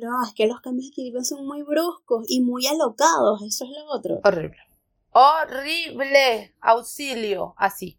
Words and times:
No, 0.00 0.24
es 0.24 0.34
que 0.34 0.46
los 0.46 0.60
cambios 0.60 0.86
de 0.86 0.90
equilibrio 0.90 1.24
son 1.24 1.46
muy 1.46 1.62
bruscos 1.62 2.24
y 2.28 2.40
muy 2.40 2.66
alocados, 2.66 3.42
eso 3.42 3.64
es 3.64 3.70
lo 3.70 3.84
otro. 3.90 4.20
Horrible. 4.24 4.58
Horrible. 5.12 6.54
Auxilio. 6.60 7.54
Así. 7.56 7.98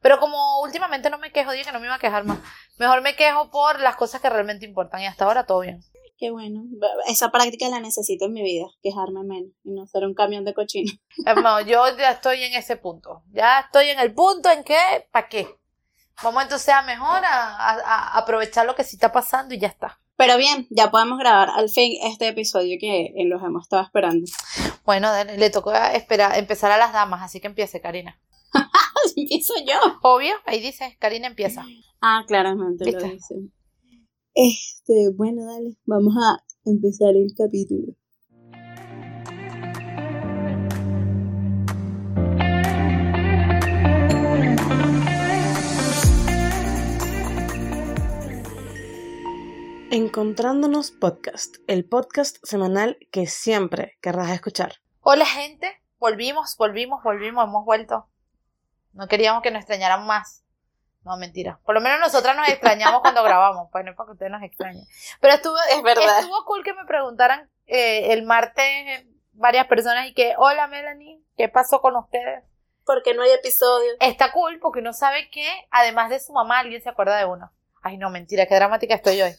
Pero 0.00 0.20
como 0.20 0.60
últimamente 0.62 1.10
no 1.10 1.18
me 1.18 1.32
quejo, 1.32 1.52
dije 1.52 1.64
que 1.64 1.72
no 1.72 1.80
me 1.80 1.86
iba 1.86 1.96
a 1.96 2.00
quejar 2.00 2.24
más. 2.24 2.38
Mejor 2.78 3.02
me 3.02 3.16
quejo 3.16 3.50
por 3.50 3.80
las 3.80 3.96
cosas 3.96 4.20
que 4.20 4.30
realmente 4.30 4.64
importan 4.64 5.02
y 5.02 5.06
hasta 5.06 5.24
ahora 5.24 5.44
todo 5.44 5.60
bien. 5.60 5.82
Qué 6.18 6.30
bueno. 6.30 6.64
Esa 7.06 7.30
práctica 7.30 7.68
la 7.68 7.78
necesito 7.78 8.26
en 8.26 8.32
mi 8.32 8.42
vida, 8.42 8.66
quejarme 8.82 9.22
menos 9.22 9.52
y 9.62 9.70
no 9.70 9.86
ser 9.86 10.04
un 10.04 10.14
camión 10.14 10.44
de 10.44 10.54
cochino. 10.54 10.92
No, 11.42 11.60
yo 11.60 11.96
ya 11.96 12.10
estoy 12.10 12.42
en 12.42 12.54
ese 12.54 12.76
punto. 12.76 13.22
Ya 13.32 13.60
estoy 13.60 13.90
en 13.90 14.00
el 14.00 14.12
punto 14.14 14.50
en 14.50 14.64
que, 14.64 14.78
¿para 15.12 15.28
qué? 15.28 15.48
Vamos 16.22 16.42
entonces 16.42 16.74
a 16.74 16.82
mejor 16.82 17.22
a, 17.24 18.18
aprovechar 18.18 18.66
lo 18.66 18.74
que 18.74 18.82
sí 18.82 18.96
está 18.96 19.12
pasando 19.12 19.54
y 19.54 19.60
ya 19.60 19.68
está. 19.68 20.00
Pero 20.18 20.36
bien, 20.36 20.66
ya 20.68 20.90
podemos 20.90 21.16
grabar 21.20 21.48
al 21.50 21.68
fin 21.68 21.96
este 22.02 22.26
episodio 22.26 22.76
que 22.80 23.14
los 23.26 23.40
hemos 23.40 23.62
estado 23.62 23.84
esperando. 23.84 24.26
Bueno, 24.84 25.08
le 25.24 25.50
tocó 25.50 25.72
esperar, 25.72 26.36
empezar 26.36 26.72
a 26.72 26.76
las 26.76 26.92
damas, 26.92 27.22
así 27.22 27.40
que 27.40 27.46
empiece, 27.46 27.80
Karina. 27.80 28.20
Empiezo 29.16 29.54
yo. 29.64 29.78
Obvio, 30.02 30.34
ahí 30.44 30.60
dice, 30.60 30.96
Karina 30.98 31.28
empieza. 31.28 31.64
Ah, 32.00 32.24
claramente 32.26 32.90
lo 32.90 33.00
dice. 33.00 33.34
Este, 34.34 35.10
bueno, 35.16 35.46
dale, 35.46 35.76
vamos 35.86 36.14
a 36.16 36.42
empezar 36.64 37.14
el 37.14 37.32
capítulo. 37.36 37.94
Encontrándonos 49.90 50.90
Podcast, 50.90 51.56
el 51.66 51.88
podcast 51.88 52.36
semanal 52.42 52.98
que 53.10 53.26
siempre 53.26 53.96
querrás 54.02 54.28
escuchar. 54.32 54.74
Hola 55.00 55.24
gente, 55.24 55.80
volvimos, 55.98 56.56
volvimos, 56.58 57.02
volvimos, 57.02 57.44
hemos 57.44 57.64
vuelto. 57.64 58.06
No 58.92 59.08
queríamos 59.08 59.42
que 59.42 59.50
nos 59.50 59.60
extrañaran 59.60 60.06
más. 60.06 60.44
No, 61.04 61.16
mentira. 61.16 61.58
Por 61.64 61.74
lo 61.74 61.80
menos 61.80 62.00
nosotras 62.00 62.36
nos 62.36 62.46
extrañamos 62.50 63.00
cuando 63.00 63.22
grabamos, 63.22 63.70
pues 63.72 63.82
no 63.82 63.92
es 63.92 63.96
para 63.96 64.08
que 64.08 64.12
ustedes 64.12 64.30
nos 64.30 64.42
extrañen. 64.42 64.84
Pero 65.22 65.34
estuvo, 65.34 65.56
es 65.70 65.82
verdad. 65.82 66.18
estuvo 66.18 66.44
cool 66.44 66.62
que 66.62 66.74
me 66.74 66.84
preguntaran 66.84 67.48
eh, 67.66 68.12
el 68.12 68.24
martes 68.26 69.06
varias 69.32 69.68
personas 69.68 70.06
y 70.06 70.12
que, 70.12 70.34
hola 70.36 70.66
Melanie, 70.66 71.22
¿qué 71.38 71.48
pasó 71.48 71.80
con 71.80 71.96
ustedes? 71.96 72.44
Porque 72.84 73.14
no 73.14 73.22
hay 73.22 73.30
episodio. 73.30 73.92
Está 74.00 74.32
cool 74.32 74.58
porque 74.60 74.80
uno 74.80 74.92
sabe 74.92 75.30
que, 75.30 75.48
además 75.70 76.10
de 76.10 76.20
su 76.20 76.34
mamá, 76.34 76.58
alguien 76.58 76.82
se 76.82 76.90
acuerda 76.90 77.16
de 77.16 77.24
uno. 77.24 77.50
Ay, 77.80 77.96
no, 77.96 78.10
mentira, 78.10 78.44
qué 78.44 78.54
dramática 78.54 78.94
estoy 78.94 79.22
hoy. 79.22 79.34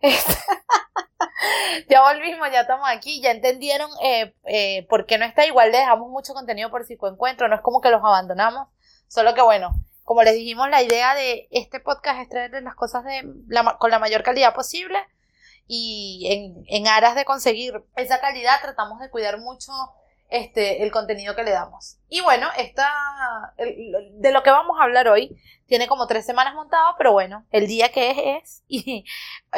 Este, 0.00 0.34
ya 1.88 2.02
volvimos, 2.02 2.50
ya 2.50 2.62
estamos 2.62 2.88
aquí, 2.88 3.20
ya 3.20 3.30
entendieron 3.30 3.90
eh, 4.02 4.34
eh, 4.44 4.86
por 4.88 5.06
qué 5.06 5.18
no 5.18 5.24
está 5.24 5.46
igual, 5.46 5.72
le 5.72 5.78
dejamos 5.78 6.10
mucho 6.10 6.34
contenido 6.34 6.70
por 6.70 6.84
psicoencuentro, 6.84 7.48
no 7.48 7.56
es 7.56 7.60
como 7.60 7.80
que 7.80 7.90
los 7.90 8.02
abandonamos, 8.02 8.68
solo 9.08 9.34
que 9.34 9.42
bueno, 9.42 9.72
como 10.04 10.22
les 10.22 10.34
dijimos, 10.34 10.68
la 10.70 10.82
idea 10.82 11.14
de 11.14 11.48
este 11.50 11.80
podcast 11.80 12.20
es 12.20 12.28
traerles 12.28 12.62
las 12.62 12.76
cosas 12.76 13.04
de 13.04 13.22
con 13.78 13.90
la 13.90 13.98
mayor 13.98 14.22
calidad 14.22 14.54
posible 14.54 14.98
y 15.66 16.28
en, 16.30 16.64
en 16.68 16.86
aras 16.86 17.16
de 17.16 17.24
conseguir 17.24 17.82
esa 17.96 18.20
calidad 18.20 18.60
tratamos 18.62 19.00
de 19.00 19.10
cuidar 19.10 19.38
mucho 19.38 19.72
este, 20.28 20.82
el 20.82 20.90
contenido 20.90 21.34
que 21.34 21.44
le 21.44 21.50
damos. 21.50 21.98
Y 22.08 22.20
bueno, 22.20 22.48
esta, 22.56 22.88
de 23.58 24.32
lo 24.32 24.42
que 24.42 24.50
vamos 24.50 24.78
a 24.78 24.84
hablar 24.84 25.08
hoy, 25.08 25.36
tiene 25.66 25.88
como 25.88 26.06
tres 26.06 26.24
semanas 26.24 26.54
montado, 26.54 26.94
pero 26.96 27.12
bueno, 27.12 27.44
el 27.50 27.66
día 27.66 27.90
que 27.90 28.10
es 28.10 28.16
es, 28.18 28.64
y 28.68 29.04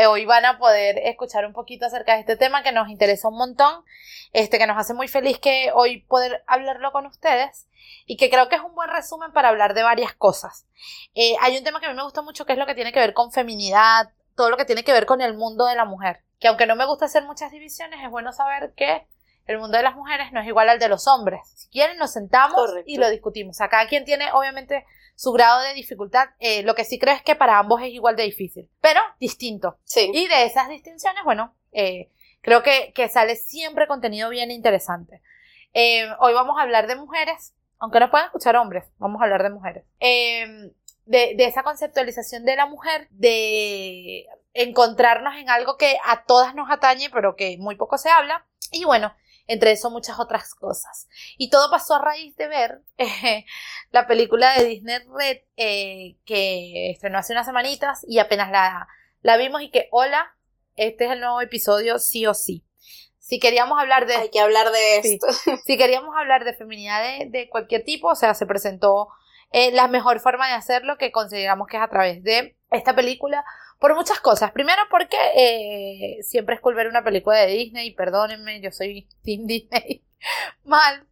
hoy 0.06 0.24
van 0.24 0.44
a 0.44 0.58
poder 0.58 0.98
escuchar 1.04 1.46
un 1.46 1.52
poquito 1.52 1.86
acerca 1.86 2.14
de 2.14 2.20
este 2.20 2.36
tema 2.36 2.62
que 2.62 2.72
nos 2.72 2.88
interesa 2.88 3.28
un 3.28 3.36
montón, 3.36 3.84
este, 4.32 4.58
que 4.58 4.66
nos 4.66 4.78
hace 4.78 4.94
muy 4.94 5.08
feliz 5.08 5.38
que 5.38 5.70
hoy 5.74 6.02
poder 6.02 6.42
hablarlo 6.46 6.92
con 6.92 7.06
ustedes, 7.06 7.68
y 8.06 8.16
que 8.16 8.30
creo 8.30 8.48
que 8.48 8.56
es 8.56 8.62
un 8.62 8.74
buen 8.74 8.90
resumen 8.90 9.32
para 9.32 9.48
hablar 9.48 9.74
de 9.74 9.82
varias 9.82 10.14
cosas. 10.14 10.66
Eh, 11.14 11.36
hay 11.40 11.56
un 11.56 11.64
tema 11.64 11.80
que 11.80 11.86
a 11.86 11.90
mí 11.90 11.96
me 11.96 12.02
gusta 12.02 12.22
mucho 12.22 12.46
que 12.46 12.52
es 12.52 12.58
lo 12.58 12.66
que 12.66 12.74
tiene 12.74 12.92
que 12.92 13.00
ver 13.00 13.14
con 13.14 13.32
feminidad, 13.32 14.10
todo 14.34 14.50
lo 14.50 14.56
que 14.56 14.64
tiene 14.64 14.84
que 14.84 14.92
ver 14.92 15.06
con 15.06 15.20
el 15.20 15.34
mundo 15.34 15.66
de 15.66 15.74
la 15.74 15.84
mujer, 15.84 16.22
que 16.38 16.48
aunque 16.48 16.66
no 16.66 16.76
me 16.76 16.86
gusta 16.86 17.06
hacer 17.06 17.24
muchas 17.24 17.50
divisiones, 17.50 18.00
es 18.02 18.10
bueno 18.10 18.32
saber 18.32 18.72
que 18.74 19.06
el 19.46 19.58
mundo 19.58 19.78
de 19.78 19.82
las 19.82 19.96
mujeres 19.96 20.30
no 20.32 20.40
es 20.40 20.46
igual 20.46 20.68
al 20.68 20.78
de 20.78 20.88
los 20.88 21.06
hombres. 21.06 21.40
Si 21.54 21.68
quieren, 21.70 21.96
nos 21.96 22.12
sentamos 22.12 22.70
y 22.84 22.98
lo 22.98 23.08
discutimos. 23.08 23.60
O 23.60 23.68
cada 23.68 23.88
quien 23.88 24.04
tiene, 24.04 24.30
obviamente, 24.32 24.84
su 25.18 25.32
grado 25.32 25.60
de 25.62 25.74
dificultad. 25.74 26.28
Eh, 26.38 26.62
lo 26.62 26.76
que 26.76 26.84
sí 26.84 26.96
creo 26.96 27.12
es 27.12 27.22
que 27.22 27.34
para 27.34 27.58
ambos 27.58 27.82
es 27.82 27.88
igual 27.88 28.14
de 28.14 28.22
difícil, 28.22 28.70
pero 28.80 29.00
distinto. 29.18 29.76
Sí. 29.82 30.12
Y 30.14 30.28
de 30.28 30.44
esas 30.44 30.68
distinciones, 30.68 31.24
bueno, 31.24 31.56
eh, 31.72 32.08
creo 32.40 32.62
que, 32.62 32.92
sale 33.12 33.34
siempre 33.34 33.88
contenido 33.88 34.30
bien 34.30 34.52
interesante. 34.52 35.20
Eh, 35.74 36.08
hoy 36.20 36.34
vamos 36.34 36.56
a 36.56 36.62
hablar 36.62 36.86
de 36.86 36.94
mujeres, 36.94 37.52
aunque 37.80 37.98
no 37.98 38.12
puedan 38.12 38.26
escuchar 38.26 38.54
hombres, 38.54 38.84
vamos 38.98 39.20
a 39.20 39.24
hablar 39.24 39.42
de 39.42 39.50
mujeres. 39.50 39.84
de, 39.98 41.34
de 41.34 41.44
esa 41.44 41.64
conceptualización 41.64 42.44
de 42.44 42.54
la 42.54 42.66
mujer, 42.66 43.08
de 43.10 44.24
encontrarnos 44.54 45.34
en 45.34 45.50
algo 45.50 45.76
que 45.76 45.98
a 46.04 46.26
todas 46.26 46.54
nos 46.54 46.70
atañe, 46.70 47.10
pero 47.10 47.34
que 47.34 47.56
muy 47.58 47.74
poco 47.74 47.98
se 47.98 48.08
habla. 48.08 48.46
Y 48.70 48.84
bueno, 48.84 49.12
entre 49.48 49.72
eso 49.72 49.90
muchas 49.90 50.20
otras 50.20 50.54
cosas. 50.54 51.08
Y 51.36 51.50
todo 51.50 51.70
pasó 51.70 51.94
a 51.94 52.02
raíz 52.02 52.36
de 52.36 52.46
ver 52.46 52.82
eh, 52.98 53.44
la 53.90 54.06
película 54.06 54.52
de 54.52 54.64
Disney 54.64 54.98
Red 55.12 55.38
eh, 55.56 56.16
que 56.24 56.90
estrenó 56.90 57.18
hace 57.18 57.32
unas 57.32 57.46
semanitas 57.46 58.04
y 58.06 58.20
apenas 58.20 58.50
la, 58.50 58.86
la 59.22 59.36
vimos 59.36 59.62
y 59.62 59.70
que, 59.70 59.88
hola, 59.90 60.36
este 60.76 61.06
es 61.06 61.10
el 61.10 61.20
nuevo 61.20 61.40
episodio 61.40 61.98
sí 61.98 62.26
o 62.26 62.34
sí. 62.34 62.64
Si 63.18 63.40
queríamos 63.40 63.78
hablar 63.78 64.06
de... 64.06 64.14
Hay 64.16 64.30
que 64.30 64.40
hablar 64.40 64.70
de 64.70 64.98
esto. 64.98 65.26
si 65.66 65.76
queríamos 65.76 66.14
hablar 66.16 66.44
de 66.44 66.54
feminidad 66.54 67.02
de, 67.26 67.48
cualquier 67.50 67.84
tipo, 67.84 68.08
o 68.08 68.14
sea, 68.14 68.34
se 68.34 68.46
presentó 68.46 69.08
eh, 69.50 69.72
la 69.72 69.88
mejor 69.88 70.20
forma 70.20 70.46
de 70.46 70.54
hacerlo 70.54 70.98
que 70.98 71.10
consideramos 71.10 71.68
que 71.68 71.78
es 71.78 71.82
a 71.82 71.88
través 71.88 72.22
de 72.22 72.56
esta 72.70 72.94
película 72.94 73.44
por 73.78 73.94
muchas 73.94 74.20
cosas. 74.20 74.52
Primero 74.52 74.82
porque 74.90 75.16
eh, 75.34 76.22
siempre 76.22 76.54
es 76.54 76.60
cool 76.60 76.74
ver 76.74 76.88
una 76.88 77.04
película 77.04 77.38
de 77.38 77.46
Disney, 77.52 77.94
perdónenme, 77.94 78.60
yo 78.60 78.70
soy 78.72 79.08
Team 79.22 79.46
Disney 79.46 80.04
mal. 80.64 81.06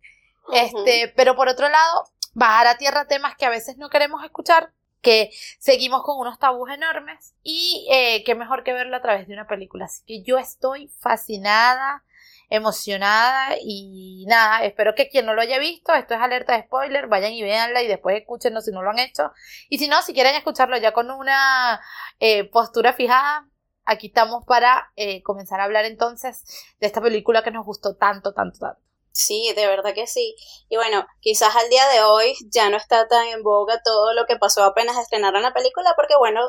Este, 0.52 1.12
pero 1.16 1.34
por 1.34 1.48
otro 1.48 1.68
lado, 1.68 2.04
bajar 2.34 2.68
a 2.68 2.78
tierra 2.78 3.08
temas 3.08 3.36
que 3.36 3.46
a 3.46 3.50
veces 3.50 3.78
no 3.78 3.88
queremos 3.88 4.22
escuchar, 4.24 4.72
que 5.00 5.30
seguimos 5.58 6.02
con 6.04 6.18
unos 6.18 6.38
tabús 6.38 6.70
enormes 6.70 7.34
y 7.42 7.86
eh, 7.90 8.22
qué 8.24 8.34
mejor 8.34 8.62
que 8.62 8.72
verlo 8.72 8.96
a 8.96 9.02
través 9.02 9.26
de 9.26 9.34
una 9.34 9.48
película. 9.48 9.86
Así 9.86 10.02
que 10.06 10.22
yo 10.22 10.38
estoy 10.38 10.88
fascinada 11.00 12.04
emocionada 12.48 13.56
y 13.60 14.24
nada, 14.28 14.64
espero 14.64 14.94
que 14.94 15.08
quien 15.08 15.26
no 15.26 15.34
lo 15.34 15.42
haya 15.42 15.58
visto, 15.58 15.92
esto 15.94 16.14
es 16.14 16.20
alerta 16.20 16.56
de 16.56 16.62
spoiler, 16.64 17.08
vayan 17.08 17.32
y 17.32 17.42
véanla 17.42 17.82
y 17.82 17.88
después 17.88 18.16
escúchenlo 18.16 18.60
si 18.60 18.70
no 18.72 18.82
lo 18.82 18.90
han 18.90 18.98
hecho. 18.98 19.32
Y 19.68 19.78
si 19.78 19.88
no, 19.88 20.02
si 20.02 20.14
quieren 20.14 20.34
escucharlo 20.34 20.76
ya 20.78 20.92
con 20.92 21.10
una 21.10 21.80
eh, 22.20 22.44
postura 22.50 22.92
fijada, 22.92 23.48
aquí 23.84 24.08
estamos 24.08 24.44
para 24.44 24.92
eh, 24.96 25.22
comenzar 25.22 25.60
a 25.60 25.64
hablar 25.64 25.84
entonces 25.84 26.44
de 26.80 26.86
esta 26.86 27.00
película 27.00 27.42
que 27.42 27.50
nos 27.50 27.64
gustó 27.64 27.96
tanto, 27.96 28.32
tanto, 28.32 28.58
tanto. 28.58 28.85
Sí, 29.18 29.50
de 29.56 29.66
verdad 29.66 29.94
que 29.94 30.06
sí. 30.06 30.36
Y 30.68 30.76
bueno, 30.76 31.06
quizás 31.20 31.56
al 31.56 31.70
día 31.70 31.88
de 31.88 32.02
hoy 32.02 32.34
ya 32.52 32.68
no 32.68 32.76
está 32.76 33.08
tan 33.08 33.26
en 33.28 33.42
boga 33.42 33.80
todo 33.82 34.12
lo 34.12 34.26
que 34.26 34.36
pasó 34.36 34.62
apenas 34.62 34.98
estrenaron 34.98 35.40
la 35.40 35.54
película, 35.54 35.94
porque 35.96 36.14
bueno, 36.18 36.42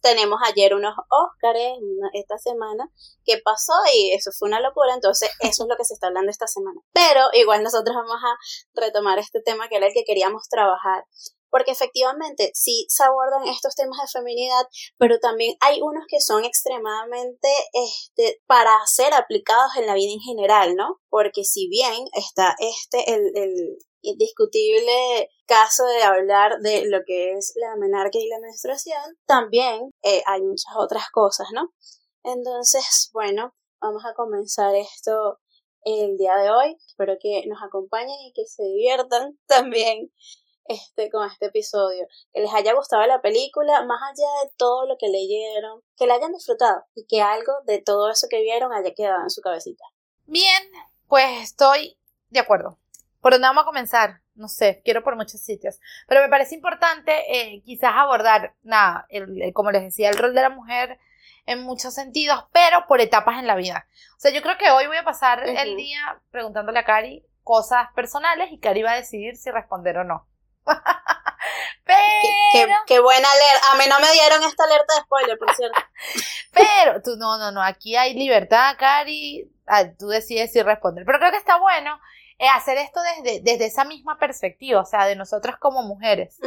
tenemos 0.00 0.40
ayer 0.44 0.74
unos 0.74 0.96
Óscares 1.08 1.78
esta 2.12 2.38
semana 2.38 2.90
que 3.24 3.38
pasó 3.44 3.74
y 3.94 4.10
eso 4.10 4.32
fue 4.36 4.48
una 4.48 4.58
locura, 4.58 4.94
entonces 4.94 5.30
eso 5.38 5.62
es 5.62 5.68
lo 5.68 5.76
que 5.76 5.84
se 5.84 5.94
está 5.94 6.08
hablando 6.08 6.32
esta 6.32 6.48
semana. 6.48 6.80
Pero 6.92 7.28
igual 7.34 7.62
nosotros 7.62 7.94
vamos 7.94 8.20
a 8.20 8.80
retomar 8.80 9.20
este 9.20 9.40
tema 9.40 9.68
que 9.68 9.76
era 9.76 9.86
el 9.86 9.94
que 9.94 10.02
queríamos 10.02 10.48
trabajar 10.48 11.04
porque 11.52 11.72
efectivamente 11.72 12.50
sí 12.54 12.86
se 12.88 13.04
abordan 13.04 13.46
estos 13.46 13.74
temas 13.74 13.98
de 14.00 14.18
feminidad, 14.18 14.66
pero 14.96 15.18
también 15.20 15.54
hay 15.60 15.82
unos 15.82 16.04
que 16.08 16.18
son 16.18 16.46
extremadamente 16.46 17.48
este, 17.74 18.40
para 18.46 18.72
ser 18.86 19.12
aplicados 19.12 19.76
en 19.76 19.86
la 19.86 19.94
vida 19.94 20.12
en 20.12 20.20
general, 20.20 20.74
¿no? 20.74 20.98
Porque 21.10 21.44
si 21.44 21.68
bien 21.68 22.06
está 22.14 22.56
este, 22.58 23.14
el, 23.14 23.36
el 23.36 23.78
indiscutible 24.00 25.28
caso 25.44 25.84
de 25.84 26.02
hablar 26.02 26.58
de 26.62 26.86
lo 26.86 27.00
que 27.06 27.34
es 27.34 27.52
la 27.56 27.76
menarquia 27.76 28.22
y 28.22 28.28
la 28.28 28.40
menstruación, 28.40 29.18
también 29.26 29.90
eh, 30.02 30.22
hay 30.26 30.40
muchas 30.40 30.74
otras 30.78 31.10
cosas, 31.12 31.48
¿no? 31.52 31.74
Entonces, 32.24 33.10
bueno, 33.12 33.54
vamos 33.78 34.04
a 34.06 34.14
comenzar 34.14 34.74
esto 34.74 35.38
el 35.84 36.16
día 36.16 36.34
de 36.36 36.50
hoy. 36.50 36.76
Espero 36.86 37.16
que 37.20 37.44
nos 37.46 37.62
acompañen 37.62 38.16
y 38.24 38.32
que 38.32 38.46
se 38.46 38.62
diviertan 38.62 39.38
también 39.46 40.10
este, 40.66 41.10
con 41.10 41.28
este 41.28 41.46
episodio, 41.46 42.06
que 42.32 42.40
les 42.40 42.52
haya 42.54 42.74
gustado 42.74 43.06
la 43.06 43.20
película, 43.20 43.84
más 43.84 44.00
allá 44.02 44.44
de 44.44 44.50
todo 44.56 44.86
lo 44.86 44.96
que 44.98 45.08
leyeron, 45.08 45.82
que 45.96 46.06
la 46.06 46.14
hayan 46.14 46.32
disfrutado 46.32 46.84
y 46.94 47.06
que 47.06 47.22
algo 47.22 47.52
de 47.66 47.80
todo 47.80 48.10
eso 48.10 48.26
que 48.30 48.42
vieron 48.42 48.72
haya 48.72 48.94
quedado 48.94 49.22
en 49.22 49.30
su 49.30 49.40
cabecita. 49.40 49.84
Bien, 50.26 50.62
pues 51.08 51.42
estoy 51.42 51.98
de 52.30 52.40
acuerdo. 52.40 52.78
¿Por 53.20 53.32
dónde 53.32 53.46
vamos 53.46 53.62
a 53.62 53.66
comenzar? 53.66 54.20
No 54.34 54.48
sé, 54.48 54.82
quiero 54.84 55.04
por 55.04 55.14
muchos 55.14 55.40
sitios. 55.40 55.78
Pero 56.08 56.22
me 56.22 56.28
parece 56.28 56.54
importante 56.54 57.12
eh, 57.28 57.62
quizás 57.62 57.92
abordar, 57.94 58.54
nada, 58.62 59.06
el, 59.10 59.52
como 59.52 59.70
les 59.70 59.82
decía, 59.82 60.08
el 60.08 60.18
rol 60.18 60.34
de 60.34 60.42
la 60.42 60.50
mujer 60.50 60.98
en 61.46 61.62
muchos 61.62 61.94
sentidos, 61.94 62.44
pero 62.52 62.86
por 62.86 63.00
etapas 63.00 63.38
en 63.38 63.46
la 63.46 63.56
vida. 63.56 63.86
O 64.16 64.20
sea, 64.20 64.32
yo 64.32 64.42
creo 64.42 64.56
que 64.58 64.70
hoy 64.70 64.86
voy 64.86 64.96
a 64.96 65.04
pasar 65.04 65.46
el 65.46 65.76
día 65.76 66.20
preguntándole 66.30 66.78
a 66.78 66.84
Cari 66.84 67.24
cosas 67.42 67.88
personales 67.94 68.52
y 68.52 68.58
Cari 68.58 68.82
va 68.82 68.92
a 68.92 68.96
decidir 68.96 69.36
si 69.36 69.50
responder 69.50 69.98
o 69.98 70.04
no. 70.04 70.26
pero... 71.84 72.74
Qué, 72.86 73.00
buena 73.00 73.28
alerta. 73.30 73.72
A 73.72 73.76
mí 73.76 73.84
no 73.88 74.00
me 74.00 74.12
dieron 74.12 74.42
esta 74.44 74.64
alerta 74.64 74.94
de 74.94 75.00
spoiler, 75.00 75.38
por 75.38 75.54
cierto. 75.54 75.80
pero, 76.52 77.02
tú, 77.02 77.16
no, 77.16 77.38
no, 77.38 77.50
no, 77.52 77.62
aquí 77.62 77.96
hay 77.96 78.14
libertad, 78.14 78.76
Cari. 78.78 79.50
Ah, 79.66 79.84
tú 79.98 80.08
decides 80.08 80.52
si 80.52 80.62
responder. 80.62 81.04
Pero 81.04 81.18
creo 81.18 81.30
que 81.30 81.38
está 81.38 81.58
bueno 81.58 81.98
eh, 82.38 82.48
hacer 82.48 82.76
esto 82.78 83.00
desde, 83.16 83.40
desde 83.40 83.66
esa 83.66 83.84
misma 83.84 84.18
perspectiva, 84.18 84.80
o 84.80 84.84
sea, 84.84 85.06
de 85.06 85.16
nosotras 85.16 85.56
como 85.58 85.82
mujeres. 85.82 86.38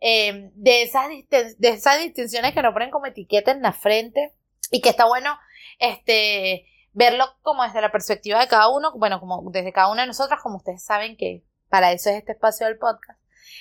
Em, 0.00 0.50
de, 0.54 0.82
esas, 0.82 1.08
de 1.28 1.68
esas 1.68 1.98
distinciones 1.98 2.54
que 2.54 2.62
nos 2.62 2.72
ponen 2.72 2.90
como 2.90 3.06
etiqueta 3.06 3.50
en 3.50 3.62
la 3.62 3.72
frente 3.72 4.32
y 4.70 4.80
que 4.80 4.90
está 4.90 5.06
bueno, 5.06 5.36
este 5.78 6.66
verlo 6.92 7.26
como 7.42 7.64
desde 7.64 7.80
la 7.80 7.90
perspectiva 7.90 8.38
de 8.38 8.48
cada 8.48 8.68
uno, 8.68 8.92
bueno, 8.96 9.20
como 9.20 9.42
desde 9.50 9.72
cada 9.72 9.90
una 9.90 10.02
de 10.02 10.08
nosotras, 10.08 10.40
como 10.42 10.56
ustedes 10.56 10.84
saben 10.84 11.16
que 11.16 11.44
para 11.68 11.92
eso 11.92 12.08
es 12.08 12.16
este 12.16 12.32
espacio 12.32 12.66
del 12.66 12.78
podcast. 12.78 13.18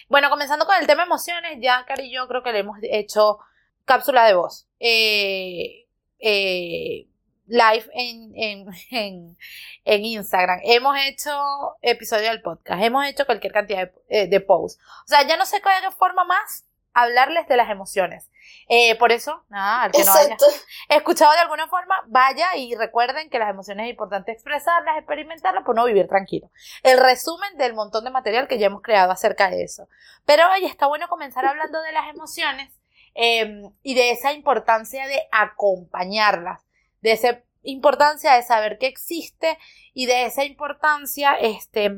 Bueno, 0.09 0.29
comenzando 0.29 0.65
con 0.65 0.75
el 0.79 0.87
tema 0.87 1.03
emociones, 1.03 1.57
ya 1.61 1.85
Cari 1.85 2.05
y 2.05 2.13
yo 2.13 2.27
creo 2.27 2.43
que 2.43 2.51
le 2.51 2.59
hemos 2.59 2.77
hecho 2.83 3.39
cápsula 3.85 4.25
de 4.25 4.33
voz. 4.35 4.67
Eh, 4.79 5.87
eh, 6.19 7.07
live 7.47 7.89
en, 7.93 8.31
en, 8.35 8.67
en, 8.91 9.37
en, 9.85 10.05
Instagram. 10.05 10.59
Hemos 10.63 10.97
hecho 11.05 11.31
episodio 11.81 12.29
del 12.29 12.41
podcast. 12.41 12.81
Hemos 12.81 13.05
hecho 13.05 13.25
cualquier 13.25 13.53
cantidad 13.53 13.91
de, 14.09 14.27
de 14.27 14.39
posts. 14.39 14.81
O 15.05 15.07
sea, 15.07 15.27
ya 15.27 15.37
no 15.37 15.45
sé 15.45 15.61
qué 15.61 15.91
forma 15.91 16.23
más 16.23 16.65
hablarles 16.93 17.47
de 17.47 17.57
las 17.57 17.69
emociones. 17.69 18.29
Eh, 18.69 18.95
por 18.97 19.11
eso, 19.11 19.43
nada, 19.49 19.83
al 19.83 19.91
que 19.91 20.03
no 20.03 20.13
haya 20.13 20.37
escuchado 20.89 21.31
de 21.33 21.39
alguna 21.39 21.67
forma, 21.67 21.95
vaya 22.07 22.55
y 22.55 22.75
recuerden 22.75 23.29
que 23.29 23.39
las 23.39 23.49
emociones 23.49 23.85
es 23.85 23.91
importante 23.91 24.31
expresarlas, 24.31 24.97
experimentarlas, 24.97 25.63
por 25.63 25.75
no 25.75 25.85
vivir 25.85 26.07
tranquilo. 26.07 26.49
El 26.81 26.99
resumen 26.99 27.57
del 27.57 27.73
montón 27.73 28.03
de 28.03 28.11
material 28.11 28.47
que 28.47 28.57
ya 28.57 28.67
hemos 28.67 28.81
creado 28.81 29.11
acerca 29.11 29.49
de 29.49 29.63
eso. 29.63 29.87
Pero 30.25 30.43
hoy 30.51 30.65
está 30.65 30.87
bueno 30.87 31.07
comenzar 31.07 31.45
hablando 31.45 31.81
de 31.81 31.91
las 31.91 32.09
emociones 32.09 32.73
em, 33.15 33.71
y 33.81 33.95
de 33.95 34.11
esa 34.11 34.33
importancia 34.33 35.07
de 35.07 35.27
acompañarlas, 35.31 36.61
de 37.01 37.11
esa 37.11 37.43
importancia 37.63 38.33
de 38.33 38.43
saber 38.43 38.77
que 38.77 38.87
existe 38.87 39.57
y 39.93 40.05
de 40.05 40.25
esa 40.25 40.43
importancia, 40.43 41.33
este, 41.33 41.91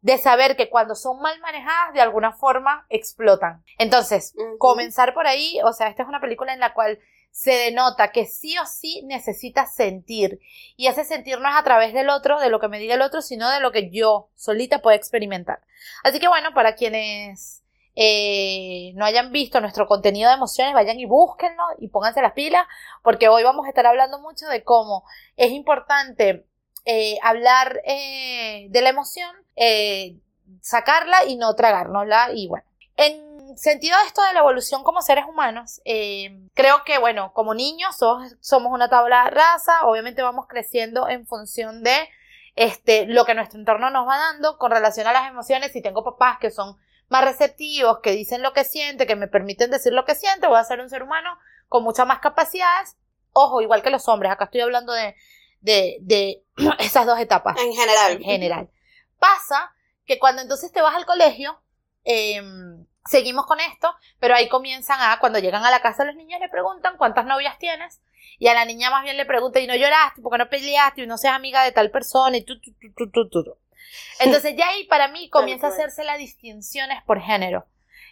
de 0.00 0.18
saber 0.18 0.56
que 0.56 0.68
cuando 0.68 0.94
son 0.94 1.20
mal 1.20 1.38
manejadas 1.40 1.94
de 1.94 2.00
alguna 2.00 2.32
forma 2.32 2.86
explotan. 2.88 3.64
Entonces, 3.78 4.34
comenzar 4.58 5.14
por 5.14 5.26
ahí, 5.26 5.58
o 5.64 5.72
sea, 5.72 5.88
esta 5.88 6.02
es 6.02 6.08
una 6.08 6.20
película 6.20 6.52
en 6.52 6.60
la 6.60 6.74
cual 6.74 6.98
se 7.30 7.52
denota 7.52 8.10
que 8.10 8.26
sí 8.26 8.58
o 8.58 8.66
sí 8.66 9.02
necesitas 9.04 9.74
sentir 9.74 10.40
y 10.76 10.86
ese 10.86 11.04
sentir 11.04 11.38
no 11.40 11.48
es 11.48 11.54
a 11.54 11.62
través 11.62 11.92
del 11.92 12.10
otro, 12.10 12.40
de 12.40 12.50
lo 12.50 12.58
que 12.58 12.68
me 12.68 12.78
diga 12.78 12.94
el 12.94 13.02
otro, 13.02 13.22
sino 13.22 13.50
de 13.50 13.60
lo 13.60 13.70
que 13.70 13.90
yo 13.90 14.30
solita 14.34 14.80
puedo 14.80 14.96
experimentar. 14.96 15.60
Así 16.02 16.18
que 16.20 16.28
bueno, 16.28 16.52
para 16.54 16.74
quienes 16.74 17.62
eh, 17.94 18.92
no 18.94 19.04
hayan 19.04 19.32
visto 19.32 19.60
nuestro 19.60 19.86
contenido 19.86 20.30
de 20.30 20.36
emociones, 20.36 20.74
vayan 20.74 20.98
y 20.98 21.06
búsquenlo 21.06 21.62
y 21.78 21.88
pónganse 21.88 22.22
las 22.22 22.32
pilas, 22.32 22.66
porque 23.02 23.28
hoy 23.28 23.42
vamos 23.42 23.66
a 23.66 23.68
estar 23.68 23.86
hablando 23.86 24.20
mucho 24.20 24.46
de 24.46 24.62
cómo 24.64 25.04
es 25.36 25.50
importante 25.50 26.46
eh, 26.84 27.18
hablar 27.22 27.80
eh, 27.84 28.68
de 28.70 28.82
la 28.82 28.90
emoción, 28.90 29.30
eh, 29.56 30.16
sacarla 30.60 31.24
y 31.26 31.36
no 31.36 31.54
tragárnosla. 31.54 32.30
Y 32.32 32.48
bueno, 32.48 32.64
en 32.96 33.56
sentido 33.56 33.98
de 33.98 34.06
esto 34.06 34.22
de 34.22 34.32
la 34.32 34.40
evolución 34.40 34.82
como 34.84 35.02
seres 35.02 35.24
humanos, 35.26 35.80
creo 36.54 36.84
que, 36.84 36.98
bueno, 36.98 37.32
como 37.32 37.54
niños 37.54 37.96
somos, 37.96 38.72
una 38.72 38.88
tabla 38.88 39.24
de 39.24 39.30
raza, 39.30 39.86
obviamente 39.86 40.22
vamos 40.22 40.46
creciendo 40.48 41.08
en 41.08 41.26
función 41.26 41.82
de 41.82 42.08
este, 42.56 43.06
lo 43.06 43.24
que 43.24 43.34
nuestro 43.34 43.58
entorno 43.58 43.90
nos 43.90 44.08
va 44.08 44.18
dando 44.18 44.58
con 44.58 44.70
relación 44.70 45.06
a 45.06 45.12
las 45.12 45.28
emociones. 45.28 45.72
Si 45.72 45.82
tengo 45.82 46.04
papás 46.04 46.38
que 46.38 46.50
son 46.50 46.76
más 47.08 47.24
receptivos, 47.24 48.00
que 48.00 48.12
dicen 48.12 48.42
lo 48.42 48.52
que 48.52 48.64
siente, 48.64 49.06
que 49.06 49.16
me 49.16 49.28
permiten 49.28 49.70
decir 49.70 49.92
lo 49.92 50.04
que 50.04 50.14
siente, 50.14 50.46
voy 50.46 50.58
a 50.58 50.64
ser 50.64 50.80
un 50.80 50.90
ser 50.90 51.02
humano 51.02 51.38
con 51.68 51.82
muchas 51.84 52.06
más 52.06 52.20
capacidades. 52.20 52.96
Ojo, 53.32 53.60
igual 53.60 53.82
que 53.82 53.90
los 53.90 54.08
hombres, 54.08 54.32
acá 54.32 54.44
estoy 54.44 54.60
hablando 54.60 54.92
de, 54.92 55.14
de, 55.60 55.98
de 56.00 56.42
esas 56.78 57.06
dos 57.06 57.18
etapas. 57.18 57.56
En 57.58 57.72
general. 57.72 58.12
En 58.12 58.22
general. 58.22 58.70
Pasa 59.18 59.72
que 60.06 60.18
cuando 60.18 60.42
entonces 60.42 60.72
te 60.72 60.80
vas 60.80 60.94
al 60.94 61.06
colegio, 61.06 61.60
em, 62.04 62.86
seguimos 63.04 63.46
con 63.46 63.60
esto, 63.60 63.94
pero 64.18 64.34
ahí 64.34 64.48
comienzan 64.48 64.98
a, 65.00 65.18
cuando 65.18 65.38
llegan 65.38 65.64
a 65.64 65.70
la 65.70 65.80
casa 65.80 66.04
los 66.04 66.16
niños 66.16 66.40
le 66.40 66.48
preguntan 66.48 66.96
cuántas 66.96 67.26
novias 67.26 67.58
tienes, 67.58 68.00
y 68.38 68.48
a 68.48 68.54
la 68.54 68.64
niña 68.64 68.90
más 68.90 69.02
bien 69.02 69.16
le 69.16 69.26
pregunta, 69.26 69.60
y 69.60 69.66
no 69.66 69.74
lloraste, 69.74 70.22
porque 70.22 70.38
no 70.38 70.48
peleaste, 70.48 71.02
y 71.02 71.06
no 71.06 71.18
seas 71.18 71.34
amiga 71.34 71.64
de 71.64 71.72
tal 71.72 71.90
persona, 71.90 72.36
y 72.36 72.42
tú, 72.42 72.60
tú, 72.60 72.72
tú, 72.96 73.10
tú, 73.10 73.28
tú, 73.28 73.56
Entonces 74.20 74.54
ya 74.56 74.68
ahí 74.68 74.84
para 74.84 75.08
mí 75.08 75.28
comienza 75.28 75.66
a 75.66 75.70
hacerse 75.70 76.04
las 76.04 76.18
distinciones 76.18 77.02
por 77.04 77.20
género. 77.20 77.66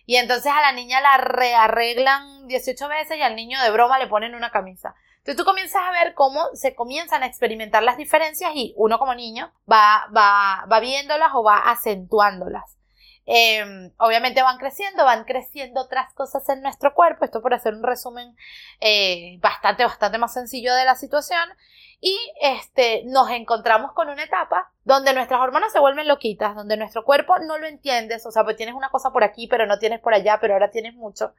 Y 0.05 0.17
entonces 0.17 0.53
a 0.53 0.61
la 0.61 0.73
niña 0.73 1.01
la 1.01 1.19
rearreglan 1.19 2.47
18 2.47 2.89
veces 2.89 3.19
y 3.19 3.23
al 3.23 3.35
niño 3.35 3.61
de 3.61 3.71
broma 3.71 3.99
le 3.99 4.07
ponen 4.07 4.37
una 4.37 4.51
camisa. 4.51 4.95
Entonces 5.27 5.45
tú 5.45 5.45
comienzas 5.45 5.83
a 5.83 5.91
ver 5.91 6.15
cómo 6.15 6.41
se 6.55 6.77
comienzan 6.77 7.25
a 7.25 7.27
experimentar 7.27 7.83
las 7.83 7.97
diferencias 7.97 8.53
y 8.55 8.75
uno 8.77 9.01
como 9.01 9.13
niño 9.13 9.53
va, 9.69 10.07
va, 10.17 10.65
va 10.71 10.79
viéndolas 10.79 11.31
o 11.35 11.43
va 11.43 11.69
acentuándolas. 11.69 12.77
Em, 13.25 13.91
obviamente 13.99 14.41
van 14.41 14.57
creciendo, 14.57 15.05
van 15.05 15.25
creciendo 15.25 15.81
otras 15.81 16.15
cosas 16.15 16.49
en 16.49 16.63
nuestro 16.63 16.95
cuerpo, 16.95 17.25
esto 17.25 17.43
por 17.43 17.55
hacer 17.55 17.75
un 17.75 17.83
resumen 17.83 18.37
eh, 18.79 19.41
bastante, 19.41 19.83
bastante 19.85 20.17
más 20.17 20.33
sencillo 20.33 20.73
de 20.73 20.85
la 20.85 20.95
situación, 20.95 21.49
y 22.01 22.17
este, 22.41 23.03
nos 23.07 23.29
encontramos 23.31 23.91
con 23.95 24.09
una 24.09 24.23
etapa 24.23 24.71
donde 24.85 25.13
nuestras 25.13 25.41
hormonas 25.41 25.73
se 25.73 25.81
vuelven 25.81 26.07
loquitas, 26.07 26.55
donde 26.55 26.77
nuestro 26.77 27.03
cuerpo 27.03 27.37
no 27.41 27.59
lo 27.59 27.67
entiendes, 27.67 28.25
o 28.27 28.31
sea, 28.31 28.45
pues 28.45 28.57
tienes 28.57 28.77
una 28.77 28.91
cosa 28.91 29.11
por 29.11 29.25
aquí, 29.25 29.49
pero 29.49 29.67
no 29.67 29.81
tienes 29.81 29.99
por 29.99 30.15
allá, 30.15 30.39
pero 30.41 30.55
ahora 30.55 30.71
tienes 30.71 30.95
mucho. 30.95 31.35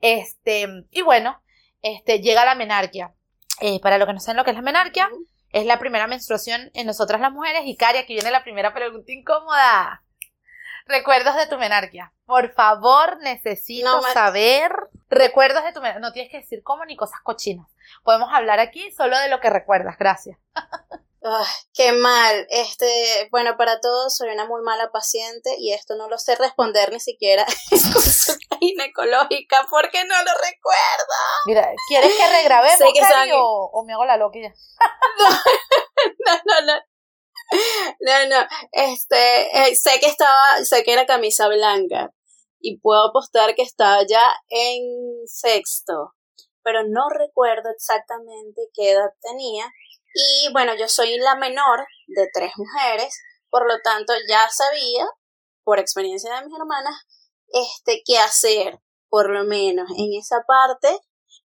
Este, 0.00 0.66
y 0.92 1.02
bueno, 1.02 1.42
este, 1.82 2.20
llega 2.20 2.46
la 2.46 2.54
menarquia. 2.54 3.12
Eh, 3.60 3.80
para 3.80 3.98
lo 3.98 4.06
que 4.06 4.12
no 4.12 4.20
saben 4.20 4.36
lo 4.36 4.44
que 4.44 4.50
es 4.50 4.56
la 4.56 4.62
menarquia, 4.62 5.08
es 5.50 5.66
la 5.66 5.78
primera 5.78 6.06
menstruación 6.06 6.70
en 6.74 6.86
nosotras 6.86 7.20
las 7.20 7.32
mujeres. 7.32 7.62
Y 7.64 7.76
Cari, 7.76 7.98
aquí 7.98 8.14
viene 8.14 8.30
la 8.30 8.44
primera 8.44 8.72
pregunta 8.74 9.12
incómoda. 9.12 10.02
Recuerdos 10.86 11.36
de 11.36 11.46
tu 11.46 11.58
menarquia. 11.58 12.12
Por 12.24 12.52
favor, 12.52 13.18
necesito 13.20 14.02
saber 14.14 14.72
recuerdos 15.08 15.64
de 15.64 15.72
tu 15.72 15.80
menarquia. 15.80 16.00
No 16.00 16.12
tienes 16.12 16.30
que 16.30 16.38
decir 16.38 16.62
cómo 16.62 16.84
ni 16.84 16.96
cosas 16.96 17.20
cochinas. 17.22 17.66
Podemos 18.02 18.30
hablar 18.32 18.58
aquí 18.58 18.90
solo 18.92 19.18
de 19.18 19.28
lo 19.28 19.40
que 19.40 19.50
recuerdas. 19.50 19.98
Gracias. 19.98 20.38
qué 21.74 21.92
mal. 21.92 22.46
Este, 22.50 23.28
bueno, 23.30 23.56
para 23.56 23.80
todos 23.80 24.14
soy 24.16 24.30
una 24.30 24.46
muy 24.46 24.62
mala 24.62 24.90
paciente 24.90 25.56
y 25.58 25.72
esto 25.72 25.96
no 25.96 26.08
lo 26.08 26.18
sé 26.18 26.36
responder 26.36 26.92
ni 26.92 27.00
siquiera 27.00 27.46
en 27.70 27.92
consulta 27.92 28.56
ginecológica 28.60 29.66
porque 29.70 30.04
no 30.04 30.14
lo 30.14 30.32
recuerdo. 30.32 31.14
Mira, 31.46 31.70
¿quieres 31.88 32.12
que 32.14 32.28
regrabemos 32.28 32.80
o, 33.34 33.70
o, 33.72 33.84
me 33.84 33.92
hago 33.92 34.04
la 34.04 34.16
loquilla? 34.16 34.52
no, 36.26 36.34
no, 36.44 36.66
no. 36.66 36.80
No, 38.00 38.26
no, 38.28 38.46
este, 38.72 39.68
eh, 39.70 39.74
sé 39.74 39.98
que 40.00 40.06
estaba, 40.06 40.62
sé 40.64 40.84
que 40.84 40.92
era 40.92 41.06
camisa 41.06 41.48
blanca 41.48 42.12
y 42.60 42.78
puedo 42.78 43.08
apostar 43.08 43.54
que 43.54 43.62
estaba 43.62 44.02
ya 44.06 44.34
en 44.48 44.82
sexto, 45.26 46.14
pero 46.62 46.82
no 46.86 47.08
recuerdo 47.08 47.70
exactamente 47.70 48.68
qué 48.74 48.90
edad 48.90 49.10
tenía 49.22 49.64
y 50.18 50.52
bueno, 50.52 50.74
yo 50.74 50.88
soy 50.88 51.16
la 51.18 51.36
menor 51.36 51.86
de 52.08 52.28
tres 52.32 52.50
mujeres, 52.56 53.16
por 53.50 53.68
lo 53.68 53.80
tanto 53.82 54.12
ya 54.28 54.48
sabía, 54.50 55.06
por 55.62 55.78
experiencia 55.78 56.34
de 56.34 56.44
mis 56.44 56.58
hermanas, 56.58 56.94
este, 57.46 58.02
qué 58.04 58.18
hacer, 58.18 58.80
por 59.08 59.30
lo 59.30 59.44
menos 59.44 59.88
en 59.96 60.18
esa 60.18 60.42
parte, 60.46 60.88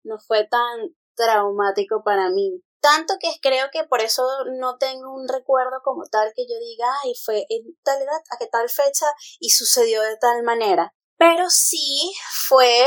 no 0.02 0.18
fue 0.18 0.46
tan 0.46 0.94
traumático 1.16 2.02
para 2.04 2.28
mí. 2.28 2.62
Tanto 2.80 3.14
que 3.18 3.30
creo 3.40 3.68
que 3.72 3.84
por 3.84 4.02
eso 4.02 4.22
no 4.60 4.76
tengo 4.76 5.14
un 5.14 5.26
recuerdo 5.28 5.80
como 5.82 6.04
tal 6.04 6.30
que 6.36 6.46
yo 6.46 6.58
diga, 6.60 6.86
ay, 7.02 7.14
fue 7.24 7.46
en 7.48 7.74
tal 7.82 8.02
edad, 8.02 8.20
a 8.30 8.36
qué 8.38 8.46
tal 8.48 8.68
fecha 8.68 9.06
y 9.40 9.50
sucedió 9.50 10.02
de 10.02 10.18
tal 10.18 10.42
manera 10.42 10.94
pero 11.18 11.50
sí 11.50 12.12
fue 12.46 12.84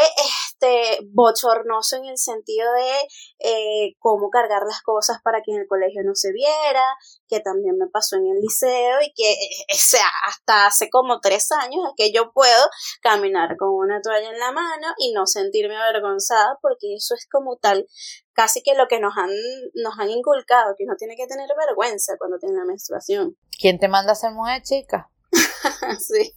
este 0.47 0.99
bochornoso 1.11 1.97
en 1.97 2.05
el 2.05 2.17
sentido 2.17 2.71
de 2.71 3.07
eh, 3.39 3.95
cómo 3.99 4.29
cargar 4.29 4.63
las 4.65 4.81
cosas 4.81 5.17
para 5.21 5.41
que 5.43 5.51
en 5.51 5.59
el 5.59 5.67
colegio 5.67 6.01
no 6.05 6.15
se 6.15 6.31
viera, 6.31 6.83
que 7.27 7.41
también 7.41 7.77
me 7.77 7.87
pasó 7.91 8.15
en 8.15 8.27
el 8.27 8.39
liceo 8.39 9.01
y 9.01 9.11
que, 9.13 9.33
eh, 9.33 9.65
o 9.73 9.77
sea, 9.77 10.07
hasta 10.27 10.65
hace 10.65 10.89
como 10.89 11.19
tres 11.19 11.51
años 11.51 11.91
que 11.97 12.13
yo 12.13 12.31
puedo 12.31 12.69
caminar 13.01 13.57
con 13.57 13.69
una 13.73 14.01
toalla 14.01 14.29
en 14.29 14.39
la 14.39 14.53
mano 14.53 14.87
y 14.97 15.11
no 15.11 15.27
sentirme 15.27 15.75
avergonzada 15.75 16.57
porque 16.61 16.95
eso 16.95 17.15
es 17.15 17.27
como 17.29 17.57
tal 17.57 17.85
casi 18.33 18.63
que 18.63 18.75
lo 18.75 18.87
que 18.87 19.01
nos 19.01 19.13
han, 19.17 19.29
nos 19.73 19.99
han 19.99 20.09
inculcado, 20.09 20.75
que 20.77 20.85
uno 20.85 20.95
tiene 20.97 21.17
que 21.17 21.27
tener 21.27 21.49
vergüenza 21.67 22.13
cuando 22.17 22.37
tiene 22.39 22.57
la 22.57 22.65
menstruación. 22.65 23.35
¿Quién 23.59 23.77
te 23.77 23.89
manda 23.89 24.13
a 24.13 24.15
ser 24.15 24.31
mujer 24.31 24.61
chica? 24.63 25.09
sí. 25.99 26.33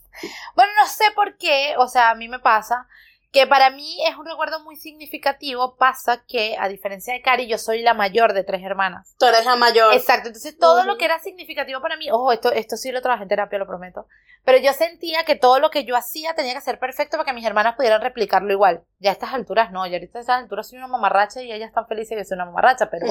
Bueno, 0.55 0.73
no 0.81 0.87
sé 0.87 1.05
por 1.15 1.37
qué, 1.37 1.75
o 1.79 1.89
sea, 1.89 2.11
a 2.11 2.15
mí 2.15 2.29
me 2.29 2.39
pasa 2.39 2.87
que 3.35 3.49
para 3.49 3.71
mí 3.71 3.99
es 4.09 4.17
un 4.17 4.27
recuerdo 4.27 4.61
muy 4.61 4.77
significativo, 4.77 5.75
pasa 5.77 6.25
que, 6.25 6.57
a 6.57 6.69
diferencia 6.69 7.13
de 7.13 7.21
Cari, 7.21 7.49
yo 7.49 7.59
soy 7.59 7.83
la 7.83 7.93
mayor 7.93 8.33
de 8.33 8.45
tres 8.45 8.63
hermanas. 8.63 9.17
Tú 9.19 9.27
eres 9.27 9.45
la 9.45 9.57
mayor. 9.57 9.93
Exacto, 9.93 10.29
entonces 10.29 10.57
todo 10.57 10.85
lo 10.85 10.97
que 10.97 11.05
era 11.05 11.19
significativo 11.19 11.81
para 11.81 11.97
mí, 11.97 12.09
ojo, 12.13 12.31
esto, 12.31 12.53
esto 12.53 12.77
sí 12.77 12.93
lo 12.93 13.03
trabajé 13.03 13.25
en 13.25 13.29
terapia, 13.31 13.59
lo 13.59 13.67
prometo, 13.67 14.07
pero 14.45 14.59
yo 14.59 14.73
sentía 14.73 15.25
que 15.25 15.37
todo 15.37 15.59
lo 15.59 15.71
que 15.71 15.85
yo 15.85 15.97
hacía 15.97 16.35
tenía 16.35 16.55
que 16.55 16.61
ser 16.61 16.79
perfecto 16.79 17.17
para 17.17 17.27
que 17.27 17.33
mis 17.33 17.47
hermanas 17.47 17.77
pudieran 17.77 18.03
replicarlo 18.03 18.53
igual. 18.53 18.85
Ya 18.99 19.11
a 19.11 19.13
estas 19.15 19.33
alturas 19.33 19.73
no, 19.73 19.87
yo 19.87 19.95
ahorita 19.95 20.19
a 20.19 20.21
estas 20.21 20.39
alturas 20.43 20.69
soy 20.69 20.79
una 20.79 20.87
mamarracha 20.87 21.43
y 21.43 21.51
ellas 21.51 21.69
están 21.69 21.87
felices 21.87 22.17
que 22.17 22.25
soy 22.25 22.37
una 22.37 22.45
mamarracha, 22.47 22.91
pero 22.91 23.07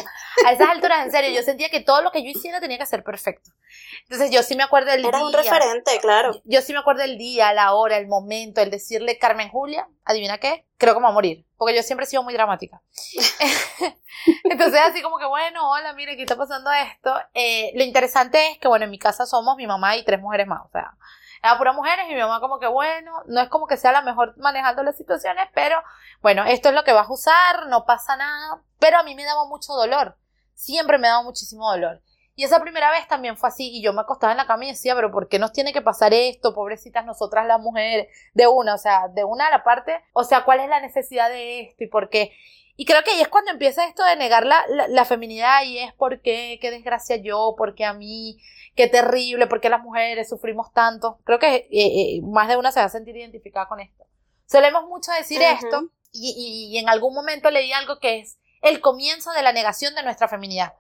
a 0.46 0.52
esas 0.52 0.70
alturas, 0.70 1.04
en 1.06 1.12
serio, 1.12 1.32
yo 1.32 1.42
sentía 1.44 1.70
que 1.70 1.82
todo 1.82 2.02
lo 2.02 2.12
que 2.12 2.24
yo 2.24 2.30
hiciera 2.30 2.62
tenía 2.62 2.78
que 2.78 2.86
ser 2.86 3.04
perfecto. 3.04 3.52
Entonces 4.04 4.32
yo 4.32 4.44
sí 4.44 4.56
me 4.56 4.64
acuerdo 4.64 4.92
del 4.92 5.02
día. 5.02 5.10
Era 5.10 5.26
un 5.26 5.34
referente, 5.34 6.00
claro. 6.00 6.40
Yo 6.44 6.62
sí 6.62 6.72
me 6.74 6.80
acuerdo 6.80 7.02
del 7.02 7.18
día, 7.18 7.52
la 7.54 7.74
hora, 7.74 7.98
el 7.98 8.08
momento, 8.08 8.62
el 8.62 8.70
decirle 8.70 9.18
Carmen 9.18 9.50
Julia, 9.50 9.88
adivina 10.06 10.38
qué, 10.38 10.68
creo 10.78 10.94
que 10.94 11.00
me 11.00 11.06
voy 11.06 11.12
a 11.12 11.14
morir, 11.14 11.46
porque 11.58 11.76
yo 11.76 11.82
siempre 11.82 12.06
he 12.06 12.08
sido 12.08 12.24
muy 12.24 12.34
dramática. 12.34 12.82
Entonces 14.44 14.80
así 14.82 15.02
como 15.02 15.18
que, 15.18 15.26
bueno, 15.26 15.70
hola, 15.70 15.94
mire, 15.94 16.16
¿qué 16.16 16.24
está 16.24 16.36
pasando 16.36 16.72
esto? 16.72 17.16
Eh, 17.34 17.72
lo 17.76 17.84
interesante 17.84 18.52
es 18.52 18.58
que, 18.60 18.68
bueno, 18.68 18.86
en 18.86 18.92
mi 18.92 19.00
casa 19.00 19.26
somos 19.26 19.56
mi 19.56 19.66
mamá 19.66 19.96
y 19.96 20.04
tres 20.04 20.20
mujeres 20.20 20.48
más, 20.48 20.62
o 20.66 20.70
sea, 20.72 20.92
era 21.44 21.58
pura 21.58 21.74
mujeres 21.74 22.06
y 22.10 22.14
mi 22.14 22.22
mamá 22.22 22.40
como 22.40 22.58
que, 22.58 22.68
bueno, 22.68 23.12
no 23.26 23.42
es 23.42 23.50
como 23.50 23.68
que 23.68 23.76
sea 23.76 23.92
la 23.92 24.02
mejor 24.02 24.34
manejando 24.38 24.82
las 24.82 24.96
situaciones, 24.96 25.50
pero 25.54 25.78
bueno, 26.22 26.46
esto 26.46 26.70
es 26.70 26.76
lo 26.76 26.86
que 26.86 26.94
vas 26.94 27.10
a 27.10 27.14
usar, 27.14 27.68
no 27.68 27.86
pasa 27.86 28.16
nada, 28.16 28.64
pero 28.80 28.98
a 28.98 29.04
mí 29.04 29.14
me 29.14 29.26
daba 29.26 29.46
mucho 29.46 29.74
dolor, 29.74 30.18
siempre 30.54 30.98
me 30.98 31.10
daba 31.10 31.22
muchísimo 31.22 31.70
dolor. 31.70 32.02
Y 32.36 32.46
esa 32.46 32.62
primera 32.62 32.90
vez 32.90 33.08
también 33.08 33.38
fue 33.38 33.50
así, 33.50 33.70
y 33.78 33.84
yo 33.84 33.94
me 33.94 34.02
acostaba 34.02 34.32
en 34.32 34.38
la 34.38 34.48
cama 34.48 34.66
y 34.66 34.70
decía, 34.70 34.96
pero 34.96 35.12
¿por 35.12 35.28
qué 35.28 35.38
nos 35.38 35.52
tiene 35.52 35.74
que 35.74 35.82
pasar 35.82 36.14
esto, 36.14 36.56
pobrecitas 36.56 37.06
nosotras 37.06 37.46
las 37.46 37.60
mujeres? 37.60 38.08
De 38.34 38.48
una, 38.48 38.74
o 38.74 38.78
sea, 38.78 39.10
de 39.10 39.24
una 39.24 39.48
a 39.48 39.52
la 39.52 39.64
parte, 39.64 40.02
o 40.14 40.24
sea, 40.24 40.46
¿cuál 40.46 40.62
es 40.62 40.70
la 40.70 40.80
necesidad 40.80 41.30
de 41.30 41.62
esto 41.62 41.84
y 41.84 41.88
por 41.88 42.10
qué? 42.10 42.32
Y 42.76 42.86
creo 42.86 43.04
que 43.04 43.12
ahí 43.12 43.22
es 43.22 43.28
cuando 43.28 43.52
empieza 43.52 43.86
esto 43.86 44.04
de 44.04 44.16
negar 44.16 44.46
la, 44.46 44.66
la, 44.88 45.06
feminidad 45.06 45.64
y 45.64 45.78
es 45.78 45.94
por 45.94 46.22
qué, 46.22 46.58
qué 46.60 46.72
desgracia 46.72 47.18
yo, 47.18 47.54
por 47.56 47.76
qué 47.76 47.86
a 47.86 47.94
mí, 47.94 48.40
qué 48.76 48.88
terrible, 48.88 49.46
por 49.46 49.62
qué 49.62 49.70
las 49.70 49.82
mujeres 49.82 50.30
sufrimos 50.30 50.74
tanto. 50.74 51.20
Creo 51.24 51.38
que 51.38 51.56
eh, 51.56 51.68
eh, 51.72 52.22
más 52.24 52.48
de 52.48 52.58
una 52.58 52.72
se 52.72 52.80
va 52.80 52.88
a 52.88 52.90
sentir 52.90 53.16
identificada 53.16 53.68
con 53.68 53.80
esto. 53.80 54.06
Solemos 54.48 54.88
mucho 54.88 55.12
decir 55.12 55.42
esto 55.42 55.90
y, 56.12 56.72
y 56.72 56.78
en 56.80 56.90
algún 56.90 57.14
momento 57.14 57.52
leí 57.52 57.72
algo 57.74 58.00
que 58.00 58.20
es 58.20 58.40
el 58.62 58.82
comienzo 58.82 59.32
de 59.34 59.44
la 59.44 59.54
negación 59.54 59.94
de 59.94 60.04
nuestra 60.04 60.28
feminidad. 60.28 60.74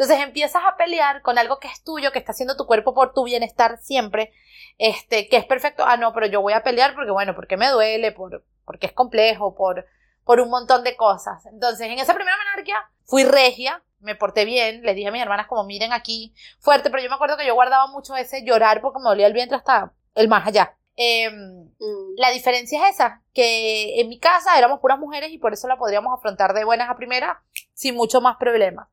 Entonces 0.00 0.20
empiezas 0.20 0.62
a 0.64 0.76
pelear 0.76 1.20
con 1.20 1.36
algo 1.36 1.58
que 1.58 1.68
es 1.68 1.82
tuyo, 1.82 2.12
que 2.12 2.20
está 2.20 2.32
haciendo 2.32 2.56
tu 2.56 2.66
cuerpo 2.66 2.94
por 2.94 3.12
tu 3.12 3.24
bienestar 3.24 3.78
siempre, 3.82 4.32
este, 4.78 5.28
que 5.28 5.36
es 5.36 5.44
perfecto. 5.44 5.84
Ah, 5.84 5.96
no, 5.96 6.12
pero 6.12 6.26
yo 6.26 6.40
voy 6.40 6.52
a 6.52 6.62
pelear 6.62 6.94
porque, 6.94 7.10
bueno, 7.10 7.34
porque 7.34 7.56
me 7.56 7.68
duele, 7.68 8.12
por, 8.12 8.44
porque 8.64 8.86
es 8.86 8.92
complejo, 8.92 9.54
por, 9.54 9.86
por 10.24 10.40
un 10.40 10.50
montón 10.50 10.84
de 10.84 10.96
cosas. 10.96 11.44
Entonces, 11.46 11.86
en 11.86 11.98
esa 11.98 12.14
primera 12.14 12.36
menarquía 12.36 12.82
fui 13.04 13.24
regia, 13.24 13.82
me 14.00 14.14
porté 14.14 14.44
bien, 14.44 14.82
le 14.82 14.94
dije 14.94 15.08
a 15.08 15.12
mis 15.12 15.22
hermanas 15.22 15.46
como 15.46 15.64
miren 15.64 15.92
aquí, 15.92 16.34
fuerte, 16.58 16.90
pero 16.90 17.02
yo 17.02 17.08
me 17.08 17.16
acuerdo 17.16 17.36
que 17.36 17.46
yo 17.46 17.54
guardaba 17.54 17.86
mucho 17.88 18.16
ese 18.16 18.44
llorar 18.44 18.80
porque 18.80 18.98
me 18.98 19.08
dolía 19.08 19.26
el 19.26 19.32
vientre 19.32 19.56
hasta 19.56 19.92
el 20.14 20.28
más 20.28 20.46
allá. 20.46 20.76
Em, 20.96 21.64
mm. 21.78 22.14
La 22.16 22.30
diferencia 22.30 22.86
es 22.86 22.96
esa, 22.96 23.22
que 23.32 24.00
en 24.00 24.08
mi 24.08 24.18
casa 24.18 24.58
éramos 24.58 24.80
puras 24.80 24.98
mujeres 24.98 25.30
y 25.30 25.38
por 25.38 25.52
eso 25.52 25.68
la 25.68 25.78
podríamos 25.78 26.12
afrontar 26.16 26.52
de 26.52 26.64
buenas 26.64 26.90
a 26.90 26.96
primeras 26.96 27.38
sin 27.72 27.94
mucho 27.94 28.20
más 28.20 28.36
problemas. 28.36 28.88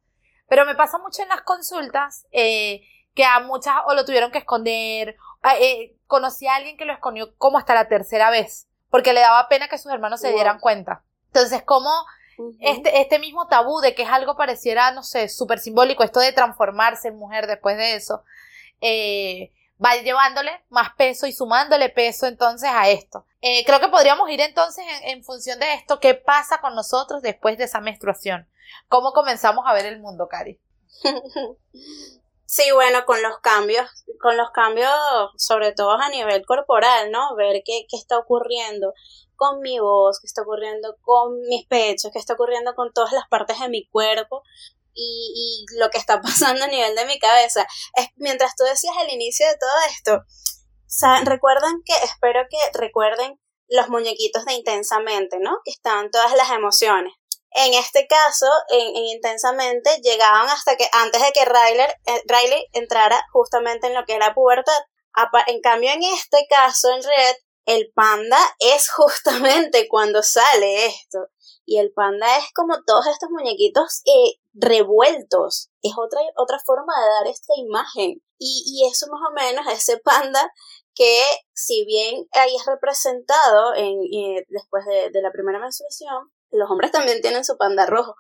Pero 0.48 0.66
me 0.66 0.76
pasa 0.76 0.98
mucho 0.98 1.22
en 1.22 1.30
las 1.30 1.42
consultas 1.42 2.26
eh, 2.32 2.82
que 3.14 3.26
a 3.26 3.40
muchas 3.42 3.76
o 3.88 3.94
lo 3.94 4.06
tuvieron 4.06 4.32
que 4.32 4.38
esconder. 4.38 5.18
Eh, 5.60 5.98
conocí 6.08 6.48
a 6.48 6.56
alguien 6.56 6.78
que 6.78 6.86
lo 6.86 6.94
escondió 6.94 7.36
como 7.38 7.58
hasta 7.58 7.74
la 7.74 7.90
tercera 7.90 8.30
vez, 8.30 8.70
porque 8.90 9.14
le 9.14 9.20
daba 9.20 9.50
pena 9.50 9.68
que 9.68 9.78
sus 9.78 9.92
hermanos 9.92 10.22
se 10.22 10.32
dieran 10.32 10.60
cuenta. 10.60 11.04
Entonces, 11.38 11.62
como 11.62 11.92
este, 12.62 13.00
este 13.00 13.20
mismo 13.20 13.48
tabú 13.48 13.80
de 13.80 13.94
que 13.94 14.02
es 14.02 14.10
algo 14.10 14.36
pareciera, 14.36 14.90
no 14.90 15.04
sé, 15.04 15.30
súper 15.30 15.60
simbólico, 15.60 16.04
esto 16.04 16.20
de 16.20 16.32
transformarse 16.32 17.10
en 17.10 17.18
mujer 17.18 17.46
después 17.46 17.78
de 17.78 17.94
eso, 17.94 18.24
eh, 18.82 19.54
va 19.84 19.96
llevándole 19.98 20.52
más 20.70 20.96
peso 20.96 21.28
y 21.28 21.32
sumándole 21.32 21.90
peso 21.90 22.26
entonces 22.26 22.72
a 22.74 22.90
esto. 22.90 23.28
Eh, 23.42 23.64
creo 23.66 23.80
que 23.80 23.90
podríamos 23.90 24.28
ir 24.32 24.42
entonces 24.42 24.84
en, 25.04 25.24
función 25.24 25.60
de 25.60 25.76
esto, 25.76 26.00
qué 26.00 26.16
pasa 26.16 26.60
con 26.60 26.74
nosotros 26.74 27.22
después 27.22 27.56
de 27.60 27.66
esa 27.66 27.80
menstruación. 27.80 28.48
¿Cómo 28.88 29.12
comenzamos 29.14 29.64
a 29.68 29.74
ver 29.74 29.86
el 29.86 30.00
mundo, 30.00 30.28
Cari? 30.28 30.60
Sí, 32.50 32.64
bueno, 32.74 33.04
con 33.06 33.22
los 33.22 33.40
cambios, 33.40 33.90
con 34.22 34.38
los 34.38 34.52
cambios, 34.52 34.90
sobre 35.36 35.74
todo 35.74 36.00
a 36.00 36.08
nivel 36.08 36.46
corporal, 36.46 37.12
¿no? 37.12 37.36
Ver 37.36 37.62
qué, 37.66 37.86
qué 37.90 37.98
está 37.98 38.18
ocurriendo 38.18 38.94
con 39.38 39.62
mi 39.62 39.80
voz, 39.80 40.20
qué 40.20 40.28
está 40.28 40.42
ocurriendo 40.42 40.98
con 41.02 41.40
mis 41.48 41.66
pechos, 41.68 42.12
qué 42.12 42.20
está 42.20 42.34
ocurriendo 42.34 42.76
con 42.76 42.92
todas 42.92 43.14
las 43.14 43.28
partes 43.30 43.60
de 43.60 43.70
mi 43.70 43.88
cuerpo, 43.88 44.44
y, 44.98 45.66
lo 45.78 45.90
que 45.90 45.98
está 45.98 46.22
pasando 46.22 46.66
a 46.66 46.68
nivel 46.68 46.96
de 46.96 47.06
mi 47.06 47.20
cabeza. 47.20 47.66
Es, 47.94 48.08
mientras 48.16 48.56
tú 48.56 48.64
decías 48.64 48.96
el 49.02 49.14
inicio 49.14 49.48
de 49.48 49.58
todo 49.58 49.72
esto, 49.90 51.26
recuerdan 51.26 51.82
que, 51.86 51.94
espero 52.04 52.42
que 52.50 52.58
recuerden 52.78 53.40
los 53.70 53.90
muñequitos 53.90 54.46
de 54.46 54.54
Intensamente, 54.54 55.38
¿no? 55.40 55.60
Que 55.64 55.72
estaban 55.72 56.10
todas 56.10 56.34
las 56.36 56.52
emociones. 56.52 57.14
En 57.52 57.74
este 57.74 58.08
caso, 58.08 58.46
en, 58.70 58.96
Intensamente, 58.96 59.90
llegaban 60.02 60.48
hasta 60.50 60.76
que 60.78 60.88
antes 60.92 61.22
de 61.22 61.32
que 61.32 61.46
Riley, 61.46 61.88
eh, 62.06 62.22
Riley 62.26 62.66
entrara 62.74 63.22
justamente 63.32 63.88
en 63.88 63.94
lo 63.94 64.06
que 64.06 64.16
era 64.16 64.34
pubertad. 64.34 64.80
En 65.48 65.62
cambio, 65.62 65.90
en 65.92 66.04
este 66.04 66.46
caso, 66.48 66.92
en 66.92 67.02
Red, 67.02 67.36
el 67.68 67.92
panda 67.94 68.40
es 68.60 68.90
justamente 68.96 69.88
cuando 69.88 70.24
sale 70.24 70.88
esto. 70.88 71.28
Y 71.66 71.80
el 71.80 71.92
panda 71.92 72.38
es 72.38 72.46
como 72.56 72.82
todos 72.86 73.08
estos 73.08 73.30
muñequitos 73.30 74.02
eh, 74.06 74.40
revueltos. 74.54 75.70
Es 75.82 75.92
otra, 75.98 76.22
otra 76.38 76.60
forma 76.66 76.94
de 77.00 77.10
dar 77.10 77.28
esta 77.28 77.54
imagen. 77.58 78.24
Y, 78.40 78.64
y 78.66 78.88
eso 78.90 79.08
más 79.12 79.22
o 79.30 79.34
menos, 79.34 79.68
ese 79.68 79.98
panda 79.98 80.50
que 80.96 81.22
si 81.54 81.86
bien 81.86 82.26
ahí 82.32 82.56
es 82.56 82.66
representado 82.66 83.76
en, 83.76 84.00
eh, 84.14 84.46
después 84.48 84.86
de, 84.86 85.12
de 85.12 85.22
la 85.22 85.32
primera 85.32 85.60
menstruación, 85.60 86.32
los 86.52 86.72
hombres 86.72 86.92
también 86.92 87.22
tienen 87.22 87.44
su 87.44 87.58
panda 87.58 87.86
rojo, 87.86 88.16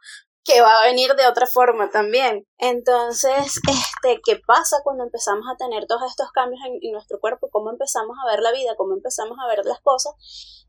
que 0.48 0.62
va 0.62 0.80
a 0.80 0.86
venir 0.86 1.13
de 1.16 1.27
otra 1.27 1.46
forma 1.46 1.89
también. 1.89 2.48
Entonces, 2.58 3.60
este, 3.70 4.22
¿qué 4.24 4.39
pasa 4.48 4.77
cuando 4.84 5.04
empezamos 5.04 5.46
a 5.51 5.58
tener 5.58 5.86
todos 5.88 6.04
estos 6.10 6.32
cambios 6.32 6.62
en, 6.66 6.92
nuestro 6.92 7.20
cuerpo? 7.20 7.50
¿Cómo 7.51 7.70
empezamos 7.70 8.16
a 8.24 8.32
ver 8.32 8.39
la 8.39 8.54
vida? 8.54 8.75
¿Cómo 8.77 8.96
empezamos 8.96 9.38
a 9.44 9.48
ver 9.48 9.66
las 9.66 9.82
cosas? 9.82 10.13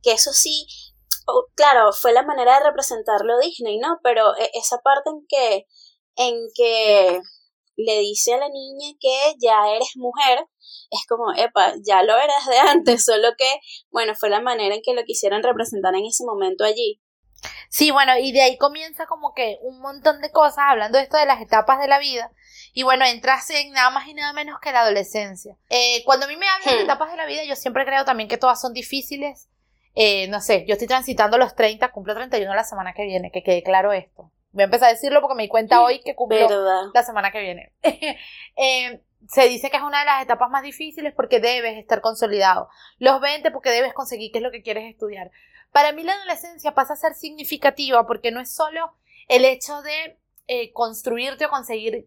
Que 0.03 0.13
eso 0.13 0.33
sí 0.33 0.67
claro, 1.55 1.93
fue 1.93 2.13
la 2.13 2.23
manera 2.23 2.59
de 2.59 2.67
representarlo 2.67 3.39
Disney, 3.39 3.79
¿no? 3.79 3.99
Pero 4.03 4.35
e, 4.37 4.51
esa 4.55 4.79
parte 4.79 5.11
en 5.11 5.27
que, 5.29 5.67
en 6.17 6.35
que 6.55 7.21
le 7.77 7.99
dice 8.01 8.35
a 8.35 8.39
la 8.39 8.49
niña 8.49 8.97
que 8.99 9.35
ya 9.39 9.69
eres 9.75 9.93
mujer, 9.97 10.47
es 10.91 11.07
como, 11.07 11.33
epa, 11.37 11.75
ya 11.87 12.03
lo 12.03 12.17
eras 12.17 12.47
de 12.47 12.59
antes, 12.59 13.05
solo 13.05 13.29
que, 13.37 13.61
bueno, 13.91 14.15
fue 14.15 14.31
la 14.31 14.41
manera 14.41 14.75
en 14.75 14.83
que 14.83 14.95
lo 14.95 15.05
quisieran 15.05 15.43
representar 15.43 15.95
en 15.95 16.07
ese 16.07 16.25
momento 16.25 16.65
allí. 16.65 17.01
Sí, 17.69 17.91
bueno, 17.91 18.17
y 18.19 18.33
de 18.33 18.43
ahí 18.43 18.59
comienza 18.59 19.07
como 19.07 19.35
que 19.35 19.59
un 19.63 19.81
montón 19.81 20.21
de 20.21 20.31
cosas, 20.31 20.65
hablando 20.69 20.99
de 20.99 21.05
esto 21.05 21.17
de 21.17 21.27
las 21.27 21.41
etapas 21.41 21.79
de 21.79 21.89
la 21.89 21.99
vida, 21.99 22.31
y 22.73 22.83
bueno, 22.83 23.05
entras 23.05 23.49
en 23.51 23.73
nada 23.73 23.91
más 23.91 24.07
y 24.09 24.15
nada 24.15 24.33
menos 24.33 24.61
que 24.61 24.73
la 24.73 24.81
adolescencia. 24.81 25.57
Eh, 25.69 26.03
cuando 26.05 26.27
a 26.27 26.29
mí 26.29 26.37
me 26.37 26.49
hablan 26.49 26.77
de 26.77 26.83
hmm. 26.83 26.85
etapas 26.85 27.11
de 27.11 27.17
la 27.17 27.27
vida, 27.27 27.45
yo 27.45 27.57
siempre 27.57 27.85
creo 27.85 28.05
también 28.05 28.29
que 28.29 28.39
todas 28.39 28.61
son 28.61 28.73
difíciles, 28.73 29.49
eh, 29.95 30.29
no 30.29 30.41
sé, 30.41 30.65
yo 30.67 30.75
estoy 30.75 30.87
transitando 30.87 31.39
los 31.39 31.55
30, 31.55 31.91
cumplo 31.91 32.15
31 32.15 32.55
la 32.55 32.65
semana 32.65 32.93
que 32.93 33.05
viene, 33.05 33.31
que 33.31 33.43
quede 33.43 33.63
claro 33.63 33.93
esto. 33.93 34.31
Voy 34.53 34.63
a 34.63 34.65
empezar 34.65 34.89
a 34.89 34.93
decirlo 34.93 35.21
porque 35.21 35.37
me 35.37 35.43
di 35.43 35.49
cuenta 35.49 35.83
hoy 35.83 36.01
que 36.01 36.15
cumplo 36.15 36.49
la 36.95 37.03
semana 37.03 37.31
que 37.31 37.41
viene. 37.41 37.73
Eh, 38.57 39.03
se 39.29 39.49
dice 39.49 39.71
que 39.71 39.77
es 39.77 39.83
una 39.83 40.01
de 40.01 40.07
las 40.07 40.23
etapas 40.23 40.51
más 40.51 40.63
difíciles 40.63 41.13
porque 41.15 41.41
debes 41.41 41.77
estar 41.77 42.01
consolidado. 42.01 42.69
Los 42.99 43.21
20 43.21 43.51
porque 43.51 43.71
debes 43.71 43.93
conseguir 43.93 44.31
qué 44.33 44.39
es 44.39 44.45
lo 44.45 44.51
que 44.51 44.63
quieres 44.63 44.89
estudiar. 44.89 45.31
Para 45.73 45.93
mí 45.93 46.03
la 46.03 46.15
adolescencia 46.15 46.75
pasa 46.75 46.95
a 46.95 46.97
ser 46.97 47.15
significativa 47.15 48.07
porque 48.07 48.31
no 48.31 48.41
es 48.41 48.53
solo 48.53 48.93
el 49.29 49.45
hecho 49.45 49.83
de 49.83 50.19
eh, 50.47 50.73
construirte 50.73 51.47
o 51.47 51.51
conseguir, 51.51 52.07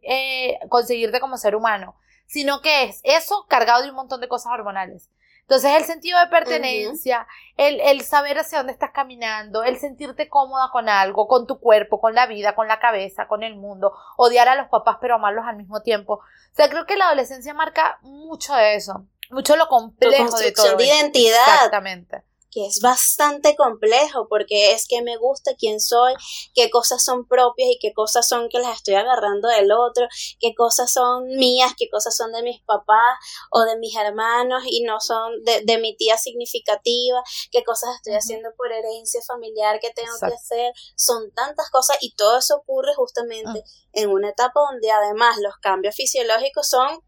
conseguirte 0.70 1.20
como 1.20 1.38
ser 1.38 1.56
humano, 1.56 1.96
sino 2.26 2.62
que 2.62 2.84
es 2.84 3.02
eso 3.04 3.46
cargado 3.48 3.84
de 3.84 3.90
un 3.90 3.96
montón 3.96 4.22
de 4.22 4.28
cosas 4.28 4.54
hormonales. 4.54 5.10
Entonces 5.52 5.72
el 5.76 5.84
sentido 5.84 6.18
de 6.18 6.28
pertenencia, 6.28 7.28
el, 7.58 7.82
el, 7.82 8.02
saber 8.06 8.40
hacia 8.40 8.60
dónde 8.60 8.72
estás 8.72 8.92
caminando, 8.92 9.64
el 9.64 9.78
sentirte 9.80 10.30
cómoda 10.30 10.70
con 10.72 10.88
algo, 10.88 11.28
con 11.28 11.46
tu 11.46 11.60
cuerpo, 11.60 12.00
con 12.00 12.16
la 12.16 12.26
vida, 12.26 12.56
con 12.56 12.70
la 12.70 12.80
cabeza, 12.80 13.28
con 13.28 13.44
el 13.44 13.56
mundo, 13.58 13.92
odiar 14.16 14.48
a 14.48 14.56
los 14.56 14.70
papás 14.70 14.98
pero 15.02 15.16
amarlos 15.16 15.46
al 15.46 15.58
mismo 15.58 15.82
tiempo. 15.82 16.14
O 16.14 16.56
sea, 16.56 16.70
creo 16.70 16.86
que 16.86 16.96
la 16.96 17.08
adolescencia 17.08 17.54
marca 17.54 18.00
mucho 18.02 18.54
de 18.54 18.76
eso, 18.76 19.06
mucho 19.30 19.58
lo 19.58 19.68
complejo 19.68 20.38
de 20.38 20.54
todo. 20.54 20.78
de 20.78 20.86
identidad. 20.86 21.56
Exactamente. 21.56 22.24
Que 22.52 22.66
es 22.66 22.80
bastante 22.82 23.56
complejo 23.56 24.28
porque 24.30 24.74
es 24.74 24.88
que 24.88 25.02
me 25.02 25.18
gusta 25.18 25.56
quién 25.58 25.80
soy, 25.80 26.14
qué 26.54 26.70
cosas 26.70 27.04
son 27.04 27.28
propias 27.28 27.70
y 27.70 27.80
qué 27.80 27.94
cosas 27.94 28.28
son 28.28 28.50
que 28.50 28.60
las 28.60 28.76
estoy 28.76 28.96
agarrando 28.96 29.48
del 29.48 29.72
otro, 29.72 30.08
qué 30.40 30.54
cosas 30.54 30.92
son 30.92 31.28
mías, 31.28 31.74
qué 31.78 31.90
cosas 31.90 32.16
son 32.16 32.32
de 32.34 32.44
mis 32.44 32.62
papás 32.64 33.18
o 33.52 33.62
de 33.62 33.78
mis 33.78 33.96
hermanos 33.96 34.64
y 34.66 34.84
no 34.84 35.00
son 35.00 35.44
de, 35.44 35.62
de 35.64 35.78
mi 35.78 35.96
tía 35.96 36.18
significativa, 36.18 37.22
qué 37.52 37.64
cosas 37.64 37.96
estoy 37.96 38.14
haciendo 38.14 38.50
por 38.58 38.72
herencia 38.72 39.22
familiar 39.26 39.80
que 39.80 39.92
tengo 39.92 40.14
que 40.20 40.34
hacer, 40.34 40.74
son 40.96 41.32
tantas 41.32 41.70
cosas 41.70 41.98
y 42.02 42.14
todo 42.16 42.38
eso 42.38 42.58
ocurre 42.58 42.94
justamente 42.96 43.64
ah. 43.66 43.70
en 43.94 44.10
una 44.10 44.30
etapa 44.30 44.60
donde 44.70 44.92
además 44.92 45.38
los 45.40 45.56
cambios 45.58 45.96
fisiológicos 45.96 46.68
son 46.68 47.00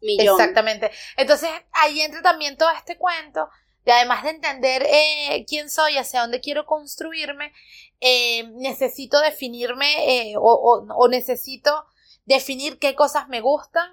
millones. 0.00 0.40
Exactamente. 0.40 0.90
Entonces 1.16 1.50
ahí 1.72 2.00
entra 2.00 2.22
también 2.22 2.56
todo 2.56 2.70
este 2.70 2.96
cuento 2.96 3.48
y 3.86 3.90
además 3.92 4.24
de 4.24 4.30
entender 4.30 4.82
eh, 4.82 5.46
quién 5.48 5.70
soy, 5.70 5.96
hacia 5.96 6.20
dónde 6.20 6.40
quiero 6.40 6.66
construirme, 6.66 7.52
eh, 8.00 8.48
necesito 8.54 9.20
definirme 9.20 10.30
eh, 10.30 10.34
o, 10.36 11.08
necesito 11.08 11.86
definir 12.24 12.80
qué 12.80 12.96
cosas 12.96 13.28
me 13.28 13.40
gustan, 13.40 13.88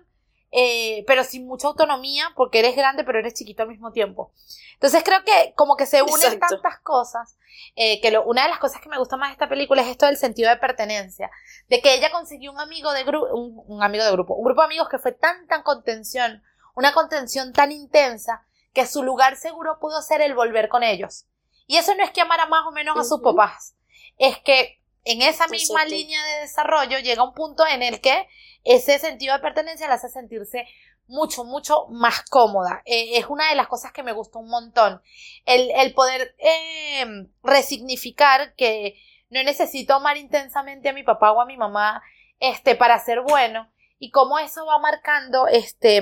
pero 1.08 1.24
sin 1.24 1.48
mucha 1.48 1.68
autonomía, 1.68 2.32
porque 2.36 2.60
eres 2.60 2.76
grande, 2.76 3.04
pero 3.04 3.20
eres 3.20 3.36
chiquito 3.36 3.64
al 3.64 3.70
mismo 3.70 3.92
tiempo. 3.92 4.34
Entonces 4.74 5.04
creo 5.04 5.24
que 5.24 5.54
como 5.56 5.76
que 5.76 5.86
se 5.86 6.02
unen 6.02 6.40
tantas 6.40 6.80
cosas, 6.82 7.38
que 7.76 8.22
una 8.26 8.44
de 8.44 8.50
las 8.50 8.60
cosas 8.60 8.82
que 8.82 8.90
me 8.90 8.98
gusta 8.98 9.18
más 9.18 9.30
de 9.30 9.34
esta 9.34 9.50
película 9.50 9.84
es 9.84 9.90
esto 9.90 10.08
del 10.08 10.18
sentido 10.18 10.50
de 10.50 10.58
pertenencia, 10.58 11.30
de 11.70 11.82
que 11.82 11.94
ella 11.94 12.12
consiguió 12.12 12.52
un 12.52 12.60
amigo 12.60 12.92
de 12.94 13.04
grupo, 13.04 13.28
un 13.34 13.84
amigo 13.84 14.04
de 14.04 14.12
grupo, 14.12 14.34
un 14.34 14.46
grupo 14.46 14.62
de 14.62 14.66
amigos 14.66 14.90
que 14.90 14.98
fue 14.98 15.12
tan, 15.12 15.48
tan 15.48 15.62
contención, 15.62 16.44
una 16.76 16.94
contención 16.94 17.54
tan 17.54 17.72
intensa, 17.72 18.46
que 18.74 18.88
su 18.88 19.04
lugar 19.04 19.38
seguro 19.38 19.78
pudo 19.80 20.02
ser 20.02 20.22
el 20.22 20.34
volver 20.34 20.70
con 20.70 20.84
ellos. 20.84 21.26
Y 21.68 21.78
eso 21.78 21.96
no 21.96 22.04
es 22.04 22.12
que 22.12 22.22
amara 22.22 22.46
más 22.48 22.66
o 22.68 22.72
menos 22.72 22.98
a 22.98 23.04
sus 23.04 23.22
papás, 23.22 23.76
es 24.18 24.38
que 24.40 24.80
en 25.06 25.22
esa 25.22 25.48
misma 25.48 25.86
línea 25.86 26.24
de 26.26 26.42
desarrollo 26.42 27.00
llega 27.00 27.24
un 27.24 27.34
punto 27.34 27.66
en 27.68 27.84
el 27.84 28.02
que 28.02 28.28
ese 28.64 29.00
sentido 29.00 29.34
de 29.34 29.42
pertenencia 29.42 29.88
la 29.88 29.96
hace 29.96 30.10
sentirse 30.10 30.68
mucho, 31.08 31.44
mucho 31.44 31.88
más 31.90 32.22
cómoda. 32.24 32.82
Eh, 32.86 33.18
es 33.18 33.26
una 33.28 33.50
de 33.50 33.56
las 33.56 33.68
cosas 33.68 33.92
que 33.92 34.04
me 34.04 34.14
gustó 34.14 34.40
un 34.40 34.50
montón. 34.50 35.02
El, 35.46 35.94
poder 35.94 36.36
em, 36.38 37.30
resignificar 37.44 38.56
que 38.56 38.96
no 39.30 39.44
necesito 39.44 39.94
amar 39.94 40.18
intensamente 40.18 40.90
a 40.90 40.94
mi 40.94 41.04
papá 41.04 41.32
o 41.32 41.42
a 41.42 41.46
mi 41.46 41.58
mamá 41.58 42.02
este, 42.40 42.76
para 42.76 43.00
ser 43.00 43.22
bueno 43.22 43.70
y 44.00 44.12
cómo 44.12 44.40
eso 44.40 44.66
va 44.66 44.80
marcando 44.80 45.48
este, 45.48 46.02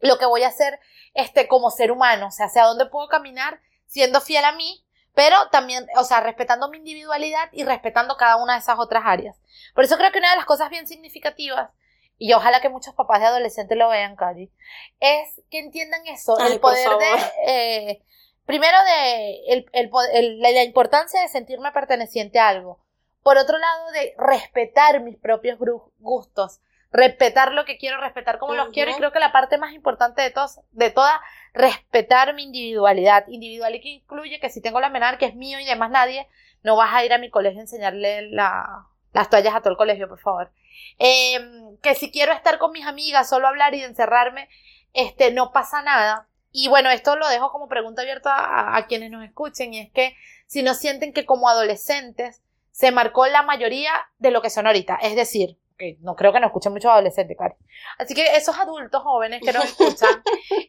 lo 0.00 0.18
que 0.18 0.26
voy 0.26 0.42
a 0.42 0.48
hacer 0.48 0.78
este, 1.14 1.48
como 1.48 1.70
ser 1.70 1.92
humano, 1.92 2.28
o 2.28 2.30
sea, 2.30 2.46
hacia 2.46 2.64
dónde 2.64 2.86
puedo 2.86 3.08
caminar 3.08 3.60
siendo 3.86 4.20
fiel 4.20 4.44
a 4.44 4.52
mí, 4.52 4.84
pero 5.14 5.36
también, 5.50 5.86
o 5.96 6.04
sea, 6.04 6.20
respetando 6.20 6.68
mi 6.68 6.78
individualidad 6.78 7.48
y 7.52 7.64
respetando 7.64 8.16
cada 8.16 8.36
una 8.36 8.54
de 8.54 8.60
esas 8.60 8.78
otras 8.78 9.02
áreas. 9.04 9.36
Por 9.74 9.84
eso 9.84 9.96
creo 9.96 10.12
que 10.12 10.18
una 10.18 10.30
de 10.30 10.36
las 10.36 10.46
cosas 10.46 10.70
bien 10.70 10.86
significativas, 10.86 11.70
y 12.16 12.32
ojalá 12.34 12.60
que 12.60 12.68
muchos 12.68 12.94
papás 12.94 13.20
de 13.20 13.26
adolescentes 13.26 13.76
lo 13.76 13.88
vean, 13.88 14.14
Cari, 14.14 14.52
es 15.00 15.40
que 15.50 15.58
entiendan 15.58 16.06
eso, 16.06 16.38
el 16.38 16.60
poder 16.60 16.88
de, 16.90 17.32
eh, 17.46 18.02
primero 18.44 18.76
de 18.84 19.40
el, 19.48 19.66
el, 19.72 20.40
la 20.40 20.62
importancia 20.62 21.20
de 21.22 21.28
sentirme 21.28 21.72
perteneciente 21.72 22.38
a 22.38 22.48
algo. 22.48 22.78
Por 23.22 23.36
otro 23.36 23.58
lado, 23.58 23.90
de 23.92 24.14
respetar 24.18 25.00
mis 25.00 25.16
propios 25.18 25.58
gustos, 25.98 26.60
respetar 26.92 27.52
lo 27.52 27.64
que 27.64 27.78
quiero, 27.78 28.00
respetar 28.00 28.38
como 28.38 28.54
los 28.54 28.70
quiero 28.70 28.90
y 28.90 28.94
creo 28.94 29.12
que 29.12 29.20
la 29.20 29.32
parte 29.32 29.58
más 29.58 29.72
importante 29.72 30.22
de, 30.22 30.30
todos, 30.30 30.60
de 30.72 30.90
toda, 30.90 31.20
respetar 31.52 32.34
mi 32.34 32.44
individualidad. 32.44 33.26
Individualidad 33.28 33.82
que 33.82 33.88
incluye 33.90 34.40
que 34.40 34.50
si 34.50 34.60
tengo 34.60 34.80
la 34.80 34.90
menor 34.90 35.18
que 35.18 35.26
es 35.26 35.36
mío 35.36 35.60
y 35.60 35.64
demás 35.64 35.90
nadie, 35.90 36.26
no 36.62 36.76
vas 36.76 36.92
a 36.92 37.04
ir 37.04 37.12
a 37.12 37.18
mi 37.18 37.30
colegio 37.30 37.60
a 37.60 37.62
enseñarle 37.62 38.30
la, 38.30 38.86
las 39.12 39.30
toallas 39.30 39.54
a 39.54 39.60
todo 39.60 39.70
el 39.70 39.76
colegio, 39.76 40.08
por 40.08 40.20
favor. 40.20 40.52
Em, 40.98 41.76
que 41.78 41.94
si 41.94 42.10
quiero 42.10 42.32
estar 42.32 42.58
con 42.58 42.72
mis 42.72 42.86
amigas, 42.86 43.28
solo 43.28 43.46
hablar 43.46 43.74
y 43.74 43.82
encerrarme, 43.82 44.48
este, 44.92 45.30
no 45.30 45.52
pasa 45.52 45.82
nada. 45.82 46.28
Y 46.50 46.68
bueno, 46.68 46.90
esto 46.90 47.14
lo 47.14 47.28
dejo 47.28 47.52
como 47.52 47.68
pregunta 47.68 48.02
abierta 48.02 48.34
a, 48.34 48.76
a 48.76 48.86
quienes 48.86 49.10
nos 49.12 49.24
escuchen, 49.24 49.72
y 49.72 49.78
es 49.78 49.92
que 49.92 50.16
si 50.46 50.64
no 50.64 50.74
sienten 50.74 51.12
que 51.12 51.24
como 51.24 51.48
adolescentes 51.48 52.42
se 52.72 52.90
marcó 52.90 53.26
la 53.26 53.42
mayoría 53.42 53.92
de 54.18 54.32
lo 54.32 54.42
que 54.42 54.50
son 54.50 54.66
ahorita, 54.66 54.96
es 54.96 55.14
decir, 55.14 55.59
no 56.00 56.16
creo 56.16 56.32
que 56.32 56.40
nos 56.40 56.48
escuchen 56.48 56.72
muchos 56.72 56.90
adolescentes, 56.90 57.36
Cari. 57.36 57.54
Así 57.98 58.14
que 58.14 58.36
esos 58.36 58.56
adultos 58.58 59.02
jóvenes 59.02 59.40
que 59.42 59.52
nos 59.52 59.64
escuchan, 59.64 60.22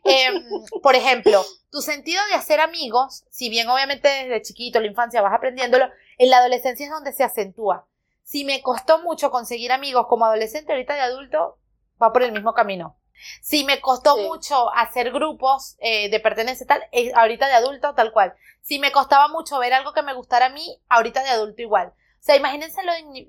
em, 0.03 0.44
por 0.81 0.96
ejemplo, 0.96 1.44
tu 1.70 1.81
sentido 1.81 2.22
de 2.27 2.35
hacer 2.35 2.59
amigos, 2.59 3.25
si 3.29 3.50
bien 3.50 3.70
obviamente 3.70 4.07
desde 4.07 4.42
chiquito, 4.42 4.79
la 4.79 4.88
infancia 4.88 5.22
vas 5.22 5.33
aprendiéndolo, 5.33 5.90
en 6.18 6.29
la 6.29 6.38
adolescencia 6.38 6.85
es 6.85 6.92
donde 6.92 7.14
se 7.14 7.24
acentúa. 7.24 7.85
Si 8.24 8.46
me 8.46 8.62
costó 8.62 9.01
mucho 9.03 9.31
conseguir 9.31 9.72
amigos 9.72 10.07
como 10.07 10.25
adolescente, 10.25 10.72
ahorita 10.72 10.94
de 10.94 11.01
adulto 11.01 11.57
va 12.01 12.14
por 12.14 12.24
el 12.24 12.31
mismo 12.31 12.53
camino. 12.53 12.98
Si 13.42 13.64
me 13.64 13.81
costó 13.81 14.18
mucho 14.18 14.74
hacer 14.74 15.12
grupos 15.12 15.75
eh, 15.79 16.09
de 16.09 16.20
pertenencia 16.20 16.66
tal, 16.66 16.83
ahorita 17.14 17.48
de 17.48 17.53
adulto 17.53 17.94
tal 17.94 18.12
cual. 18.12 18.33
Si 18.62 18.79
me 18.79 18.92
costaba 18.92 19.27
mucho 19.27 19.59
ver 19.59 19.74
algo 19.74 19.94
que 19.94 20.01
me 20.01 20.14
gustara 20.14 20.48
a 20.48 20.50
mí, 20.50 20.79
ahorita 20.90 21.24
de 21.24 21.29
adulto 21.29 21.62
igual. 21.62 21.94
O 22.22 22.24
sea, 22.24 22.36
imagínense 22.36 22.81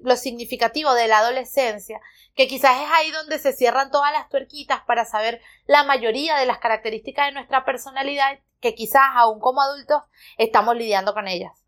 lo, 0.03 0.17
significativo 0.17 0.93
de 0.93 1.09
la 1.09 1.21
adolescencia, 1.21 1.99
que 2.35 2.47
quizás 2.47 2.79
es 2.79 2.89
ahí 2.93 3.11
donde 3.11 3.39
se 3.39 3.55
cierran 3.55 3.91
todas 3.91 4.13
las 4.13 4.29
tuerquitas 4.29 4.83
para 4.87 5.07
saber 5.07 5.41
la 5.65 5.83
mayoría 5.83 6.37
de 6.37 6.45
las 6.45 6.59
características 6.59 7.29
de 7.29 7.33
nuestra 7.33 7.65
personalidad 7.65 8.39
que 8.61 8.75
quizás 8.75 9.03
aún 9.15 9.41
como 9.41 9.63
adultos 9.63 10.03
estamos 10.37 10.77
lidiando 10.77 11.15
con 11.15 11.27
ellas. 11.27 11.62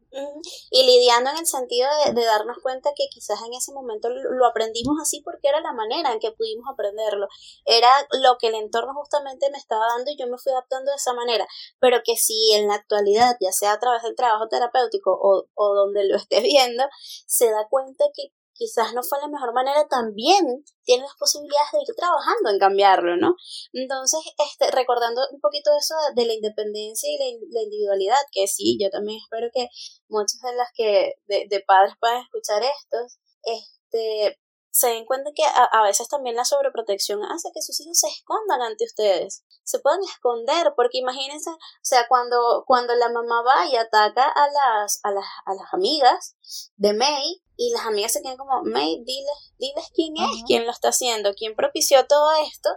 Y 0.71 0.85
lidiando 0.85 1.31
en 1.31 1.39
el 1.39 1.47
sentido 1.47 1.89
de, 2.07 2.25
darnos 2.25 2.59
cuenta 2.63 2.91
que 2.97 3.07
quizás 3.11 3.41
en 3.47 3.53
ese 3.55 3.73
momento 3.73 4.09
lo, 4.09 4.47
aprendimos 4.47 4.97
así 5.01 5.21
porque 5.23 5.49
era 5.49 5.61
la 5.61 5.73
manera 5.73 6.13
en 6.13 6.21
que 6.21 6.33
pudimos 6.33 6.67
aprenderlo. 6.73 7.29
Era 7.65 7.91
lo 8.23 8.37
que 8.39 8.49
el 8.49 8.55
entorno 8.55 8.95
justamente 8.95 9.51
me 9.51 9.59
estaba 9.59 9.87
dando 9.89 10.11
y 10.11 10.17
yo 10.17 10.27
me 10.27 10.39
fui 10.39 10.53
adaptando 10.53 10.91
de 10.91 10.97
esa 10.97 11.13
manera. 11.13 11.47
Pero 11.81 11.99
que 12.05 12.17
si 12.17 12.53
en 12.53 12.69
la 12.69 12.75
actualidad, 12.75 13.37
ya 13.41 13.53
sea 13.53 13.73
a 13.73 13.81
través 13.81 14.03
del 14.03 14.17
trabajo 14.17 14.49
terapéutico 14.49 15.11
o, 15.13 15.47
o 15.55 15.75
donde 15.75 16.07
lo 16.07 16.17
esté 16.17 16.41
viendo, 16.41 16.85
se 17.27 17.51
da 17.51 17.67
cuenta 17.69 18.05
que 18.15 18.33
quizás 18.55 18.95
no 18.95 19.03
fue 19.03 19.21
la 19.21 19.29
mejor 19.29 19.53
manera, 19.53 19.87
también 19.89 20.65
tiene 20.85 21.03
las 21.03 21.15
posibilidades 21.19 21.73
de 21.73 21.79
ir 21.81 21.95
trabajando 21.97 22.51
en 22.51 22.59
cambiarlo, 22.59 23.17
¿no? 23.17 23.35
Entonces, 23.73 24.21
este, 24.39 24.71
recordando 24.71 25.23
un 25.33 25.41
poquito 25.41 25.71
eso 25.79 25.95
de, 26.15 26.27
la 26.27 26.33
independencia 26.33 27.09
y 27.11 27.19
la, 27.51 27.63
individualidad, 27.63 28.19
que 28.33 28.47
sí, 28.47 28.79
yo 28.81 28.91
también 28.91 29.21
espero 29.23 29.49
que 29.53 29.69
muchas 30.09 30.41
de 30.41 30.55
las 30.57 30.69
que, 30.75 31.15
de, 31.27 31.47
de 31.49 31.61
padres 31.61 31.95
puedan 32.01 32.23
escuchar 32.23 32.63
esto, 32.63 32.99
este, 33.43 34.39
se 34.75 34.89
den 34.89 35.05
cuenta 35.07 35.31
que 35.33 35.45
a, 35.45 35.83
veces 35.85 36.09
también 36.09 36.35
la 36.35 36.45
sobreprotección 36.45 37.23
hace 37.23 37.51
que 37.55 37.63
sus 37.63 37.81
hijos 37.81 37.97
se 37.97 38.09
escondan 38.09 38.61
ante 38.61 38.85
ustedes, 38.85 39.45
se 39.63 39.79
puedan 39.79 40.03
esconder, 40.03 40.73
porque 40.75 40.99
imagínense, 40.99 41.51
o 41.51 41.59
sea, 41.81 42.09
cuando, 42.09 42.65
cuando 42.67 42.93
la 42.97 43.09
mamá 43.09 43.43
va 43.43 43.67
y 43.67 43.77
ataca 43.77 44.25
a 44.25 44.49
las, 44.49 44.99
a 45.05 45.13
las, 45.13 45.25
a 45.47 45.55
las 45.55 45.73
amigas 45.73 46.37
de 46.75 46.93
May, 46.93 47.41
y 47.57 47.71
las 47.71 47.87
amigas 47.87 48.13
se 48.13 48.23
quedan 48.23 48.37
como, 48.37 48.63
May, 48.65 49.03
diles, 49.05 49.53
diles 49.59 49.85
quién 49.95 50.15
es, 50.17 50.43
quién 50.47 50.65
lo 50.65 50.71
está 50.71 50.89
haciendo, 50.89 51.35
quién 51.35 51.55
propició 51.55 52.07
todo 52.07 52.31
esto, 52.47 52.71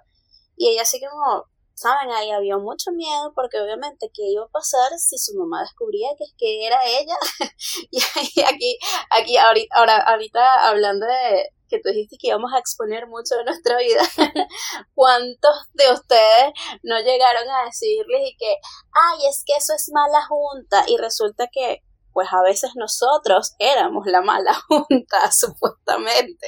y 0.56 0.70
ella 0.70 0.84
así 0.84 1.00
como, 1.00 1.46
saben, 1.74 2.12
ahí 2.12 2.32
había 2.32 2.58
mucho 2.58 2.92
miedo 2.92 3.34
porque 3.36 3.60
obviamente 3.60 4.10
qué 4.14 4.24
iba 4.32 4.44
a 4.44 4.50
pasar 4.50 4.92
si 4.98 5.18
su 5.18 5.38
mamá 5.38 5.62
descubría 5.62 6.10
que, 6.18 6.26
que 6.38 6.66
era 6.66 6.80
ella. 6.86 7.16
y 7.92 8.42
aquí, 8.42 8.80
aquí 9.12 9.38
ahorita, 9.38 9.76
ahora, 9.78 9.98
ahorita 9.98 10.68
hablando 10.68 11.06
de, 11.06 11.52
que 11.70 11.80
tú 11.80 11.90
dijiste 11.90 12.18
que 12.20 12.28
íbamos 12.28 12.54
a 12.54 12.60
exponer 12.60 13.08
mucho 13.08 13.36
de 13.36 13.46
nuestra 13.46 13.78
vida, 13.78 14.02
¿cuántos 14.96 15.56
de 15.74 15.92
ustedes 15.92 16.54
no 16.84 17.00
llegaron 17.00 17.50
a 17.50 17.66
decirles 17.66 18.22
y 18.26 18.38
que, 18.38 18.56
ay, 18.94 19.28
es 19.30 19.44
que 19.46 19.54
eso 19.54 19.74
es 19.76 19.90
mala 19.94 20.26
junta? 20.28 20.86
Y 20.88 20.98
resulta 20.98 21.48
que, 21.52 21.84
pues 22.18 22.30
a 22.34 22.42
veces 22.42 22.72
nosotros 22.74 23.54
éramos 23.60 24.08
la 24.08 24.22
mala 24.22 24.52
junta, 24.68 25.32
supuestamente. 25.32 26.48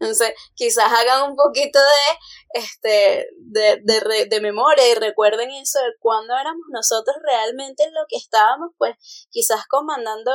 Entonces, 0.00 0.34
quizás 0.56 0.90
hagan 0.92 1.30
un 1.30 1.36
poquito 1.36 1.78
de, 1.78 2.60
este, 2.60 3.28
de, 3.38 3.80
de, 3.84 4.26
de, 4.28 4.40
memoria 4.40 4.90
y 4.90 4.94
recuerden 4.94 5.48
eso 5.52 5.78
de 5.78 5.92
cuando 6.00 6.36
éramos 6.36 6.66
nosotros 6.70 7.14
realmente 7.22 7.84
lo 7.92 8.00
que 8.08 8.16
estábamos, 8.16 8.70
pues 8.78 8.96
quizás 9.30 9.64
comandando 9.68 10.32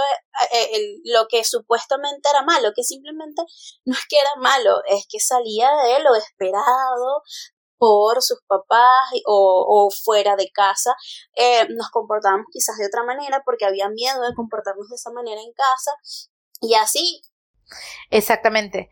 eh, 0.54 0.70
eh, 0.74 1.02
lo 1.04 1.28
que 1.28 1.44
supuestamente 1.44 2.30
era 2.30 2.44
malo, 2.44 2.72
que 2.74 2.84
simplemente 2.84 3.42
no 3.84 3.94
es 3.94 4.06
que 4.08 4.20
era 4.20 4.36
malo, 4.38 4.82
es 4.88 5.06
que 5.10 5.20
salía 5.20 5.70
de 5.84 6.02
lo 6.02 6.16
esperado, 6.16 7.24
por 7.82 8.22
sus 8.22 8.39
papás 8.46 9.10
o, 9.26 9.65
o 9.67 9.89
fuera 9.89 10.36
de 10.36 10.52
casa, 10.52 10.94
eh, 11.36 11.67
nos 11.70 11.89
comportábamos 11.89 12.46
quizás 12.52 12.78
de 12.78 12.86
otra 12.86 13.04
manera 13.04 13.41
porque 13.44 13.65
había 13.65 13.89
miedo 13.89 14.22
de 14.22 14.36
comportarnos 14.36 14.88
de 14.88 14.96
esa 14.98 15.10
manera 15.10 15.41
en 15.41 15.52
casa 15.52 15.91
y 16.62 16.76
así. 16.76 17.24
Exactamente. 18.12 18.91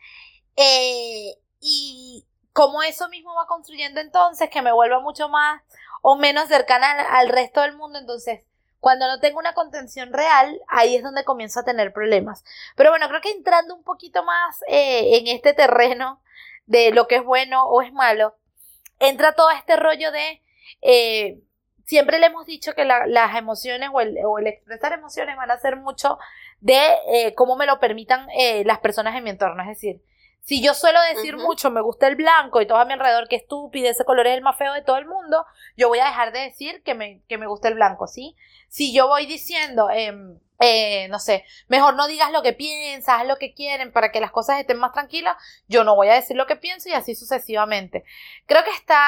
Eh, 0.55 1.35
y 1.59 2.25
como 2.51 2.81
eso 2.81 3.09
mismo 3.09 3.35
va 3.35 3.45
construyendo 3.45 4.01
entonces 4.01 4.49
que 4.49 4.63
me 4.63 4.73
vuelva 4.73 5.01
mucho 5.01 5.29
más 5.29 5.61
o 6.01 6.15
menos 6.15 6.47
cercana 6.47 6.99
al, 7.11 7.29
resto 7.29 7.61
del 7.61 7.77
mundo, 7.77 7.99
entonces 7.99 8.39
Cuando 8.79 9.05
no 9.05 9.19
tengo 9.19 9.37
una 9.37 9.53
contención 9.53 10.13
real, 10.13 10.59
ahí 10.67 10.95
es 10.95 11.03
donde 11.03 11.25
comienzo 11.25 11.59
a 11.59 11.63
tener 11.63 11.93
problemas. 11.93 12.43
Pero 12.75 12.89
bueno, 12.89 13.07
creo 13.07 13.21
que 13.21 13.29
entrando 13.29 13.75
un 13.75 13.83
poquito 13.83 14.23
más 14.23 14.63
eh, 14.67 15.17
en 15.19 15.27
este 15.27 15.53
terreno 15.53 16.23
de 16.65 16.89
lo 16.91 17.07
que 17.07 17.17
es 17.17 17.23
bueno 17.23 17.65
o 17.65 17.83
es 17.83 17.93
malo, 17.93 18.38
entra 18.99 19.33
todo 19.33 19.49
este 19.51 19.75
rollo 19.75 20.11
de... 20.11 20.41
Eh, 20.81 21.39
siempre 21.85 22.19
le 22.19 22.27
hemos 22.27 22.45
dicho 22.45 22.73
que 22.73 22.85
las 22.85 23.35
emociones 23.35 23.89
o 23.91 23.99
el, 24.01 24.17
o 24.25 24.37
el, 24.37 24.47
expresar 24.47 24.93
emociones 24.93 25.35
van 25.35 25.49
a 25.49 25.57
ser 25.57 25.75
mucho 25.75 26.19
de 26.59 26.79
eh, 27.07 27.33
cómo 27.35 27.55
me 27.55 27.65
lo 27.65 27.79
permitan 27.79 28.27
las 28.63 28.79
personas 28.79 29.15
en 29.15 29.23
mi 29.23 29.31
entorno. 29.31 29.63
Es 29.63 29.69
decir, 29.69 30.01
si 30.41 30.63
yo 30.63 30.73
suelo 30.73 30.99
decir 31.13 31.37
mucho, 31.37 31.69
me 31.69 31.81
gusta 31.81 32.07
el 32.07 32.15
blanco 32.15 32.61
y 32.61 32.65
todo 32.65 32.79
a 32.79 32.85
mi 32.85 32.93
alrededor, 32.93 33.27
que 33.27 33.35
estúpido, 33.35 33.89
ese 33.89 34.05
color 34.05 34.25
es 34.27 34.35
el 34.35 34.41
más 34.41 34.57
feo 34.57 34.73
de 34.73 34.81
todo 34.81 34.97
el 34.97 35.05
mundo, 35.05 35.45
yo 35.77 35.89
voy 35.89 35.99
a 35.99 36.05
dejar 36.05 36.31
de 36.31 36.39
decir 36.39 36.81
que 36.83 36.95
me, 36.95 37.21
que 37.27 37.37
me 37.37 37.45
gusta 37.45 37.67
el 37.67 37.75
blanco, 37.75 38.07
¿sí? 38.07 38.35
Si 38.67 38.93
yo 38.93 39.07
voy 39.07 39.25
diciendo, 39.25 39.89
eh, 39.91 40.11
eh, 40.59 41.07
no 41.07 41.19
sé, 41.19 41.45
mejor 41.69 41.95
no 41.95 42.07
digas 42.07 42.31
lo 42.31 42.41
que 42.41 42.51
piensas, 42.51 43.21
haz 43.21 43.27
lo 43.27 43.37
que 43.37 43.53
quieren 43.53 43.93
para 43.93 44.11
que 44.11 44.19
las 44.19 44.31
cosas 44.31 44.59
estén 44.59 44.77
más 44.77 44.91
tranquilas, 44.91 45.37
yo 45.67 45.85
no 45.85 45.95
voy 45.95 46.09
a 46.09 46.15
decir 46.15 46.35
lo 46.35 46.47
que 46.47 46.57
pienso 46.57 46.89
y 46.89 46.93
así 46.93 47.15
sucesivamente. 47.15 48.03
Creo 48.45 48.63
que 48.65 48.71
está 48.71 48.99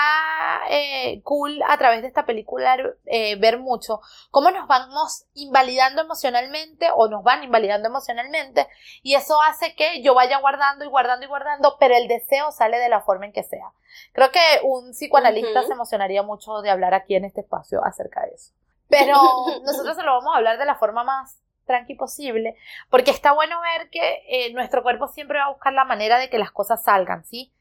eh, 0.70 1.22
cool 1.24 1.62
a 1.68 1.78
través 1.78 2.02
de 2.02 2.08
esta 2.08 2.26
película 2.26 2.78
eh, 3.06 3.36
ver 3.36 3.60
mucho 3.60 4.00
cómo 4.30 4.50
nos 4.52 4.66
vamos 4.68 5.26
invalidando 5.34 6.02
emocionalmente 6.02 6.88
o 6.96 7.10
nos 7.10 7.22
van 7.24 7.44
invalidando 7.44 7.90
emocionalmente 7.90 8.68
y 9.04 9.16
eso 9.16 9.42
hace 9.42 9.76
que 9.76 10.02
yo 10.02 10.14
vaya 10.14 10.40
guardando 10.40 10.86
y 10.86 10.88
guardando 10.88 11.26
y 11.26 11.30
guardando, 11.30 11.76
pero 11.80 11.96
el 11.96 12.08
deseo 12.08 12.52
sale 12.52 12.80
de 12.80 12.88
la 12.88 13.02
forma 13.02 13.26
en 13.26 13.34
que 13.34 13.44
sea. 13.44 13.74
Creo 14.14 14.32
que 14.32 14.40
un 14.64 14.92
psicoanalista 14.92 15.64
se 15.64 15.74
emocionaría 15.74 16.24
mucho 16.24 16.62
de 16.62 16.70
hablar 16.70 16.94
aquí 16.94 17.16
en 17.16 17.26
este 17.26 17.42
espacio 17.42 17.84
acerca 17.84 18.22
de 18.22 18.36
eso. 18.36 18.54
Pero 18.92 19.16
nosotros 19.66 19.96
se 19.96 20.04
lo 20.04 20.12
vamos 20.14 20.34
a 20.34 20.38
hablar 20.38 20.60
de 20.60 20.66
la 20.66 20.76
forma 20.76 21.04
más 21.04 21.40
tranqui 21.66 21.96
posible, 21.96 22.56
porque 22.90 23.12
está 23.12 23.32
bueno 23.32 23.60
ver 23.62 23.90
que 23.90 24.24
eh, 24.28 24.54
nuestro 24.54 24.84
cuerpo 24.84 25.08
siempre 25.08 25.40
va 25.40 25.46
a 25.46 25.52
buscar 25.52 25.74
la 25.74 25.86
manera 25.86 26.20
de 26.20 26.30
que 26.30 26.38
las 26.38 26.52
cosas 26.52 26.84
salgan, 26.84 27.24
¿sí? 27.26 27.54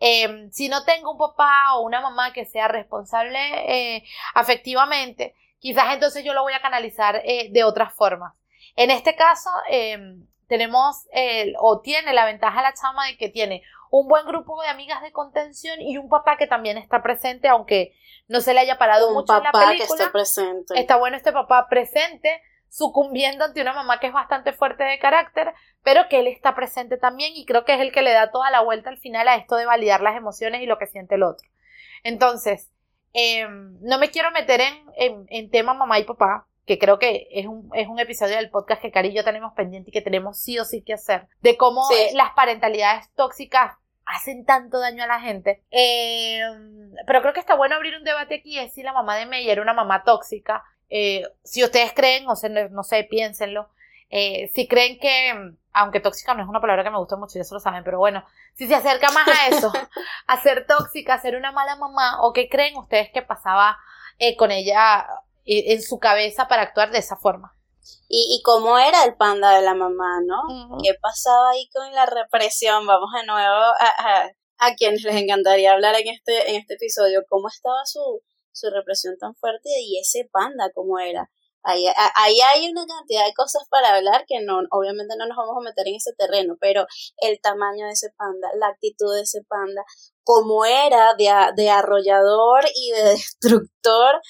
Em, 0.00 0.50
si 0.50 0.68
no 0.68 0.84
tengo 0.84 1.12
un 1.12 1.18
papá 1.18 1.74
o 1.74 1.82
una 1.82 2.00
mamá 2.00 2.32
que 2.32 2.44
sea 2.44 2.68
responsable 2.68 3.38
eh, 3.96 4.04
afectivamente, 4.34 5.34
quizás 5.58 5.92
entonces 5.92 6.24
yo 6.24 6.34
lo 6.34 6.42
voy 6.42 6.52
a 6.54 6.62
canalizar 6.62 7.20
eh, 7.24 7.48
de 7.50 7.64
otras 7.64 7.92
formas. 7.94 8.32
En 8.76 8.90
este 8.90 9.16
caso, 9.16 9.50
em, 10.48 10.58
tenemos 10.58 11.06
o 11.60 11.80
tiene 11.80 12.12
la 12.12 12.24
ventaja 12.24 12.62
la 12.62 12.74
chama 12.74 13.06
de 13.06 13.16
que 13.16 13.28
tiene 13.28 13.62
un 13.90 14.08
buen 14.08 14.26
grupo 14.26 14.60
de 14.62 14.68
amigas 14.68 15.02
de 15.02 15.12
contención 15.12 15.80
y 15.80 15.96
un 15.98 16.08
papá 16.08 16.36
que 16.36 16.46
también 16.46 16.78
está 16.78 17.02
presente, 17.02 17.48
aunque 17.48 17.94
no 18.28 18.40
se 18.40 18.52
le 18.54 18.60
haya 18.60 18.78
parado 18.78 19.12
mucho 19.12 19.36
en 19.36 19.44
la 19.44 19.52
película. 19.52 20.04
Que 20.04 20.10
presente. 20.10 20.78
Está 20.78 20.96
bueno 20.96 21.16
este 21.16 21.32
papá 21.32 21.66
presente, 21.68 22.42
sucumbiendo 22.68 23.44
ante 23.44 23.62
una 23.62 23.72
mamá 23.72 23.98
que 23.98 24.08
es 24.08 24.12
bastante 24.12 24.52
fuerte 24.52 24.84
de 24.84 24.98
carácter, 24.98 25.54
pero 25.82 26.08
que 26.08 26.20
él 26.20 26.26
está 26.26 26.54
presente 26.54 26.98
también 26.98 27.32
y 27.34 27.46
creo 27.46 27.64
que 27.64 27.74
es 27.74 27.80
el 27.80 27.92
que 27.92 28.02
le 28.02 28.12
da 28.12 28.30
toda 28.30 28.50
la 28.50 28.60
vuelta 28.60 28.90
al 28.90 28.98
final 28.98 29.26
a 29.28 29.36
esto 29.36 29.56
de 29.56 29.66
validar 29.66 30.02
las 30.02 30.16
emociones 30.16 30.60
y 30.62 30.66
lo 30.66 30.78
que 30.78 30.86
siente 30.86 31.14
el 31.14 31.22
otro. 31.22 31.48
Entonces, 32.04 32.70
em, 33.14 33.78
no 33.80 33.98
me 33.98 34.10
quiero 34.10 34.30
meter 34.32 34.60
en, 34.60 35.26
en, 35.28 35.50
tema 35.50 35.72
mamá 35.72 35.98
y 35.98 36.04
papá, 36.04 36.46
que 36.68 36.78
creo 36.78 37.00
que 37.00 37.26
es 37.32 37.46
un, 37.46 37.68
es 37.74 37.88
un 37.88 37.98
episodio 37.98 38.36
del 38.36 38.50
podcast 38.50 38.80
que 38.80 38.92
Cari 38.92 39.08
y 39.08 39.14
yo 39.14 39.24
tenemos 39.24 39.52
pendiente 39.54 39.90
y 39.90 39.92
que 39.92 40.02
tenemos 40.02 40.38
sí 40.38 40.58
o 40.60 40.64
sí 40.64 40.82
que 40.82 40.94
hacer, 40.94 41.26
de 41.40 41.56
cómo 41.56 41.82
las 42.14 42.30
parentalidades 42.34 43.10
tóxicas 43.16 43.72
hacen 44.04 44.44
tanto 44.44 44.78
daño 44.78 45.02
a 45.02 45.06
la 45.06 45.20
gente. 45.20 45.64
Em, 45.70 46.92
pero 47.06 47.20
creo 47.22 47.34
que 47.34 47.40
está 47.40 47.56
bueno 47.56 47.74
abrir 47.74 47.96
un 47.96 48.04
debate 48.04 48.36
aquí, 48.36 48.58
es 48.58 48.72
si 48.72 48.82
la 48.82 48.92
mamá 48.92 49.16
de 49.16 49.26
May 49.26 49.50
era 49.50 49.62
una 49.62 49.74
mamá 49.74 50.04
tóxica 50.04 50.62
eh, 50.90 51.24
si 51.44 51.62
ustedes 51.64 51.92
creen, 51.92 52.28
o 52.28 52.36
sea, 52.36 52.48
no, 52.48 52.82
sé, 52.82 53.04
piénsenlo, 53.04 53.68
eh, 54.10 54.50
si 54.54 54.66
creen 54.66 54.98
que, 54.98 55.52
aunque 55.72 56.00
tóxica 56.00 56.34
no 56.34 56.42
es 56.42 56.48
una 56.48 56.60
palabra 56.60 56.82
que 56.82 56.90
me 56.90 56.98
gusta 56.98 57.16
mucho, 57.16 57.34
ya 57.34 57.42
eso 57.42 57.54
lo 57.54 57.60
saben, 57.60 57.84
pero 57.84 57.98
bueno, 57.98 58.24
si 58.54 58.66
se 58.66 58.74
acerca 58.74 59.10
más 59.10 59.28
a 59.28 59.48
eso, 59.48 59.70
a 60.26 60.40
ser 60.40 60.66
tóxica, 60.66 61.14
a 61.14 61.20
ser 61.20 61.36
una 61.36 61.52
mala 61.52 61.76
mamá, 61.76 62.22
o 62.22 62.32
qué 62.32 62.48
creen 62.48 62.76
ustedes 62.76 63.10
que 63.12 63.22
pasaba 63.22 63.78
eh, 64.18 64.36
con 64.36 64.50
ella 64.50 65.06
en 65.48 65.82
su 65.82 65.98
cabeza 65.98 66.48
para 66.48 66.62
actuar 66.62 66.90
de 66.90 66.98
esa 66.98 67.16
forma. 67.16 67.54
Y, 68.08 68.36
y 68.36 68.42
cómo 68.42 68.78
era 68.78 69.04
el 69.04 69.16
panda 69.16 69.56
de 69.56 69.62
la 69.62 69.74
mamá, 69.74 70.20
¿no? 70.24 70.78
¿Qué 70.82 70.94
pasaba 71.00 71.50
ahí 71.50 71.68
con 71.72 71.90
la 71.92 72.06
represión? 72.06 72.86
Vamos 72.86 73.10
de 73.14 73.26
nuevo 73.26 73.56
a, 73.80 74.30
a, 74.58 74.74
quienes 74.74 75.02
les 75.02 75.16
encantaría 75.16 75.72
hablar 75.72 75.94
en 75.94 76.08
este, 76.08 76.50
en 76.50 76.56
este 76.56 76.74
episodio. 76.74 77.24
¿Cómo 77.28 77.48
estaba 77.48 77.84
su, 77.86 78.22
su 78.58 78.70
represión 78.70 79.16
tan 79.18 79.34
fuerte 79.36 79.68
y 79.80 79.98
ese 79.98 80.28
panda 80.30 80.70
como 80.74 80.98
era. 80.98 81.30
Ahí, 81.64 81.84
ahí, 82.14 82.40
hay 82.40 82.70
una 82.70 82.86
cantidad 82.86 83.26
de 83.26 83.34
cosas 83.34 83.64
para 83.68 83.96
hablar 83.96 84.24
que 84.26 84.40
no, 84.40 84.60
obviamente 84.70 85.16
no 85.18 85.26
nos 85.26 85.36
vamos 85.36 85.56
a 85.58 85.64
meter 85.64 85.88
en 85.88 85.96
ese 85.96 86.12
terreno, 86.16 86.56
pero 86.60 86.86
el 87.18 87.40
tamaño 87.42 87.86
de 87.86 87.92
ese 87.92 88.10
panda, 88.16 88.48
la 88.58 88.68
actitud 88.68 89.12
de 89.14 89.22
ese 89.22 89.42
panda, 89.42 89.82
como 90.22 90.64
era 90.64 91.14
de, 91.14 91.30
de 91.56 91.68
arrollador 91.68 92.64
y 92.74 92.92
de 92.92 93.02
destructor 93.10 94.20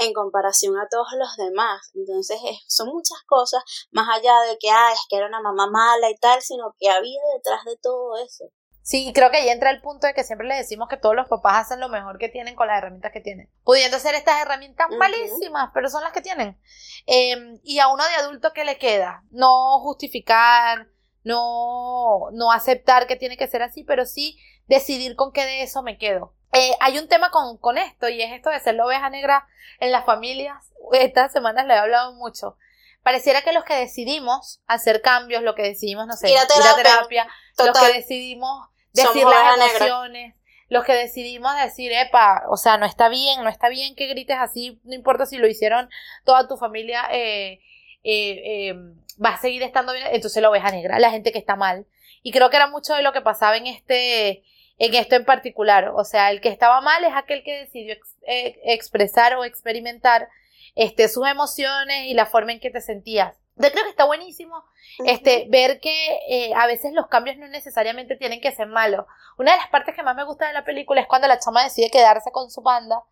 en 0.00 0.12
comparación 0.12 0.76
a 0.78 0.88
todos 0.90 1.08
los 1.18 1.36
demás. 1.36 1.90
Entonces, 1.94 2.38
son 2.66 2.88
muchas 2.88 3.18
cosas, 3.26 3.62
más 3.90 4.08
allá 4.08 4.40
de 4.48 4.58
que, 4.58 4.70
ah, 4.70 4.92
es 4.92 5.00
que 5.08 5.16
era 5.16 5.26
una 5.26 5.40
mamá 5.40 5.68
mala 5.70 6.10
y 6.10 6.16
tal, 6.16 6.40
sino 6.42 6.74
que 6.78 6.88
había 6.88 7.20
detrás 7.36 7.64
de 7.64 7.76
todo 7.82 8.16
eso. 8.16 8.50
Sí, 8.82 9.12
creo 9.14 9.30
que 9.30 9.36
ahí 9.36 9.48
entra 9.48 9.70
el 9.70 9.82
punto 9.82 10.06
de 10.06 10.14
que 10.14 10.24
siempre 10.24 10.48
le 10.48 10.56
decimos 10.56 10.88
que 10.88 10.96
todos 10.96 11.14
los 11.14 11.28
papás 11.28 11.66
hacen 11.66 11.80
lo 11.80 11.88
mejor 11.88 12.18
que 12.18 12.28
tienen 12.28 12.56
con 12.56 12.66
las 12.66 12.78
herramientas 12.78 13.12
que 13.12 13.20
tienen. 13.20 13.48
Pudiendo 13.62 13.98
ser 13.98 14.14
estas 14.14 14.42
herramientas 14.42 14.88
malísimas, 14.98 15.70
pero 15.74 15.88
son 15.88 16.02
las 16.02 16.12
que 16.12 16.22
tienen. 16.22 16.58
Em, 17.06 17.60
y 17.62 17.78
a 17.78 17.88
uno 17.88 18.02
de 18.04 18.14
adulto, 18.14 18.52
¿qué 18.52 18.64
le 18.64 18.78
queda? 18.78 19.22
No 19.30 19.78
justificar, 19.80 20.88
no, 21.22 22.30
no 22.32 22.50
aceptar 22.50 23.06
que 23.06 23.16
tiene 23.16 23.36
que 23.36 23.46
ser 23.46 23.62
así, 23.62 23.84
pero 23.84 24.06
sí 24.06 24.38
decidir 24.66 25.14
con 25.14 25.32
qué 25.32 25.44
de 25.44 25.62
eso 25.62 25.82
me 25.82 25.98
quedo. 25.98 26.34
Eh, 26.52 26.72
hay 26.80 26.98
un 26.98 27.08
tema 27.08 27.30
con, 27.30 27.58
con 27.58 27.78
esto 27.78 28.08
y 28.08 28.22
es 28.22 28.32
esto 28.32 28.50
de 28.50 28.60
ser 28.60 28.74
la 28.74 28.86
oveja 28.86 29.08
negra 29.10 29.46
en 29.78 29.92
las 29.92 30.04
familias. 30.04 30.72
Estas 30.92 31.32
semanas 31.32 31.66
le 31.66 31.74
he 31.74 31.78
hablado 31.78 32.12
mucho. 32.14 32.56
Pareciera 33.02 33.42
que 33.42 33.52
los 33.52 33.64
que 33.64 33.74
decidimos 33.74 34.60
hacer 34.66 35.00
cambios, 35.00 35.42
lo 35.42 35.54
que 35.54 35.62
decidimos, 35.62 36.06
no 36.06 36.14
sé, 36.14 36.30
ir 36.30 36.38
a 36.38 36.46
terapia, 36.46 37.26
los 37.56 37.78
que 37.78 37.92
decidimos 37.94 38.68
decir 38.92 39.24
las 39.24 39.56
emociones, 39.56 40.34
los 40.68 40.84
que 40.84 40.92
decidimos 40.92 41.52
decir, 41.56 41.92
epa, 41.92 42.44
o 42.48 42.56
sea, 42.56 42.76
no 42.76 42.86
está 42.86 43.08
bien, 43.08 43.42
no 43.42 43.48
está 43.48 43.68
bien 43.68 43.94
que 43.94 44.06
grites 44.06 44.36
así, 44.38 44.80
no 44.84 44.94
importa 44.94 45.26
si 45.26 45.38
lo 45.38 45.46
hicieron 45.46 45.88
toda 46.24 46.46
tu 46.46 46.56
familia, 46.56 47.08
eh, 47.10 47.60
eh, 48.04 48.42
eh, 48.44 48.74
va 49.22 49.30
a 49.30 49.40
seguir 49.40 49.62
estando 49.62 49.92
bien, 49.92 50.06
entonces 50.12 50.42
la 50.42 50.50
oveja 50.50 50.70
negra, 50.70 50.98
la 50.98 51.10
gente 51.10 51.32
que 51.32 51.38
está 51.38 51.56
mal. 51.56 51.86
Y 52.22 52.32
creo 52.32 52.50
que 52.50 52.56
era 52.56 52.66
mucho 52.66 52.94
de 52.94 53.02
lo 53.02 53.12
que 53.12 53.22
pasaba 53.22 53.56
en 53.56 53.66
este, 53.66 54.44
en 54.80 54.94
esto 54.94 55.14
en 55.14 55.24
particular. 55.24 55.92
O 55.94 56.04
sea, 56.04 56.30
el 56.30 56.40
que 56.40 56.48
estaba 56.48 56.80
mal 56.80 57.04
es 57.04 57.12
aquel 57.14 57.44
que 57.44 57.58
decidió 57.58 57.94
expresar 58.26 59.36
o 59.36 59.44
experimentar 59.44 60.28
este, 60.74 61.08
sus 61.08 61.28
emociones 61.28 62.06
y 62.06 62.14
la 62.14 62.26
forma 62.26 62.52
en 62.52 62.60
que 62.60 62.70
te 62.70 62.80
sentías. 62.80 63.36
Yo 63.56 63.70
creo 63.70 63.84
que 63.84 63.90
está 63.90 64.06
buenísimo 64.06 64.64
este, 65.04 65.46
ver 65.50 65.80
que 65.80 66.18
eh, 66.28 66.54
a 66.54 66.66
veces 66.66 66.94
los 66.94 67.08
cambios 67.08 67.36
no 67.36 67.46
necesariamente 67.48 68.16
tienen 68.16 68.40
que 68.40 68.52
ser 68.52 68.68
malos. 68.68 69.04
Una 69.36 69.52
de 69.52 69.58
las 69.58 69.68
partes 69.68 69.94
que 69.94 70.02
más 70.02 70.16
me 70.16 70.24
gusta 70.24 70.48
de 70.48 70.54
la 70.54 70.64
película 70.64 71.02
es 71.02 71.06
cuando 71.06 71.28
la 71.28 71.38
chama 71.38 71.62
decide 71.62 71.90
quedarse 71.90 72.32
con 72.32 72.50
su 72.50 72.62
panda 72.62 73.02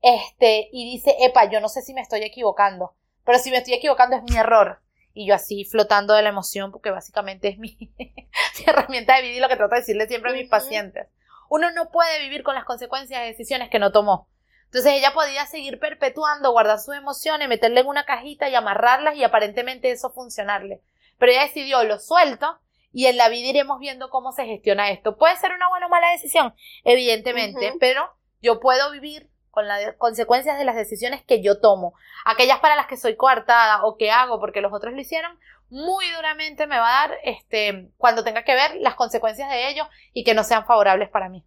este, 0.00 0.70
y 0.72 0.90
dice, 0.90 1.14
epa, 1.20 1.44
yo 1.50 1.60
no 1.60 1.68
sé 1.68 1.82
si 1.82 1.92
me 1.92 2.00
estoy 2.00 2.22
equivocando, 2.22 2.94
pero 3.24 3.38
si 3.38 3.50
me 3.50 3.58
estoy 3.58 3.74
equivocando 3.74 4.16
es 4.16 4.22
mi 4.22 4.36
error. 4.36 4.80
Y 5.14 5.26
yo 5.26 5.34
así 5.34 5.66
flotando 5.66 6.14
de 6.14 6.22
la 6.22 6.30
emoción, 6.30 6.72
porque 6.72 6.90
básicamente 6.90 7.48
es 7.48 7.58
mi, 7.58 7.76
herramienta 8.66 9.16
de 9.16 9.28
y 9.28 9.40
lo 9.40 9.48
que 9.48 9.56
trato 9.56 9.74
de 9.74 9.80
decirle 9.80 10.06
siempre 10.06 10.30
a 10.30 10.34
mis 10.34 10.48
pacientes. 10.48 11.08
Uno 11.48 11.70
no 11.72 11.90
puede 11.90 12.20
vivir 12.20 12.42
con 12.42 12.54
las 12.54 12.64
consecuencias 12.64 13.20
de 13.20 13.26
decisiones 13.26 13.70
que 13.70 13.78
no 13.78 13.92
tomó. 13.92 14.28
Entonces 14.66 14.92
ella 14.94 15.12
podía 15.12 15.44
seguir 15.44 15.78
perpetuando, 15.78 16.52
guardar 16.52 16.78
sus 16.78 16.94
emociones, 16.94 17.48
meterle 17.48 17.80
en 17.80 17.88
una 17.88 18.06
cajita 18.06 18.48
y 18.48 18.54
amarrarlas 18.54 19.16
y 19.16 19.24
aparentemente 19.24 19.90
eso 19.90 20.10
funcionarle. 20.10 20.80
Pero 21.18 21.32
ella 21.32 21.42
decidió, 21.42 21.84
lo 21.84 21.98
suelto 21.98 22.58
y 22.90 23.06
en 23.06 23.18
la 23.18 23.28
vida 23.28 23.48
iremos 23.48 23.78
viendo 23.80 24.08
cómo 24.08 24.32
se 24.32 24.46
gestiona 24.46 24.90
esto. 24.90 25.18
Puede 25.18 25.36
ser 25.36 25.52
una 25.52 25.68
buena 25.68 25.86
o 25.86 25.88
mala 25.90 26.10
decisión, 26.12 26.54
evidentemente, 26.84 27.74
pero 27.80 28.14
yo 28.40 28.60
puedo 28.60 28.90
vivir 28.90 29.30
con 29.50 29.68
las 29.68 29.94
consecuencias 29.98 30.56
de 30.56 30.64
las 30.64 30.74
decisiones 30.74 31.22
que 31.22 31.42
yo 31.42 31.60
tomo. 31.60 31.92
Aquellas 32.24 32.60
para 32.60 32.74
las 32.74 32.86
que 32.86 32.96
soy 32.96 33.16
coartada 33.16 33.84
o 33.84 33.98
que 33.98 34.10
hago 34.10 34.40
porque 34.40 34.62
los 34.62 34.72
otros 34.72 34.94
lo 34.94 35.00
hicieron, 35.00 35.38
muy 35.72 36.04
duramente 36.14 36.66
me 36.66 36.78
va 36.78 36.86
a 36.86 37.08
dar 37.08 37.18
este 37.24 37.90
cuando 37.96 38.22
tenga 38.22 38.44
que 38.44 38.52
ver 38.52 38.76
las 38.76 38.94
consecuencias 38.94 39.48
de 39.48 39.70
ello 39.70 39.84
y 40.12 40.22
que 40.22 40.34
no 40.34 40.44
sean 40.44 40.66
favorables 40.66 41.08
para 41.08 41.30
mí. 41.30 41.46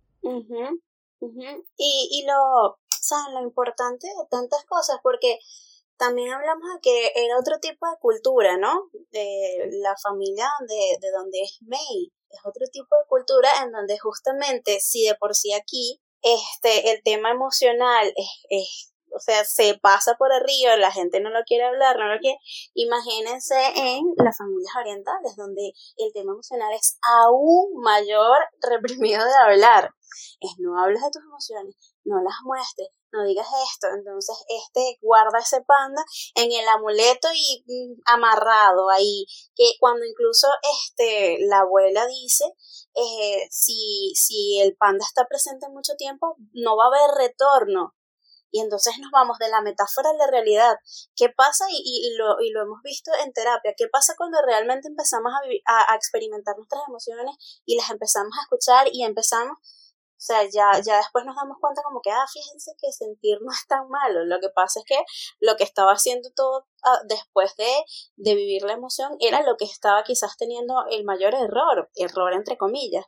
Y, 1.78 2.10
y 2.12 2.26
lo, 2.26 2.80
saben 2.90 3.36
lo 3.36 3.42
importante 3.42 4.08
de 4.08 4.28
tantas 4.32 4.66
cosas, 4.66 4.98
porque 5.04 5.38
también 5.98 6.34
hablamos 6.34 6.68
de 6.74 6.82
que 6.82 7.12
era 7.16 7.38
otro 7.40 7.60
tipo 7.60 7.88
de 7.88 7.98
cultura, 8.00 8.58
¿no? 8.58 8.90
De 9.12 9.70
la 9.84 9.96
familia 10.02 10.50
de, 10.68 10.98
de 11.00 11.12
donde 11.12 11.42
es 11.42 11.60
May. 11.62 12.12
Es 12.30 12.40
otro 12.44 12.66
tipo 12.72 12.96
de 12.96 13.08
cultura 13.08 13.50
en 13.64 13.72
donde 13.72 14.00
justamente, 14.00 14.80
si 14.80 15.06
de 15.06 15.14
por 15.16 15.36
sí 15.36 15.54
aquí, 15.54 16.02
este, 16.22 16.92
el 16.92 17.04
tema 17.04 17.30
emocional 17.30 18.12
es 18.50 18.95
o 19.16 19.20
sea, 19.20 19.46
se 19.46 19.80
pasa 19.82 20.16
por 20.18 20.32
arriba, 20.32 20.76
la 20.76 20.92
gente 20.92 21.20
no 21.22 21.30
lo 21.30 21.44
quiere 21.46 21.66
hablar, 21.66 21.98
no 21.98 22.14
lo 22.14 22.20
quiere. 22.20 22.38
Imagínense 22.74 23.56
en 23.76 24.04
las 24.18 24.38
familias 24.38 24.76
orientales, 24.78 25.36
donde 25.38 25.72
el 25.98 26.12
tema 26.14 26.34
emocional 26.34 26.74
es 26.74 26.98
aún 27.02 27.80
mayor 27.82 28.38
reprimido 28.70 29.24
de 29.24 29.38
hablar. 29.46 29.92
Es 30.40 30.52
no 30.60 30.80
hables 30.80 31.02
de 31.02 31.12
tus 31.12 31.24
emociones, 31.24 31.76
no 32.04 32.22
las 32.22 32.36
muestres, 32.44 32.90
no 33.12 33.24
digas 33.26 33.48
esto. 33.72 33.88
Entonces, 33.96 34.36
este 34.48 34.98
guarda 35.02 35.40
ese 35.40 35.62
panda 35.62 36.04
en 36.36 36.52
el 36.52 36.68
amuleto 36.68 37.30
y 37.34 37.64
mm, 37.68 38.02
amarrado 38.06 38.90
ahí, 38.90 39.26
que 39.56 39.72
cuando 39.80 40.06
incluso 40.06 40.48
este 40.84 41.38
la 41.48 41.60
abuela 41.60 42.06
dice 42.08 42.46
eh, 42.96 43.48
si, 43.50 44.14
si 44.16 44.60
el 44.60 44.76
panda 44.78 45.06
está 45.06 45.26
presente 45.28 45.68
mucho 45.70 45.96
tiempo, 45.98 46.36
no 46.54 46.78
va 46.78 46.86
a 46.86 46.88
haber 46.88 47.30
retorno. 47.30 47.94
Y 48.56 48.62
entonces 48.62 48.94
nos 49.02 49.12
vamos 49.12 49.38
de 49.38 49.50
la 49.50 49.60
metáfora 49.60 50.12
a 50.12 50.14
la 50.14 50.28
realidad. 50.28 50.78
¿Qué 51.14 51.28
pasa? 51.28 51.66
Y, 51.70 51.82
y, 51.84 52.16
lo, 52.16 52.40
y 52.40 52.52
lo 52.52 52.62
hemos 52.62 52.82
visto 52.84 53.12
en 53.22 53.34
terapia. 53.34 53.74
¿Qué 53.76 53.90
pasa 53.90 54.14
cuando 54.16 54.38
realmente 54.48 54.88
empezamos 54.88 55.34
a, 55.66 55.92
a 55.92 55.96
experimentar 55.96 56.56
nuestras 56.56 56.84
emociones 56.88 57.36
y 57.66 57.76
las 57.76 57.90
empezamos 57.90 58.32
a 58.38 58.44
escuchar 58.44 58.88
y 58.94 59.04
empezamos 59.04 59.58
o 60.16 60.22
sea, 60.26 60.44
ya, 60.44 60.72
ya 60.82 60.98
después 60.98 61.26
nos 61.26 61.36
damos 61.36 61.58
cuenta 61.60 61.82
como 61.84 62.00
que, 62.02 62.12
ah, 62.12 62.26
fíjense 62.32 62.72
que 62.80 62.94
sentir 62.94 63.40
no 63.42 63.52
es 63.52 63.68
tan 63.68 63.90
malo. 63.90 64.24
Lo 64.24 64.40
que 64.40 64.48
pasa 64.50 64.80
es 64.80 64.86
que 64.86 65.04
lo 65.42 65.58
que 65.58 65.66
estaba 65.66 65.92
haciendo 65.92 66.30
todo 66.34 66.66
ah, 66.84 67.02
después 67.10 67.58
de, 67.58 67.84
de 68.16 68.36
vivir 68.36 68.64
la 68.64 68.72
emoción 68.72 69.18
era 69.20 69.44
lo 69.44 69.58
que 69.58 69.66
estaba 69.66 70.02
quizás 70.04 70.38
teniendo 70.38 70.86
el 70.90 71.04
mayor 71.04 71.36
error, 71.36 71.92
error 71.96 72.32
entre 72.32 72.58
comillas. 72.58 73.06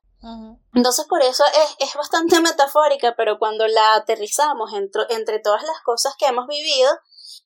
Entonces 0.74 1.06
por 1.06 1.22
eso 1.22 1.44
es, 1.46 1.88
es 1.88 1.96
bastante 1.96 2.40
metafórica, 2.42 3.14
pero 3.16 3.40
cuando 3.40 3.68
la 3.68 3.96
aterrizamos 3.96 4.74
entre, 4.74 5.04
entre 5.10 5.40
todas 5.40 5.64
las 5.64 5.82
cosas 5.84 6.16
que 6.18 6.26
hemos 6.26 6.48
vivido, 6.48 6.90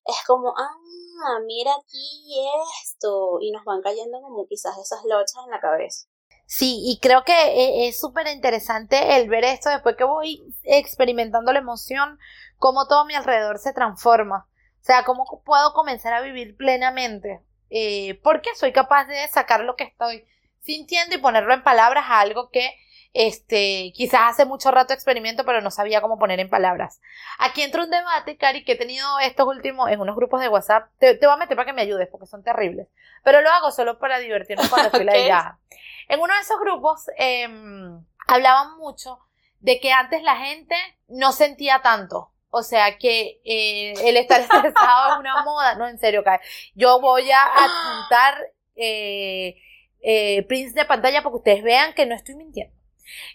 es 0.05 0.17
como, 0.25 0.53
ah, 0.57 1.39
mira 1.45 1.71
aquí 1.73 2.39
esto, 2.83 3.37
y 3.41 3.51
nos 3.51 3.63
van 3.65 3.81
cayendo 3.81 4.21
como 4.21 4.47
quizás 4.47 4.77
esas 4.77 5.03
lochas 5.05 5.43
en 5.45 5.51
la 5.51 5.59
cabeza. 5.59 6.07
Sí, 6.45 6.81
y 6.83 6.99
creo 6.99 7.23
que 7.23 7.31
e, 7.31 7.87
es 7.87 7.99
súper 7.99 8.27
interesante 8.27 9.15
el 9.15 9.29
ver 9.29 9.45
esto 9.45 9.69
después 9.69 9.95
que 9.95 10.03
voy 10.03 10.53
experimentando 10.63 11.53
la 11.53 11.59
emoción, 11.59 12.19
cómo 12.57 12.87
todo 12.87 12.99
a 12.99 13.05
mi 13.05 13.15
alrededor 13.15 13.57
se 13.57 13.73
transforma. 13.73 14.49
O 14.81 14.83
sea, 14.83 15.05
cómo 15.05 15.41
puedo 15.45 15.73
comenzar 15.73 16.13
a 16.13 16.21
vivir 16.21 16.57
plenamente. 16.57 17.45
Eh, 17.69 18.19
porque 18.21 18.53
soy 18.55 18.73
capaz 18.73 19.05
de 19.05 19.25
sacar 19.29 19.61
lo 19.61 19.77
que 19.77 19.85
estoy 19.85 20.25
sintiendo 20.61 21.15
y 21.15 21.19
ponerlo 21.19 21.53
en 21.53 21.63
palabras 21.63 22.05
a 22.07 22.19
algo 22.19 22.49
que 22.49 22.75
este, 23.13 23.91
quizás 23.93 24.21
hace 24.23 24.45
mucho 24.45 24.71
rato 24.71 24.93
experimento, 24.93 25.45
pero 25.45 25.61
no 25.61 25.69
sabía 25.69 26.01
cómo 26.01 26.17
poner 26.17 26.39
en 26.39 26.49
palabras. 26.49 27.01
Aquí 27.39 27.61
entra 27.61 27.83
un 27.83 27.89
debate, 27.89 28.37
Cari, 28.37 28.63
que 28.63 28.73
he 28.73 28.77
tenido 28.77 29.05
estos 29.19 29.47
últimos 29.47 29.89
en 29.89 29.99
unos 29.99 30.15
grupos 30.15 30.41
de 30.41 30.47
WhatsApp. 30.47 30.89
Te, 30.97 31.17
voy 31.17 31.33
a 31.33 31.37
meter 31.37 31.57
para 31.57 31.65
que 31.65 31.73
me 31.73 31.81
ayudes, 31.81 32.07
porque 32.09 32.27
son 32.27 32.43
terribles. 32.43 32.87
Pero 33.23 33.41
lo 33.41 33.49
hago 33.49 33.71
solo 33.71 33.99
para 33.99 34.19
divertirme 34.19 34.67
cuando 34.69 34.87
estoy 34.87 35.03
la 35.03 35.17
idea. 35.17 35.59
En 36.07 36.19
uno 36.19 36.33
de 36.33 36.39
esos 36.39 36.59
grupos 36.59 37.05
em, 37.17 38.03
hablaban 38.27 38.77
mucho 38.77 39.19
de 39.59 39.79
que 39.79 39.91
antes 39.91 40.23
la 40.23 40.37
gente 40.37 40.75
no 41.07 41.33
sentía 41.33 41.81
tanto. 41.81 42.31
O 42.49 42.63
sea, 42.63 42.97
que 42.97 43.41
eh, 43.45 43.93
el 44.05 44.17
estar 44.17 44.41
estresado 44.41 45.13
es 45.13 45.19
una 45.19 45.43
moda. 45.43 45.75
No, 45.75 45.87
en 45.87 45.99
serio, 45.99 46.23
Cari. 46.23 46.43
Yo 46.75 47.01
voy 47.01 47.29
a 47.29 47.43
apuntar 47.43 48.37
eh, 48.75 49.55
eh, 50.01 50.43
prints 50.47 50.73
de 50.73 50.85
pantalla 50.85 51.23
porque 51.23 51.37
ustedes 51.37 51.63
vean 51.63 51.93
que 51.93 52.05
no 52.05 52.15
estoy 52.15 52.35
mintiendo. 52.35 52.75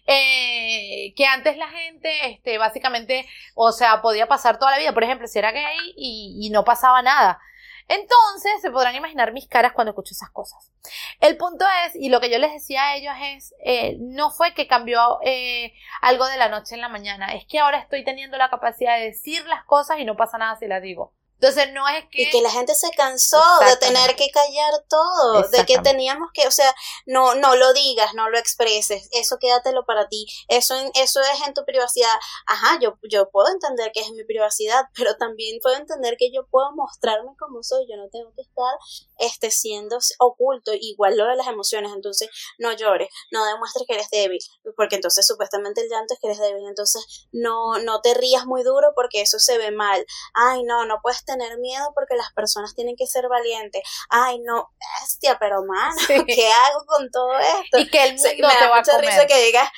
Eh, 0.06 1.12
que 1.16 1.26
antes 1.26 1.56
la 1.56 1.68
gente, 1.68 2.30
este, 2.30 2.58
básicamente, 2.58 3.26
o 3.54 3.72
sea, 3.72 4.02
podía 4.02 4.26
pasar 4.26 4.58
toda 4.58 4.72
la 4.72 4.78
vida, 4.78 4.94
por 4.94 5.04
ejemplo, 5.04 5.26
si 5.26 5.38
era 5.38 5.52
gay 5.52 5.94
y, 5.96 6.48
no 6.50 6.64
pasaba 6.64 7.02
nada. 7.02 7.40
Entonces, 7.88 8.52
se 8.62 8.70
podrán 8.70 8.96
imaginar 8.96 9.32
mis 9.32 9.46
caras 9.48 9.72
cuando 9.72 9.90
escucho 9.90 10.12
esas 10.12 10.30
cosas. 10.30 10.72
El 11.20 11.36
punto 11.36 11.64
es, 11.86 11.94
y 11.94 12.08
lo 12.08 12.20
que 12.20 12.30
yo 12.30 12.38
les 12.38 12.52
decía 12.52 12.82
a 12.82 12.96
ellos 12.96 13.14
es, 13.20 13.54
eh, 13.64 13.96
no 14.00 14.30
fue 14.30 14.54
que 14.54 14.66
cambió 14.66 15.18
eh, 15.22 15.72
algo 16.02 16.26
de 16.26 16.36
la 16.36 16.48
noche 16.48 16.74
en 16.74 16.80
la 16.80 16.88
mañana, 16.88 17.34
es 17.34 17.46
que 17.46 17.60
ahora 17.60 17.78
estoy 17.78 18.04
teniendo 18.04 18.36
la 18.38 18.50
capacidad 18.50 18.98
de 18.98 19.06
decir 19.06 19.44
las 19.46 19.64
cosas 19.64 19.98
y 19.98 20.04
no 20.04 20.16
pasa 20.16 20.38
nada 20.38 20.56
si 20.56 20.66
las 20.66 20.82
digo. 20.82 21.12
Entonces 21.40 21.72
no 21.72 21.86
es 21.88 22.04
que... 22.10 22.22
Y 22.22 22.30
que 22.30 22.40
la 22.40 22.50
gente 22.50 22.74
se 22.74 22.90
cansó 22.92 23.42
de 23.60 23.76
tener 23.76 24.16
que 24.16 24.28
callar 24.30 24.72
todo, 24.88 25.48
de 25.48 25.64
que 25.66 25.78
teníamos 25.78 26.30
que, 26.32 26.46
o 26.46 26.50
sea, 26.50 26.74
no, 27.04 27.34
no 27.34 27.56
lo 27.56 27.72
digas, 27.72 28.14
no 28.14 28.30
lo 28.30 28.38
expreses, 28.38 29.08
eso 29.12 29.36
quédatelo 29.38 29.84
para 29.84 30.08
ti, 30.08 30.26
eso, 30.48 30.74
eso 30.94 31.20
es 31.20 31.46
en 31.46 31.54
tu 31.54 31.64
privacidad. 31.64 32.14
Ajá, 32.46 32.78
yo, 32.80 32.98
yo 33.10 33.28
puedo 33.30 33.48
entender 33.48 33.92
que 33.92 34.00
es 34.00 34.10
mi 34.12 34.24
privacidad, 34.24 34.86
pero 34.94 35.16
también 35.16 35.58
puedo 35.62 35.76
entender 35.76 36.16
que 36.18 36.30
yo 36.32 36.46
puedo 36.46 36.72
mostrarme 36.74 37.30
como 37.38 37.62
soy, 37.62 37.86
yo 37.88 37.96
no 37.96 38.08
tengo 38.10 38.32
que 38.34 38.42
estar 38.42 38.74
este, 39.18 39.50
siendo 39.50 39.98
oculto, 40.18 40.72
igual 40.74 41.16
lo 41.16 41.26
de 41.26 41.36
las 41.36 41.46
emociones, 41.48 41.92
entonces 41.94 42.28
no 42.58 42.72
llores, 42.72 43.08
no 43.30 43.44
demuestres 43.44 43.86
que 43.86 43.94
eres 43.94 44.10
débil, 44.10 44.40
porque 44.76 44.96
entonces 44.96 45.26
supuestamente 45.26 45.82
el 45.82 45.88
llanto 45.88 46.14
es 46.14 46.20
que 46.20 46.28
eres 46.28 46.38
débil, 46.38 46.66
entonces 46.66 47.28
no, 47.32 47.78
no 47.78 48.00
te 48.00 48.14
rías 48.14 48.46
muy 48.46 48.62
duro 48.62 48.92
porque 48.94 49.20
eso 49.20 49.38
se 49.38 49.58
ve 49.58 49.70
mal, 49.70 50.04
ay 50.34 50.62
no, 50.62 50.86
no 50.86 51.00
puedes 51.02 51.24
tener 51.26 51.58
miedo 51.58 51.92
porque 51.94 52.16
las 52.16 52.32
personas 52.32 52.74
tienen 52.74 52.96
que 52.96 53.06
ser 53.06 53.28
valientes. 53.28 53.82
Ay, 54.08 54.38
no, 54.40 54.70
bestia, 55.00 55.36
pero 55.38 55.62
man, 55.64 55.92
¿qué 56.26 56.50
hago 56.52 56.84
con 56.86 57.10
todo 57.10 57.38
esto? 57.38 57.78
Y 57.78 57.90
que 57.90 58.04
el 58.04 58.14
mundo 58.14 58.48
me 58.48 58.66
da 58.66 58.74
mucha 58.74 58.98
risa 58.98 59.26
que 59.26 59.44
diga 59.44 59.70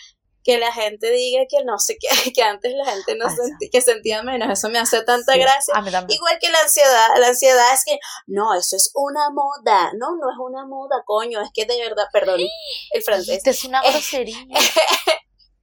que 0.48 0.56
la 0.56 0.72
gente 0.72 1.10
diga 1.10 1.42
que 1.46 1.62
no 1.62 1.78
sé 1.78 1.98
qué, 2.00 2.08
que 2.32 2.42
antes 2.42 2.72
la 2.74 2.86
gente 2.86 3.16
no 3.16 3.28
sentía, 3.28 3.68
que 3.70 3.82
sentía 3.82 4.22
menos, 4.22 4.50
eso 4.50 4.70
me 4.70 4.78
hace 4.78 5.02
tanta 5.02 5.36
gracia. 5.36 5.74
Igual 6.08 6.38
que 6.40 6.48
la 6.48 6.60
ansiedad, 6.60 7.08
la 7.18 7.28
ansiedad 7.28 7.74
es 7.74 7.84
que 7.84 7.98
no, 8.26 8.54
eso 8.54 8.76
es 8.76 8.90
una 8.94 9.28
moda, 9.30 9.92
no, 9.98 10.16
no 10.16 10.30
es 10.30 10.38
una 10.38 10.64
moda, 10.66 11.02
coño, 11.04 11.42
es 11.42 11.50
que 11.52 11.66
de 11.66 11.78
verdad, 11.78 12.06
perdón, 12.14 12.40
el 12.92 13.02
francés. 13.02 13.42
Es 13.44 13.64
una 13.64 13.82
grosería. 13.90 14.38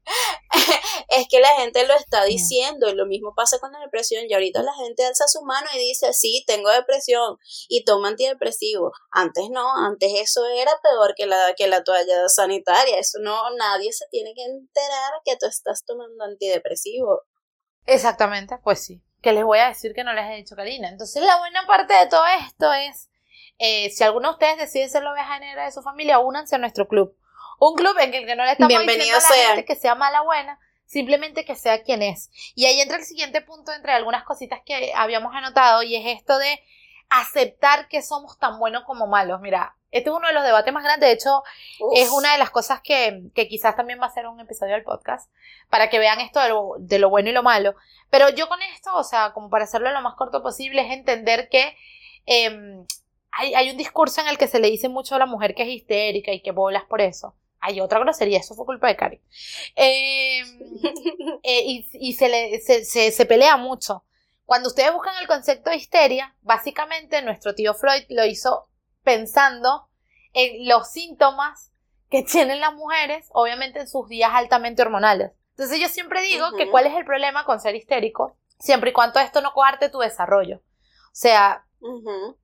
es 1.10 1.28
que 1.30 1.40
la 1.40 1.50
gente 1.60 1.86
lo 1.88 1.94
está 1.96 2.24
diciendo 2.26 2.88
y 2.90 2.96
lo 2.96 3.06
mismo 3.06 3.34
pasa 3.36 3.60
con 3.60 3.72
la 3.72 3.80
depresión 3.80 4.26
y 4.28 4.34
ahorita 4.34 4.62
la 4.62 4.74
gente 4.74 5.06
alza 5.06 5.28
su 5.28 5.42
mano 5.44 5.68
y 5.74 5.80
dice 5.80 6.14
sí 6.14 6.44
tengo 6.46 6.70
depresión 6.70 7.38
y 7.68 7.84
toma 7.84 8.10
antidepresivo. 8.10 8.92
Antes 9.12 9.50
no 9.50 9.76
antes 9.86 10.12
eso 10.16 10.46
era 10.46 10.72
peor 10.82 11.14
que 11.16 11.26
la 11.26 11.54
que 11.56 11.68
la 11.68 11.84
toalla 11.84 12.30
sanitaria 12.30 13.00
eso 13.00 13.20
no 13.22 13.38
nadie 13.58 13.92
se 13.92 14.06
tiene 14.12 14.34
que 14.36 14.44
enterar 14.44 15.14
que 15.24 15.38
tú 15.38 15.48
estás 15.48 15.84
tomando 15.86 16.24
antidepresivo. 16.24 17.22
Exactamente 17.86 18.58
pues 18.64 18.84
sí. 18.84 19.02
Que 19.22 19.34
les 19.34 19.44
voy 19.44 19.60
a 19.60 19.70
decir 19.70 19.94
que 19.94 20.04
no 20.04 20.14
les 20.14 20.26
he 20.26 20.36
dicho 20.36 20.56
Karina. 20.56 20.90
Entonces 20.90 21.24
la 21.24 21.40
buena 21.40 21.66
parte 21.66 21.94
de 21.96 22.08
todo 22.08 22.24
esto 22.46 22.72
es 22.74 23.10
eh, 23.58 23.90
si 23.90 24.04
alguno 24.04 24.30
de 24.30 24.34
ustedes 24.34 24.58
decide 24.58 24.90
ser 24.90 25.04
la 25.04 25.14
oveja 25.14 25.40
negra 25.40 25.66
de 25.66 25.72
su 25.72 25.82
familia 25.82 26.20
únanse 26.20 26.56
a 26.56 26.60
nuestro 26.60 26.88
club 26.88 27.18
un 27.60 27.76
club 27.76 27.98
en 28.00 28.14
el 28.14 28.26
que 28.26 28.36
no 28.36 28.44
le 28.44 28.52
estamos 28.52 28.70
diciendo 28.70 29.18
a 29.18 29.30
la 29.30 29.48
gente 29.48 29.66
que 29.66 29.76
sea 29.76 29.96
mala 29.96 30.22
buena, 30.22 30.60
simplemente 30.86 31.46
que 31.46 31.56
sea 31.56 31.84
quien 31.84 32.02
es. 32.02 32.30
Y 32.56 32.66
ahí 32.66 32.80
entra 32.82 32.98
el 32.98 33.04
siguiente 33.04 33.42
punto 33.42 33.72
entre 33.74 33.92
algunas 33.92 34.24
cositas 34.24 34.62
que 34.66 34.94
habíamos 34.96 35.34
anotado 35.36 35.84
y 35.84 35.96
es 35.96 36.20
esto 36.20 36.38
de 36.38 36.62
aceptar 37.10 37.88
que 37.88 38.02
somos 38.02 38.38
tan 38.40 38.60
buenos 38.60 38.84
como 38.84 39.08
malos. 39.08 39.42
Mira, 39.42 39.76
este 39.92 40.10
es 40.10 40.16
uno 40.16 40.28
de 40.28 40.34
los 40.34 40.44
debates 40.44 40.74
más 40.74 40.84
grandes, 40.84 41.08
de 41.08 41.14
hecho 41.14 41.44
es 41.94 42.10
una 42.10 42.34
de 42.34 42.38
las 42.38 42.50
cosas 42.50 42.82
que, 42.82 43.24
que, 43.34 43.48
quizás 43.48 43.76
también 43.76 44.00
va 44.02 44.08
a 44.08 44.14
ser 44.14 44.28
un 44.28 44.40
episodio 44.40 44.74
del 44.74 44.84
podcast, 44.84 45.32
para 45.70 45.90
que 45.90 46.00
vean 46.00 46.20
esto 46.20 46.40
de 46.42 46.50
lo, 46.50 46.74
de 46.80 47.00
lo 47.00 47.10
bueno 47.10 47.30
y 47.30 47.34
lo 47.34 47.44
malo. 47.44 47.76
Pero 48.10 48.30
yo 48.30 48.50
con 48.50 48.62
esto, 48.74 48.94
o 48.96 49.04
sea, 49.04 49.32
como 49.34 49.50
para 49.50 49.64
hacerlo 49.64 49.92
lo 49.92 50.02
más 50.02 50.16
corto 50.16 50.44
posible, 50.44 50.82
es 50.82 50.92
entender 50.92 51.48
que 51.50 51.78
em, 52.26 52.86
hay, 53.32 53.54
hay 53.54 53.70
un 53.70 53.78
discurso 53.78 54.22
en 54.22 54.28
el 54.28 54.38
que 54.38 54.48
se 54.48 54.60
le 54.60 54.70
dice 54.70 54.90
mucho 54.90 55.16
a 55.16 55.20
la 55.20 55.26
mujer 55.28 55.56
que 55.56 55.64
es 55.64 55.70
histérica 55.70 56.32
y 56.32 56.42
que 56.42 56.52
bolas 56.52 56.84
por 56.86 57.02
eso 57.02 57.36
hay 57.60 57.82
otra 57.82 58.00
grosería, 58.00 58.40
eso 58.40 58.56
fue 58.56 58.66
culpa 58.66 58.88
de 58.88 58.96
Cari. 58.96 59.22
Em, 59.76 60.60
eh, 61.44 61.84
y, 61.94 62.14
se, 62.14 62.30
le, 62.30 62.60
se, 62.60 63.26
pelea 63.26 63.58
mucho. 63.58 64.04
Cuando 64.46 64.70
ustedes 64.70 64.94
buscan 64.94 65.16
el 65.20 65.28
concepto 65.28 65.70
de 65.70 65.78
histeria, 65.78 66.36
básicamente 66.42 67.22
nuestro 67.22 67.56
tío 67.56 67.74
Freud 67.74 68.04
lo 68.10 68.26
hizo 68.26 68.70
pensando 69.04 69.90
en 70.34 70.68
los 70.68 70.92
síntomas 70.92 71.72
que 72.10 72.24
tienen 72.24 72.60
las 72.60 72.74
mujeres, 72.74 73.28
obviamente 73.32 73.80
en 73.80 73.88
sus 73.88 74.08
días 74.08 74.32
altamente 74.34 74.82
hormonales. 74.82 75.32
Entonces 75.52 75.80
yo 75.80 75.88
siempre 75.88 76.22
digo 76.22 76.52
que 76.58 76.70
cuál 76.70 76.86
es 76.86 76.94
el 76.94 77.06
problema 77.06 77.46
con 77.46 77.60
ser 77.60 77.76
histérico, 77.76 78.38
siempre 78.60 78.92
y 78.92 78.94
cuando 78.94 79.20
esto 79.20 79.42
no 79.42 79.54
coarte 79.54 79.90
tu 79.90 80.00
desarrollo. 80.00 80.58
O 80.58 81.18
sea, 81.18 81.65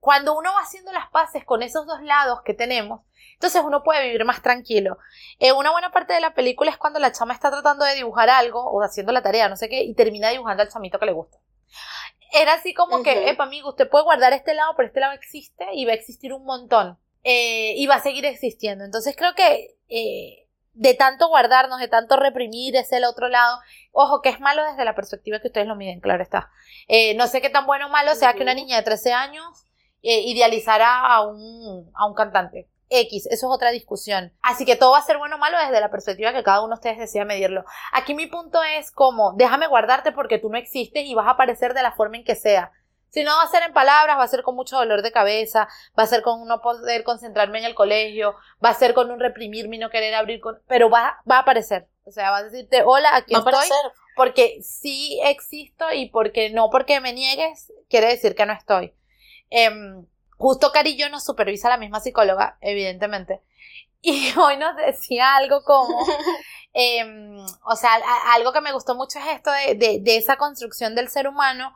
cuando 0.00 0.36
uno 0.36 0.52
va 0.52 0.60
haciendo 0.60 0.92
las 0.92 1.10
paces 1.10 1.44
con 1.44 1.62
esos 1.62 1.86
dos 1.86 2.02
lados 2.02 2.40
que 2.44 2.54
tenemos, 2.54 3.00
entonces 3.34 3.62
uno 3.64 3.82
puede 3.82 4.04
vivir 4.04 4.24
más 4.24 4.42
tranquilo. 4.42 4.98
Eh, 5.38 5.52
una 5.52 5.72
buena 5.72 5.90
parte 5.90 6.12
de 6.12 6.20
la 6.20 6.34
película 6.34 6.70
es 6.70 6.76
cuando 6.76 6.98
la 6.98 7.12
chama 7.12 7.34
está 7.34 7.50
tratando 7.50 7.84
de 7.84 7.94
dibujar 7.94 8.30
algo 8.30 8.64
o 8.64 8.82
haciendo 8.82 9.12
la 9.12 9.22
tarea, 9.22 9.48
no 9.48 9.56
sé 9.56 9.68
qué, 9.68 9.82
y 9.82 9.94
termina 9.94 10.30
dibujando 10.30 10.62
al 10.62 10.68
chamito 10.68 10.98
que 10.98 11.06
le 11.06 11.12
gusta. 11.12 11.38
Era 12.32 12.54
así 12.54 12.72
como 12.72 13.02
que, 13.02 13.28
epa, 13.28 13.44
amigo, 13.44 13.70
usted 13.70 13.90
puede 13.90 14.04
guardar 14.04 14.32
este 14.32 14.54
lado, 14.54 14.72
pero 14.76 14.88
este 14.88 15.00
lado 15.00 15.12
existe 15.12 15.66
y 15.74 15.84
va 15.84 15.92
a 15.92 15.96
existir 15.96 16.32
un 16.32 16.44
montón. 16.44 16.98
Eh, 17.24 17.74
y 17.76 17.86
va 17.86 17.96
a 17.96 18.02
seguir 18.02 18.24
existiendo. 18.26 18.84
Entonces 18.84 19.14
creo 19.16 19.34
que 19.34 19.76
eh, 19.88 20.41
de 20.74 20.94
tanto 20.94 21.28
guardarnos, 21.28 21.80
de 21.80 21.88
tanto 21.88 22.16
reprimir 22.16 22.76
ese 22.76 22.96
el 22.96 23.04
otro 23.04 23.28
lado. 23.28 23.58
Ojo, 23.92 24.22
que 24.22 24.30
es 24.30 24.40
malo 24.40 24.64
desde 24.64 24.84
la 24.84 24.94
perspectiva 24.94 25.40
que 25.40 25.48
ustedes 25.48 25.66
lo 25.66 25.76
miden, 25.76 26.00
claro 26.00 26.22
está. 26.22 26.50
Eh, 26.88 27.14
no 27.14 27.26
sé 27.26 27.40
qué 27.40 27.50
tan 27.50 27.66
bueno 27.66 27.86
o 27.86 27.90
malo 27.90 28.14
sea 28.14 28.34
que 28.34 28.42
una 28.42 28.54
niña 28.54 28.76
de 28.76 28.82
13 28.82 29.12
años 29.12 29.66
eh, 30.02 30.20
idealizara 30.22 31.06
a 31.06 31.26
un, 31.26 31.90
a 31.94 32.06
un 32.06 32.14
cantante. 32.14 32.68
X, 32.94 33.26
eso 33.26 33.46
es 33.46 33.54
otra 33.54 33.70
discusión. 33.70 34.32
Así 34.42 34.66
que 34.66 34.76
todo 34.76 34.92
va 34.92 34.98
a 34.98 35.02
ser 35.02 35.16
bueno 35.16 35.36
o 35.36 35.38
malo 35.38 35.56
desde 35.58 35.80
la 35.80 35.90
perspectiva 35.90 36.32
que 36.32 36.42
cada 36.42 36.60
uno 36.60 36.74
de 36.74 36.74
ustedes 36.74 36.98
decida 36.98 37.24
medirlo. 37.24 37.64
Aquí 37.92 38.14
mi 38.14 38.26
punto 38.26 38.62
es 38.62 38.90
como, 38.90 39.32
déjame 39.32 39.66
guardarte 39.66 40.12
porque 40.12 40.38
tú 40.38 40.50
no 40.50 40.58
existes 40.58 41.04
y 41.06 41.14
vas 41.14 41.26
a 41.26 41.30
aparecer 41.30 41.72
de 41.72 41.82
la 41.82 41.92
forma 41.92 42.18
en 42.18 42.24
que 42.24 42.34
sea. 42.34 42.70
Si 43.12 43.24
no 43.24 43.36
va 43.36 43.42
a 43.42 43.48
ser 43.48 43.62
en 43.62 43.74
palabras, 43.74 44.18
va 44.18 44.22
a 44.22 44.28
ser 44.28 44.42
con 44.42 44.56
mucho 44.56 44.76
dolor 44.76 45.02
de 45.02 45.12
cabeza, 45.12 45.68
va 45.98 46.04
a 46.04 46.06
ser 46.06 46.22
con 46.22 46.46
no 46.46 46.62
poder 46.62 47.04
concentrarme 47.04 47.58
en 47.58 47.66
el 47.66 47.74
colegio, 47.74 48.36
va 48.64 48.70
a 48.70 48.74
ser 48.74 48.94
con 48.94 49.10
un 49.10 49.20
reprimirme 49.20 49.76
y 49.76 49.78
no 49.78 49.90
querer 49.90 50.14
abrir 50.14 50.40
con... 50.40 50.58
Pero 50.66 50.88
va, 50.88 51.20
va 51.30 51.36
a 51.36 51.40
aparecer. 51.40 51.88
O 52.04 52.10
sea, 52.10 52.30
va 52.30 52.38
a 52.38 52.42
decirte, 52.44 52.82
hola, 52.84 53.14
aquí 53.14 53.34
estoy. 53.34 53.68
Porque 54.16 54.60
sí 54.62 55.20
existo 55.24 55.92
y 55.92 56.08
porque 56.08 56.50
no 56.50 56.70
porque 56.70 57.00
me 57.00 57.12
niegues, 57.12 57.70
quiere 57.90 58.08
decir 58.08 58.34
que 58.34 58.46
no 58.46 58.54
estoy. 58.54 58.94
Em, 59.50 60.06
justo 60.38 60.72
Carillo 60.72 61.10
nos 61.10 61.24
supervisa 61.24 61.68
la 61.68 61.76
misma 61.76 62.00
psicóloga, 62.00 62.56
evidentemente. 62.62 63.42
Y 64.00 64.32
hoy 64.38 64.56
nos 64.56 64.74
decía 64.76 65.36
algo 65.36 65.64
como, 65.64 65.98
em, 66.72 67.36
o 67.64 67.76
sea, 67.76 67.94
algo 68.34 68.52
que 68.52 68.60
me 68.60 68.72
gustó 68.72 68.94
mucho 68.94 69.18
es 69.18 69.26
esto 69.26 69.50
de, 69.50 70.00
de 70.00 70.16
esa 70.16 70.36
construcción 70.36 70.94
del 70.94 71.08
ser 71.08 71.28
humano 71.28 71.72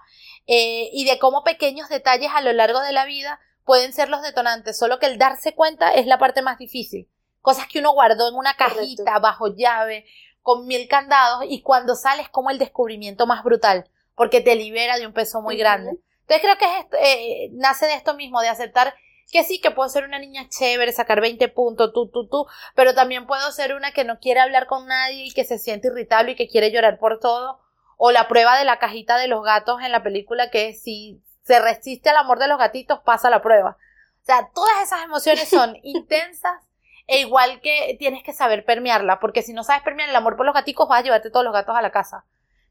eh, 0.46 0.90
y 0.92 1.04
de 1.04 1.18
cómo 1.18 1.42
pequeños 1.42 1.88
detalles 1.88 2.30
a 2.32 2.40
lo 2.40 2.52
largo 2.52 2.80
de 2.80 2.92
la 2.92 3.04
vida 3.04 3.40
pueden 3.64 3.92
ser 3.92 4.08
los 4.08 4.22
detonantes, 4.22 4.78
solo 4.78 5.00
que 5.00 5.06
el 5.06 5.18
darse 5.18 5.54
cuenta 5.54 5.92
es 5.92 6.06
la 6.06 6.18
parte 6.18 6.40
más 6.40 6.56
difícil. 6.56 7.08
Cosas 7.42 7.66
que 7.66 7.80
uno 7.80 7.92
guardó 7.92 8.28
en 8.28 8.36
una 8.36 8.54
cajita, 8.54 9.18
bajo 9.18 9.54
llave, 9.56 10.06
con 10.42 10.66
mil 10.66 10.86
candados, 10.86 11.44
y 11.48 11.62
cuando 11.62 11.96
sales 11.96 12.28
como 12.28 12.50
el 12.50 12.58
descubrimiento 12.58 13.26
más 13.26 13.42
brutal, 13.42 13.90
porque 14.14 14.40
te 14.40 14.54
libera 14.54 14.98
de 14.98 15.06
un 15.06 15.12
peso 15.12 15.42
muy 15.42 15.56
grande. 15.56 15.98
Entonces 16.20 16.42
creo 16.42 16.58
que 16.58 16.98
eh, 17.02 17.50
nace 17.54 17.86
de 17.86 17.94
esto 17.94 18.14
mismo, 18.14 18.40
de 18.40 18.48
aceptar 18.48 18.94
que 19.30 19.44
sí, 19.44 19.60
que 19.60 19.70
puedo 19.70 19.88
ser 19.88 20.04
una 20.04 20.18
niña 20.18 20.48
chévere, 20.48 20.92
sacar 20.92 21.20
20 21.20 21.48
puntos, 21.48 21.92
tú, 21.92 22.08
tú, 22.08 22.28
tú, 22.28 22.46
pero 22.74 22.94
también 22.94 23.26
puedo 23.26 23.50
ser 23.52 23.74
una 23.74 23.92
que 23.92 24.04
no 24.04 24.18
quiere 24.18 24.40
hablar 24.40 24.66
con 24.66 24.86
nadie 24.86 25.26
y 25.26 25.32
que 25.32 25.44
se 25.44 25.58
siente 25.58 25.88
irritable 25.88 26.32
y 26.32 26.36
que 26.36 26.48
quiere 26.48 26.70
llorar 26.70 26.98
por 26.98 27.18
todo, 27.18 27.60
o 27.96 28.12
la 28.12 28.28
prueba 28.28 28.58
de 28.58 28.64
la 28.64 28.78
cajita 28.78 29.18
de 29.18 29.28
los 29.28 29.42
gatos 29.42 29.80
en 29.82 29.92
la 29.92 30.02
película 30.02 30.50
que 30.50 30.74
si 30.74 31.22
se 31.42 31.60
resiste 31.60 32.10
al 32.10 32.16
amor 32.16 32.38
de 32.38 32.48
los 32.48 32.58
gatitos 32.58 33.00
pasa 33.04 33.30
la 33.30 33.42
prueba. 33.42 33.78
O 34.22 34.24
sea, 34.24 34.50
todas 34.54 34.82
esas 34.82 35.04
emociones 35.04 35.48
son 35.48 35.76
intensas 35.82 36.60
e 37.06 37.20
igual 37.20 37.60
que 37.60 37.96
tienes 37.98 38.22
que 38.24 38.32
saber 38.32 38.64
permearla, 38.64 39.20
porque 39.20 39.42
si 39.42 39.52
no 39.52 39.62
sabes 39.62 39.82
permear 39.82 40.08
el 40.08 40.16
amor 40.16 40.36
por 40.36 40.44
los 40.44 40.54
gaticos 40.54 40.88
vas 40.88 41.00
a 41.00 41.02
llevarte 41.02 41.30
todos 41.30 41.44
los 41.44 41.54
gatos 41.54 41.76
a 41.76 41.82
la 41.82 41.92
casa. 41.92 42.24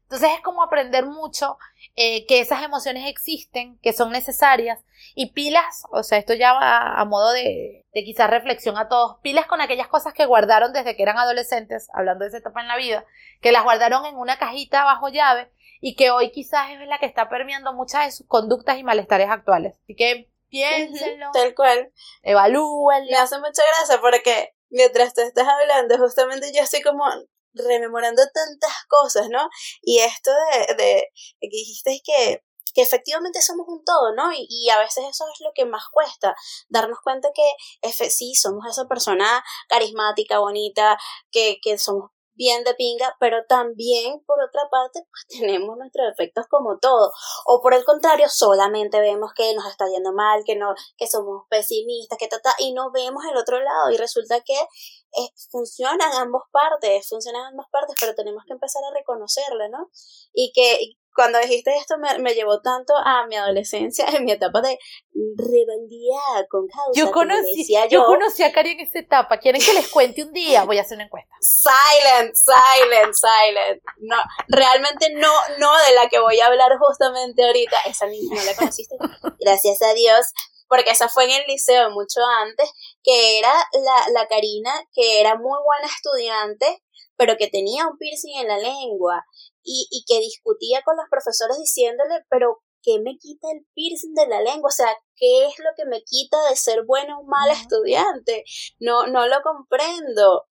Entonces 0.06 0.30
es 0.36 0.40
como 0.40 0.62
aprender 0.62 1.04
mucho 1.04 1.58
eh, 1.96 2.26
que 2.26 2.38
esas 2.38 2.62
emociones 2.62 3.08
existen, 3.08 3.76
que 3.82 3.92
son 3.92 4.12
necesarias 4.12 4.78
y 5.16 5.32
pilas, 5.32 5.82
o 5.90 6.04
sea, 6.04 6.18
esto 6.18 6.32
ya 6.32 6.52
va 6.52 6.94
a, 6.94 7.04
modo 7.04 7.32
de, 7.32 7.84
de 7.92 8.04
quizás 8.04 8.30
reflexión 8.30 8.78
a 8.78 8.88
todos, 8.88 9.18
pilas 9.20 9.46
con 9.46 9.60
aquellas 9.60 9.88
cosas 9.88 10.14
que 10.14 10.24
guardaron 10.24 10.72
desde 10.72 10.94
que 10.94 11.02
eran 11.02 11.18
adolescentes, 11.18 11.88
hablando 11.92 12.22
de 12.22 12.28
esa 12.28 12.38
etapa 12.38 12.60
en 12.60 12.68
la 12.68 12.76
vida, 12.76 13.04
que 13.40 13.50
las 13.50 13.64
guardaron 13.64 14.06
en 14.06 14.16
una 14.16 14.38
cajita 14.38 14.84
bajo 14.84 15.08
llave 15.08 15.50
y 15.80 15.96
que 15.96 16.12
hoy 16.12 16.30
quizás 16.30 16.70
es 16.70 16.86
la 16.86 16.98
que 16.98 17.06
está 17.06 17.28
permeando 17.28 17.72
muchas 17.72 18.06
de 18.06 18.12
sus 18.12 18.28
conductas 18.28 18.78
y 18.78 18.84
malestares 18.84 19.28
actuales. 19.28 19.74
Así 19.82 19.96
que 19.96 20.30
piénsenlo. 20.48 21.30
tal 21.32 21.52
cual. 21.56 21.92
Evalúenlo. 22.22 23.10
Me 23.10 23.16
hace 23.16 23.38
mucha 23.38 23.62
gracia 23.76 24.00
porque 24.00 24.54
mientras 24.70 25.14
te 25.14 25.22
estás 25.22 25.48
hablando, 25.48 25.98
justamente 25.98 26.52
yo 26.54 26.62
estoy 26.62 26.82
como 26.82 27.04
rememorando 27.56 28.22
tantas 28.32 28.74
cosas, 28.88 29.28
¿no? 29.30 29.48
Y 29.82 29.98
esto 29.98 30.30
de, 30.52 30.74
de, 30.74 31.08
que 31.40 31.48
dijiste 31.48 32.00
que 32.04 32.42
que 32.74 32.82
efectivamente 32.82 33.40
somos 33.40 33.66
un 33.68 33.82
todo, 33.84 34.14
¿no? 34.14 34.34
Y, 34.34 34.46
y, 34.50 34.68
a 34.68 34.78
veces 34.78 35.02
eso 35.08 35.24
es 35.32 35.40
lo 35.40 35.50
que 35.54 35.64
más 35.64 35.84
cuesta, 35.90 36.36
darnos 36.68 36.98
cuenta 37.02 37.30
que 37.34 38.10
sí, 38.10 38.34
somos 38.34 38.66
esa 38.68 38.84
persona 38.86 39.42
carismática, 39.66 40.40
bonita, 40.40 40.98
que, 41.30 41.56
que 41.62 41.78
somos 41.78 42.10
bien 42.36 42.64
de 42.64 42.74
pinga, 42.74 43.16
pero 43.18 43.44
también 43.48 44.22
por 44.26 44.42
otra 44.42 44.68
parte 44.70 45.00
pues 45.10 45.26
tenemos 45.40 45.76
nuestros 45.76 46.12
efectos 46.12 46.46
como 46.48 46.78
todo, 46.78 47.10
o 47.46 47.60
por 47.60 47.74
el 47.74 47.84
contrario 47.84 48.28
solamente 48.28 49.00
vemos 49.00 49.32
que 49.34 49.54
nos 49.54 49.66
está 49.66 49.86
yendo 49.88 50.12
mal, 50.12 50.42
que 50.44 50.56
no 50.56 50.74
que 50.96 51.06
somos 51.06 51.44
pesimistas, 51.48 52.18
que 52.18 52.28
ta, 52.28 52.38
y 52.58 52.72
no 52.72 52.90
vemos 52.92 53.24
el 53.30 53.36
otro 53.36 53.58
lado 53.60 53.90
y 53.90 53.96
resulta 53.96 54.40
que 54.42 54.58
eh, 55.12 55.28
funcionan 55.50 56.12
ambas 56.14 56.42
partes, 56.50 57.08
funcionan 57.08 57.46
ambas 57.46 57.66
partes, 57.70 57.96
pero 57.98 58.14
tenemos 58.14 58.44
que 58.46 58.52
empezar 58.52 58.82
a 58.84 58.94
reconocerla, 58.94 59.68
¿no? 59.68 59.90
Y 60.32 60.52
que 60.52 60.96
cuando 61.16 61.38
dijiste 61.40 61.74
esto 61.76 61.96
me, 61.98 62.18
me, 62.18 62.34
llevó 62.34 62.60
tanto 62.60 62.92
a 62.94 63.26
mi 63.26 63.36
adolescencia, 63.36 64.04
en 64.14 64.24
mi 64.24 64.32
etapa 64.32 64.60
de 64.60 64.78
rebeldía 65.36 66.46
con 66.48 66.68
causa. 66.68 66.92
Yo 66.94 67.10
conocí, 67.10 67.74
yo, 67.90 68.04
conocí 68.04 68.42
a 68.42 68.52
Cari 68.52 68.72
en 68.72 68.80
esa 68.80 68.98
etapa. 68.98 69.38
¿Quieren 69.38 69.62
que 69.62 69.72
les 69.72 69.88
cuente 69.88 70.22
un 70.22 70.32
día? 70.32 70.64
Voy 70.64 70.78
a 70.78 70.82
hacer 70.82 70.96
una 70.96 71.06
encuesta. 71.06 71.34
Silent, 71.40 72.34
silent, 72.34 73.14
silent. 73.14 73.82
No, 73.98 74.16
realmente 74.48 75.12
no, 75.14 75.32
no 75.58 75.72
de 75.88 75.94
la 75.94 76.08
que 76.08 76.20
voy 76.20 76.38
a 76.40 76.46
hablar 76.46 76.76
justamente 76.78 77.44
ahorita. 77.44 77.76
Esa 77.86 78.06
niña 78.06 78.36
no 78.36 78.44
la 78.44 78.54
conociste. 78.54 78.96
Gracias 79.40 79.80
a 79.82 79.94
Dios. 79.94 80.26
Porque 80.68 80.90
esa 80.90 81.08
fue 81.08 81.24
en 81.24 81.30
el 81.30 81.46
liceo 81.46 81.90
mucho 81.90 82.20
antes, 82.40 82.70
que 83.02 83.38
era 83.38 83.52
la, 83.72 84.12
la 84.12 84.26
Karina, 84.28 84.72
que 84.92 85.20
era 85.20 85.36
muy 85.36 85.58
buena 85.64 85.86
estudiante, 85.86 86.82
pero 87.16 87.36
que 87.36 87.48
tenía 87.48 87.86
un 87.86 87.96
piercing 87.98 88.38
en 88.38 88.48
la 88.48 88.58
lengua 88.58 89.24
y, 89.62 89.86
y 89.90 90.04
que 90.06 90.20
discutía 90.20 90.82
con 90.84 90.96
los 90.96 91.06
profesores 91.10 91.58
diciéndole, 91.58 92.24
pero 92.28 92.62
¿qué 92.82 93.00
me 93.00 93.18
quita 93.18 93.48
el 93.52 93.66
piercing 93.74 94.14
de 94.14 94.28
la 94.28 94.40
lengua? 94.40 94.68
O 94.68 94.70
sea, 94.70 94.94
¿qué 95.16 95.46
es 95.46 95.58
lo 95.58 95.70
que 95.76 95.86
me 95.86 96.02
quita 96.02 96.36
de 96.48 96.56
ser 96.56 96.84
buena 96.84 97.18
o 97.18 97.24
mala 97.24 97.52
estudiante? 97.52 98.44
No, 98.78 99.06
no 99.06 99.26
lo 99.26 99.36
comprendo 99.42 100.44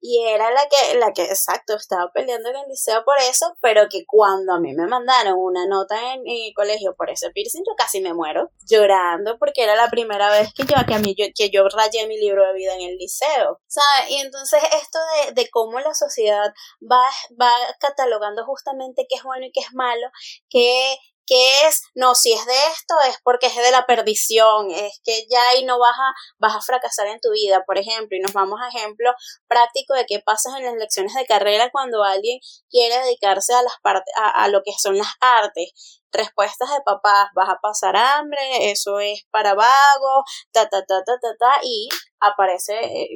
y 0.00 0.24
era 0.26 0.50
la 0.50 0.62
que, 0.68 0.98
la 0.98 1.12
que, 1.12 1.24
exacto, 1.24 1.74
estaba 1.74 2.10
peleando 2.12 2.48
en 2.48 2.56
el 2.56 2.68
liceo 2.68 3.04
por 3.04 3.18
eso, 3.18 3.56
pero 3.60 3.88
que 3.88 4.04
cuando 4.06 4.54
a 4.54 4.60
mí 4.60 4.74
me 4.74 4.86
mandaron 4.86 5.34
una 5.36 5.66
nota 5.66 6.14
en, 6.14 6.22
mi 6.22 6.52
colegio 6.54 6.94
por 6.96 7.10
ese 7.10 7.30
piercing, 7.30 7.62
yo 7.66 7.74
casi 7.76 8.00
me 8.00 8.14
muero 8.14 8.50
llorando 8.66 9.38
porque 9.38 9.62
era 9.64 9.74
la 9.74 9.88
primera 9.88 10.30
vez 10.30 10.52
que 10.54 10.64
yo, 10.64 10.74
que 10.86 10.94
a 10.94 10.98
mí, 10.98 11.14
yo, 11.16 11.26
que 11.34 11.50
yo 11.50 11.68
rayé 11.68 12.06
mi 12.06 12.18
libro 12.18 12.46
de 12.46 12.54
vida 12.54 12.74
en 12.74 12.82
el 12.82 12.96
liceo, 12.96 13.60
¿sabes? 13.66 14.10
Y 14.10 14.16
entonces 14.16 14.62
esto 14.82 14.98
de, 15.26 15.32
de 15.32 15.50
cómo 15.50 15.80
la 15.80 15.94
sociedad 15.94 16.52
va, 16.80 17.04
va 17.40 17.52
catalogando 17.78 18.44
justamente 18.44 19.06
qué 19.08 19.16
es 19.16 19.22
bueno 19.22 19.46
y 19.46 19.52
qué 19.52 19.60
es 19.60 19.72
malo, 19.72 20.06
qué 20.48 20.96
que 21.30 21.68
es, 21.68 21.82
no, 21.94 22.16
si 22.16 22.32
es 22.32 22.44
de 22.44 22.58
esto 22.74 22.94
es 23.08 23.16
porque 23.22 23.46
es 23.46 23.54
de 23.54 23.70
la 23.70 23.86
perdición, 23.86 24.72
es 24.72 25.00
que 25.04 25.26
ya 25.30 25.40
ahí 25.50 25.64
no 25.64 25.78
vas 25.78 25.94
a, 25.96 26.12
vas 26.40 26.56
a 26.56 26.60
fracasar 26.60 27.06
en 27.06 27.20
tu 27.20 27.30
vida, 27.30 27.62
por 27.64 27.78
ejemplo, 27.78 28.16
y 28.16 28.20
nos 28.20 28.32
vamos 28.32 28.58
a 28.60 28.66
ejemplo 28.76 29.12
práctico 29.46 29.94
de 29.94 30.06
qué 30.06 30.18
pasa 30.26 30.50
en 30.58 30.64
las 30.64 30.74
lecciones 30.74 31.14
de 31.14 31.26
carrera 31.26 31.70
cuando 31.70 32.02
alguien 32.02 32.40
quiere 32.68 32.98
dedicarse 32.98 33.54
a 33.54 33.62
las 33.62 33.74
partes, 33.80 34.12
a, 34.18 34.42
a 34.42 34.48
lo 34.48 34.62
que 34.64 34.72
son 34.76 34.98
las 34.98 35.12
artes. 35.20 36.00
Respuestas 36.12 36.68
de 36.70 36.80
papás, 36.84 37.28
vas 37.36 37.48
a 37.48 37.60
pasar 37.62 37.96
hambre, 37.96 38.72
eso 38.72 38.98
es 38.98 39.22
para 39.30 39.54
vagos, 39.54 40.24
ta, 40.50 40.68
ta, 40.68 40.84
ta, 40.84 41.04
ta, 41.06 41.12
ta, 41.22 41.28
ta, 41.38 41.60
y 41.62 41.88
aparece 42.18 42.74
eh, 42.80 43.06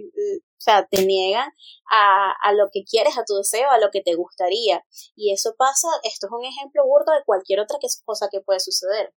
sea, 0.64 0.86
te 0.86 1.04
niegan 1.04 1.50
a, 1.90 2.32
a, 2.42 2.52
lo 2.52 2.68
que 2.72 2.84
quieres, 2.84 3.18
a 3.18 3.24
tu 3.24 3.36
deseo, 3.36 3.70
a 3.70 3.78
lo 3.78 3.90
que 3.90 4.00
te 4.02 4.14
gustaría. 4.14 4.84
Y 5.14 5.32
eso 5.32 5.54
pasa, 5.56 5.88
esto 6.02 6.26
es 6.26 6.32
un 6.32 6.44
ejemplo 6.44 6.84
burdo 6.84 7.12
de 7.12 7.24
cualquier 7.24 7.60
otra 7.60 7.78
cosa 8.04 8.28
que 8.30 8.40
puede 8.40 8.60
suceder. 8.60 9.12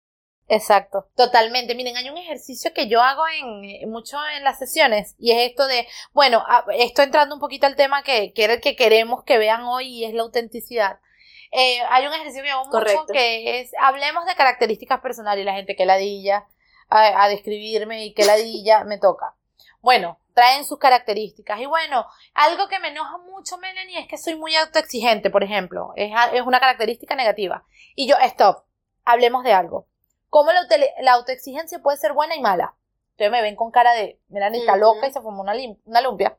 Exacto, 0.47 1.09
totalmente. 1.15 1.73
Miren, 1.73 1.97
hay 1.97 2.09
un 2.09 2.17
ejercicio 2.17 2.71
que 2.73 2.87
yo 2.87 3.01
hago 3.01 3.23
en 3.27 3.89
mucho 3.89 4.17
en 4.37 4.43
las 4.43 4.59
sesiones 4.59 5.15
y 5.17 5.31
es 5.31 5.49
esto 5.49 5.65
de, 5.65 5.87
bueno, 6.13 6.43
esto 6.77 7.01
entrando 7.01 7.33
un 7.33 7.41
poquito 7.41 7.65
al 7.65 7.75
tema 7.75 8.03
que, 8.03 8.31
que 8.33 8.45
el 8.45 8.61
que 8.61 8.75
queremos 8.75 9.23
que 9.23 9.39
vean 9.39 9.63
hoy 9.63 9.87
y 9.87 10.05
es 10.05 10.13
la 10.13 10.21
autenticidad. 10.21 10.99
Eh, 11.51 11.79
hay 11.89 12.05
un 12.05 12.13
ejercicio 12.13 12.43
que 12.43 12.51
hago 12.51 12.65
mucho 12.65 13.05
que 13.11 13.61
es, 13.61 13.71
hablemos 13.79 14.25
de 14.25 14.35
características 14.35 14.99
personales 15.01 15.41
y 15.41 15.45
la 15.45 15.53
gente 15.53 15.75
que 15.75 15.85
ladilla 15.85 16.45
a, 16.89 17.23
a 17.23 17.29
describirme 17.29 18.05
y 18.05 18.13
que 18.13 18.25
ladilla 18.25 18.83
me 18.83 18.99
toca. 18.99 19.35
Bueno, 19.85 20.17
traen 20.33 20.65
sus 20.65 20.79
características. 20.79 21.59
Y 21.59 21.67
bueno, 21.67 22.07
algo 22.33 22.67
que 22.67 22.79
me 22.79 22.87
enoja 22.87 23.19
mucho, 23.19 23.59
Melanie, 23.59 23.99
es 23.99 24.07
que 24.07 24.17
soy 24.17 24.33
muy 24.33 24.55
autoexigente, 24.55 25.29
por 25.29 25.43
ejemplo. 25.43 25.93
Es, 25.95 26.11
es 26.33 26.41
una 26.41 26.59
característica 26.59 27.13
negativa. 27.13 27.63
Y 27.93 28.07
yo, 28.07 28.15
stop, 28.17 28.63
hablemos 29.03 29.43
de 29.43 29.53
algo. 29.53 29.85
¿Cómo 30.31 30.51
la, 30.51 30.61
la 31.01 31.13
autoexigencia 31.13 31.83
puede 31.83 31.99
ser 31.99 32.13
buena 32.13 32.35
y 32.35 32.41
mala? 32.41 32.73
Ustedes 33.11 33.29
me 33.29 33.43
ven 33.43 33.55
con 33.55 33.69
cara 33.69 33.93
de, 33.93 34.19
Melanie 34.29 34.61
está 34.61 34.75
loca 34.75 35.05
y 35.05 35.13
se 35.13 35.21
formó 35.21 35.43
una, 35.43 35.53
una 35.85 36.01
lumpia. 36.01 36.35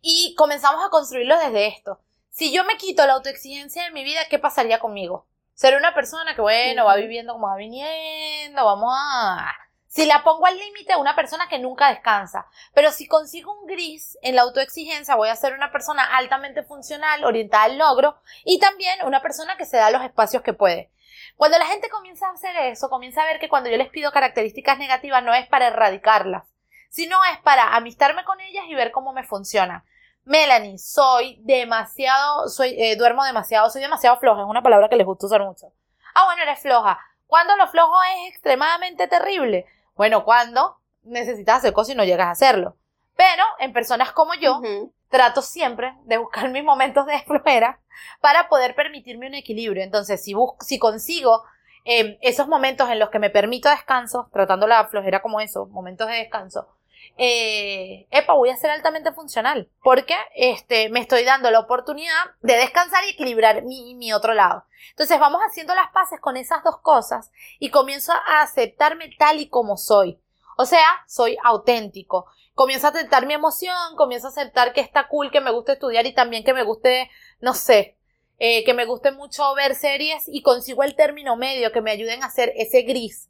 Y 0.00 0.34
comenzamos 0.34 0.84
a 0.84 0.90
construirlo 0.90 1.38
desde 1.38 1.68
esto. 1.68 2.00
Si 2.30 2.52
yo 2.52 2.64
me 2.64 2.78
quito 2.78 3.06
la 3.06 3.12
autoexigencia 3.12 3.84
de 3.84 3.92
mi 3.92 4.02
vida, 4.02 4.22
¿qué 4.28 4.40
pasaría 4.40 4.80
conmigo? 4.80 5.28
Ser 5.54 5.76
una 5.76 5.94
persona 5.94 6.34
que, 6.34 6.42
bueno, 6.42 6.84
va 6.84 6.96
viviendo 6.96 7.34
como 7.34 7.46
va 7.46 7.54
viniendo, 7.54 8.64
vamos 8.64 8.92
a 8.92 9.54
Si 9.94 10.06
la 10.06 10.24
pongo 10.24 10.46
al 10.46 10.58
límite, 10.58 10.96
una 10.96 11.14
persona 11.14 11.50
que 11.50 11.58
nunca 11.58 11.90
descansa. 11.90 12.46
Pero 12.72 12.90
si 12.92 13.06
consigo 13.06 13.52
un 13.52 13.66
gris 13.66 14.16
en 14.22 14.36
la 14.36 14.40
autoexigencia, 14.40 15.16
voy 15.16 15.28
a 15.28 15.36
ser 15.36 15.52
una 15.52 15.70
persona 15.70 16.16
altamente 16.16 16.62
funcional, 16.62 17.22
orientada 17.26 17.64
al 17.64 17.76
logro 17.76 18.16
y 18.42 18.58
también 18.58 19.04
una 19.04 19.20
persona 19.20 19.58
que 19.58 19.66
se 19.66 19.76
da 19.76 19.90
los 19.90 20.00
espacios 20.00 20.42
que 20.42 20.54
puede. 20.54 20.90
Cuando 21.36 21.58
la 21.58 21.66
gente 21.66 21.90
comienza 21.90 22.26
a 22.26 22.32
hacer 22.32 22.56
eso, 22.56 22.88
comienza 22.88 23.20
a 23.20 23.26
ver 23.26 23.38
que 23.38 23.50
cuando 23.50 23.68
yo 23.68 23.76
les 23.76 23.90
pido 23.90 24.12
características 24.12 24.78
negativas 24.78 25.22
no 25.22 25.34
es 25.34 25.46
para 25.48 25.66
erradicarlas, 25.66 26.48
sino 26.88 27.22
es 27.30 27.38
para 27.40 27.76
amistarme 27.76 28.24
con 28.24 28.40
ellas 28.40 28.64
y 28.68 28.74
ver 28.74 28.92
cómo 28.92 29.12
me 29.12 29.24
funciona. 29.24 29.84
Melanie, 30.24 30.78
soy 30.78 31.36
demasiado, 31.42 32.48
soy, 32.48 32.74
eh, 32.78 32.96
duermo 32.96 33.24
demasiado, 33.24 33.68
soy 33.68 33.82
demasiado 33.82 34.16
floja, 34.16 34.40
es 34.40 34.48
una 34.48 34.62
palabra 34.62 34.88
que 34.88 34.96
les 34.96 35.04
gusta 35.04 35.26
usar 35.26 35.44
mucho. 35.44 35.70
Ah, 36.14 36.24
bueno, 36.24 36.44
eres 36.44 36.60
floja. 36.60 36.98
¿Cuándo 37.26 37.56
lo 37.56 37.68
flojo 37.68 37.96
es 38.04 38.30
extremadamente 38.30 39.06
terrible? 39.06 39.66
Bueno, 39.94 40.24
cuando 40.24 40.78
necesitas 41.02 41.58
hacer 41.58 41.72
cosas 41.72 41.94
y 41.94 41.96
no 41.96 42.04
llegas 42.04 42.28
a 42.28 42.32
hacerlo. 42.32 42.76
Pero 43.16 43.42
en 43.58 43.72
personas 43.72 44.12
como 44.12 44.34
yo, 44.34 44.60
trato 45.08 45.42
siempre 45.42 45.94
de 46.04 46.16
buscar 46.16 46.50
mis 46.50 46.64
momentos 46.64 47.06
de 47.06 47.20
flojera 47.20 47.80
para 48.20 48.48
poder 48.48 48.74
permitirme 48.74 49.26
un 49.26 49.34
equilibrio. 49.34 49.82
Entonces, 49.82 50.22
si, 50.24 50.34
si 50.60 50.78
consigo 50.78 51.44
em, 51.84 52.16
esos 52.22 52.48
momentos 52.48 52.88
en 52.90 52.98
los 52.98 53.10
que 53.10 53.18
me 53.18 53.30
permito 53.30 53.68
descanso, 53.68 54.28
tratando 54.32 54.66
la 54.66 54.86
flojera 54.88 55.20
como 55.20 55.40
eso, 55.40 55.66
momentos 55.66 56.08
de 56.08 56.14
descanso, 56.14 56.68
eh, 57.16 58.06
epa, 58.10 58.32
voy 58.34 58.50
a 58.50 58.56
ser 58.56 58.70
altamente 58.70 59.12
funcional, 59.12 59.70
porque 59.82 60.16
este, 60.34 60.88
me 60.88 61.00
estoy 61.00 61.24
dando 61.24 61.50
la 61.50 61.60
oportunidad 61.60 62.24
de 62.40 62.54
descansar 62.54 63.04
y 63.04 63.10
equilibrar 63.10 63.62
mi, 63.62 63.94
mi 63.94 64.12
otro 64.12 64.34
lado. 64.34 64.64
Entonces 64.90 65.18
vamos 65.18 65.40
haciendo 65.46 65.74
las 65.74 65.90
paces 65.92 66.20
con 66.20 66.36
esas 66.36 66.64
dos 66.64 66.78
cosas 66.78 67.30
y 67.58 67.70
comienzo 67.70 68.12
a 68.12 68.42
aceptarme 68.42 69.10
tal 69.18 69.40
y 69.40 69.48
como 69.48 69.76
soy. 69.76 70.20
O 70.56 70.66
sea, 70.66 70.86
soy 71.06 71.36
auténtico. 71.44 72.26
Comienzo 72.54 72.86
a 72.86 72.90
aceptar 72.90 73.26
mi 73.26 73.34
emoción, 73.34 73.96
comienzo 73.96 74.26
a 74.26 74.30
aceptar 74.30 74.72
que 74.72 74.80
está 74.80 75.08
cool, 75.08 75.30
que 75.30 75.40
me 75.40 75.50
guste 75.50 75.72
estudiar 75.72 76.06
y 76.06 76.14
también 76.14 76.44
que 76.44 76.52
me 76.52 76.62
guste, 76.62 77.10
no 77.40 77.54
sé, 77.54 77.96
eh, 78.38 78.64
que 78.64 78.74
me 78.74 78.84
guste 78.84 79.12
mucho 79.12 79.54
ver 79.54 79.74
series 79.74 80.24
y 80.26 80.42
consigo 80.42 80.82
el 80.82 80.94
término 80.94 81.36
medio 81.36 81.72
que 81.72 81.80
me 81.80 81.90
ayuden 81.90 82.22
a 82.22 82.26
hacer 82.26 82.52
ese 82.56 82.82
gris 82.82 83.28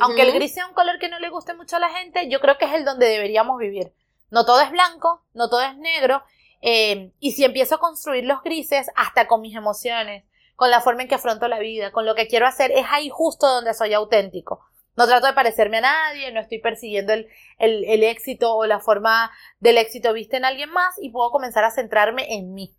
aunque 0.00 0.22
el 0.22 0.32
gris 0.32 0.54
sea 0.54 0.66
un 0.66 0.74
color 0.74 0.98
que 0.98 1.08
no 1.08 1.18
le 1.18 1.30
guste 1.30 1.54
mucho 1.54 1.76
a 1.76 1.80
la 1.80 1.90
gente, 1.90 2.28
yo 2.28 2.40
creo 2.40 2.58
que 2.58 2.66
es 2.66 2.72
el 2.72 2.84
donde 2.84 3.06
deberíamos 3.06 3.58
vivir. 3.58 3.92
No 4.30 4.44
todo 4.44 4.60
es 4.60 4.70
blanco, 4.70 5.24
no 5.34 5.48
todo 5.48 5.62
es 5.62 5.76
negro, 5.76 6.22
eh, 6.60 7.12
y 7.18 7.32
si 7.32 7.44
empiezo 7.44 7.76
a 7.76 7.80
construir 7.80 8.24
los 8.24 8.42
grises, 8.42 8.88
hasta 8.96 9.26
con 9.26 9.40
mis 9.40 9.56
emociones, 9.56 10.24
con 10.56 10.70
la 10.70 10.80
forma 10.80 11.02
en 11.02 11.08
que 11.08 11.16
afronto 11.16 11.48
la 11.48 11.58
vida, 11.58 11.90
con 11.90 12.06
lo 12.06 12.14
que 12.14 12.28
quiero 12.28 12.46
hacer, 12.46 12.70
es 12.70 12.86
ahí 12.90 13.08
justo 13.10 13.46
donde 13.46 13.74
soy 13.74 13.94
auténtico. 13.94 14.64
No 14.94 15.06
trato 15.06 15.26
de 15.26 15.32
parecerme 15.32 15.78
a 15.78 15.82
nadie, 15.82 16.32
no 16.32 16.40
estoy 16.40 16.58
persiguiendo 16.58 17.14
el, 17.14 17.26
el, 17.58 18.02
éxito 18.02 18.54
o 18.54 18.66
la 18.66 18.78
forma 18.78 19.32
del 19.58 19.78
éxito 19.78 20.12
vista 20.12 20.36
en 20.36 20.44
alguien 20.44 20.70
más 20.70 20.94
y 21.00 21.10
puedo 21.10 21.30
comenzar 21.30 21.64
a 21.64 21.70
centrarme 21.70 22.34
en 22.34 22.52
mí. 22.52 22.76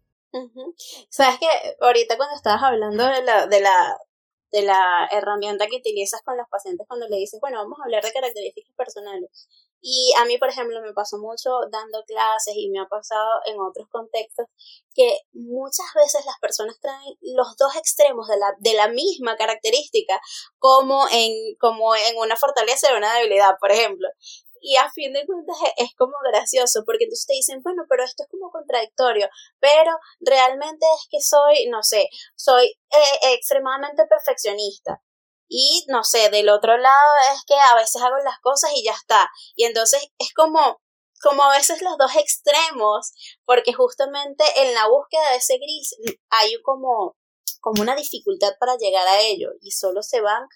Sabes 1.10 1.40
que 1.40 1.48
ahorita 1.82 2.18
cuando 2.18 2.36
estabas 2.36 2.64
hablando 2.64 3.06
de 3.06 3.24
la, 3.24 3.48
de 3.48 3.62
la 3.62 3.98
de 4.54 4.62
la 4.62 5.10
herramienta 5.12 5.66
que 5.66 5.78
utilizas 5.78 6.22
con 6.22 6.38
los 6.38 6.48
pacientes 6.48 6.86
cuando 6.88 7.08
le 7.10 7.18
dices, 7.18 7.40
bueno, 7.42 7.58
vamos 7.58 7.80
a 7.80 7.86
hablar 7.86 8.04
de 8.04 8.14
características 8.14 8.76
personales. 8.78 9.50
Y 9.82 10.14
a 10.18 10.26
mí, 10.26 10.38
por 10.38 10.48
ejemplo, 10.48 10.80
me 10.80 10.94
pasó 10.94 11.18
mucho 11.18 11.50
dando 11.72 12.04
clases 12.06 12.54
y 12.56 12.70
me 12.70 12.80
ha 12.80 12.86
pasado 12.86 13.42
en 13.48 13.60
otros 13.60 13.90
contextos 13.90 14.46
que 14.94 15.18
muchas 15.34 15.88
veces 15.96 16.24
las 16.28 16.40
personas 16.40 16.80
traen 16.80 17.18
los 17.22 17.58
dos 17.58 17.76
extremos 17.76 18.28
de 18.28 18.38
la, 18.38 18.54
de 18.60 18.76
la 18.76 18.90
misma 18.90 19.36
característica 19.38 20.22
como 20.60 21.08
en, 21.12 21.56
como 21.60 21.96
en 21.96 22.16
una 22.18 22.38
fortaleza 22.38 22.94
y 22.94 22.98
una 22.98 23.14
debilidad, 23.16 23.56
por 23.60 23.72
ejemplo 23.72 24.08
y 24.64 24.78
a 24.78 24.90
fin 24.90 25.12
de 25.12 25.26
cuentas 25.26 25.58
es, 25.78 25.90
como 25.98 26.14
gracioso 26.32 26.84
porque 26.86 27.04
entonces 27.04 27.28
te 27.28 27.34
dicen, 27.34 27.62
bueno, 27.62 27.84
pero 27.90 28.04
esto 28.04 28.24
es 28.24 28.30
como 28.30 28.50
contradictorio, 28.50 29.28
pero 29.60 29.92
realmente 30.22 30.86
es 30.96 31.08
que 31.12 31.20
soy, 31.22 31.68
no 31.70 31.84
sé, 31.84 32.08
soy 32.36 32.68
eh, 32.68 33.34
extremadamente 33.34 34.06
perfeccionista. 34.08 35.02
Y 35.50 35.86
no 35.90 36.04
sé, 36.04 36.30
del 36.30 36.50
otro 36.50 36.78
lado 36.78 37.14
es 37.34 37.44
que 37.46 37.56
a 37.56 37.76
veces 37.76 38.02
hago 38.02 38.16
las 38.24 38.40
cosas 38.40 38.72
y 38.74 38.86
ya 38.86 38.94
está. 38.94 39.30
Y 39.56 39.66
entonces 39.66 40.02
es 40.18 40.34
como, 40.34 40.82
como 41.22 41.44
a 41.44 41.58
veces 41.58 41.82
los 41.82 41.98
dos 41.98 42.16
extremos, 42.16 43.12
porque 43.46 43.74
justamente 43.74 44.46
en 44.56 44.74
la 44.74 44.88
búsqueda 44.88 45.30
de 45.32 45.38
ese 45.38 45.58
gris 45.58 45.96
hay 46.30 46.56
como, 46.64 47.18
como 47.60 47.82
una 47.82 47.96
dificultad 47.96 48.54
para 48.60 48.78
llegar 48.78 49.08
a 49.08 49.20
ello 49.20 49.50
y 49.62 49.72
solo 49.72 50.02
se 50.02 50.22
van 50.22 50.48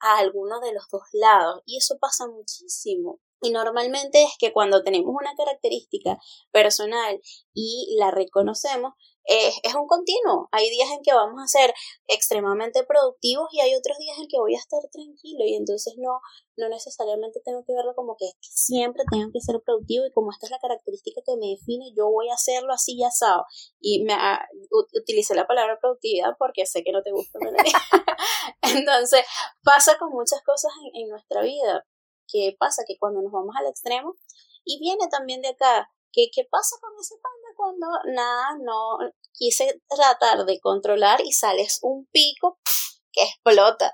a 0.00 0.18
alguno 0.18 0.58
de 0.58 0.72
los 0.74 0.88
dos 0.90 1.04
lados. 1.12 1.62
Y 1.64 1.78
eso 1.78 1.96
pasa 2.00 2.26
muchísimo. 2.26 3.20
Y 3.42 3.50
normalmente 3.50 4.22
es 4.22 4.36
que 4.38 4.52
cuando 4.52 4.82
tenemos 4.82 5.12
una 5.14 5.34
característica 5.36 6.18
personal 6.52 7.20
y 7.52 7.96
la 7.98 8.10
reconocemos, 8.10 8.94
es, 9.24 9.74
un 9.74 9.86
continuo. 9.86 10.48
Hay 10.52 10.68
días 10.70 10.90
en 10.90 11.02
que 11.02 11.12
vamos 11.12 11.42
a 11.42 11.46
ser 11.46 11.74
extremadamente 12.06 12.84
productivos 12.84 13.48
y 13.52 13.60
hay 13.60 13.74
otros 13.74 13.96
días 13.98 14.18
en 14.18 14.28
que 14.28 14.38
voy 14.38 14.54
a 14.54 14.58
estar 14.58 14.80
tranquilo 14.90 15.44
y 15.44 15.54
entonces 15.54 15.94
no, 15.98 16.20
no 16.56 16.68
necesariamente 16.68 17.40
tengo 17.44 17.64
que 17.64 17.72
verlo 17.72 17.94
como 17.94 18.16
que 18.16 18.30
siempre 18.40 19.04
tengo 19.10 19.30
que 19.32 19.40
ser 19.40 19.60
productivo 19.64 20.06
y 20.06 20.12
como 20.12 20.30
esta 20.30 20.46
es 20.46 20.50
la 20.50 20.58
característica 20.58 21.20
que 21.24 21.36
me 21.36 21.48
define, 21.48 21.92
yo 21.96 22.10
voy 22.10 22.28
a 22.30 22.34
hacerlo 22.34 22.72
así 22.72 22.94
y 22.96 23.04
asado. 23.04 23.44
Y 23.80 24.02
me 24.04 24.14
utilicé 25.00 25.34
la 25.34 25.46
palabra 25.46 25.78
productividad 25.80 26.36
porque 26.38 26.66
sé 26.66 26.82
que 26.82 26.92
no 26.92 27.02
te 27.02 27.12
gusta. 27.12 27.38
entonces 28.62 29.24
pasa 29.62 29.96
con 29.98 30.10
muchas 30.10 30.42
cosas 30.42 30.72
en 30.94 31.08
nuestra 31.08 31.42
vida 31.42 31.84
¿Qué 32.32 32.56
pasa? 32.58 32.84
Que 32.86 32.96
cuando 32.98 33.20
nos 33.20 33.30
vamos 33.30 33.54
al 33.58 33.66
extremo, 33.66 34.14
y 34.64 34.80
viene 34.80 35.08
también 35.08 35.42
de 35.42 35.48
acá, 35.48 35.90
¿qué, 36.12 36.28
qué 36.34 36.46
pasa 36.50 36.76
con 36.80 36.92
ese 36.98 37.16
panda 37.16 37.48
cuando 37.56 37.86
nada, 38.14 38.56
no 38.60 38.98
quise 39.32 39.82
tratar 39.88 40.46
de 40.46 40.58
controlar 40.60 41.20
y 41.20 41.32
sales 41.32 41.78
un 41.82 42.06
pico 42.06 42.58
que 43.12 43.22
explota 43.24 43.92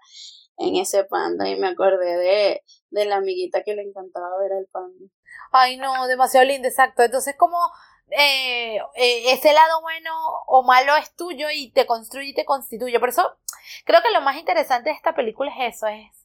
en 0.59 0.77
ese 0.77 1.05
panda? 1.05 1.49
Y 1.49 1.57
me 1.57 1.69
acordé 1.69 2.17
de, 2.17 2.63
de 2.91 3.05
la 3.07 3.17
amiguita 3.17 3.63
que 3.65 3.75
le 3.75 3.83
encantaba 3.83 4.39
ver 4.41 4.53
al 4.53 4.67
panda. 4.71 5.07
Ay, 5.51 5.77
no, 5.77 6.07
demasiado 6.07 6.47
lindo, 6.47 6.69
exacto. 6.69 7.03
Entonces, 7.03 7.35
como 7.37 7.59
eh, 8.11 8.77
eh, 8.95 9.33
ese 9.33 9.53
lado 9.53 9.83
bueno 9.83 10.11
o 10.47 10.63
malo 10.63 10.97
es 10.97 11.15
tuyo 11.15 11.49
y 11.53 11.73
te 11.73 11.87
construye 11.87 12.31
y 12.31 12.35
te 12.35 12.45
constituye. 12.45 13.01
Por 13.01 13.11
eso 13.11 13.39
creo 13.85 14.03
que 14.03 14.11
lo 14.11 14.21
más 14.21 14.37
interesante 14.37 14.91
de 14.91 14.97
esta 14.97 15.15
película 15.15 15.51
es 15.51 15.77
eso, 15.77 15.87
es 15.87 16.18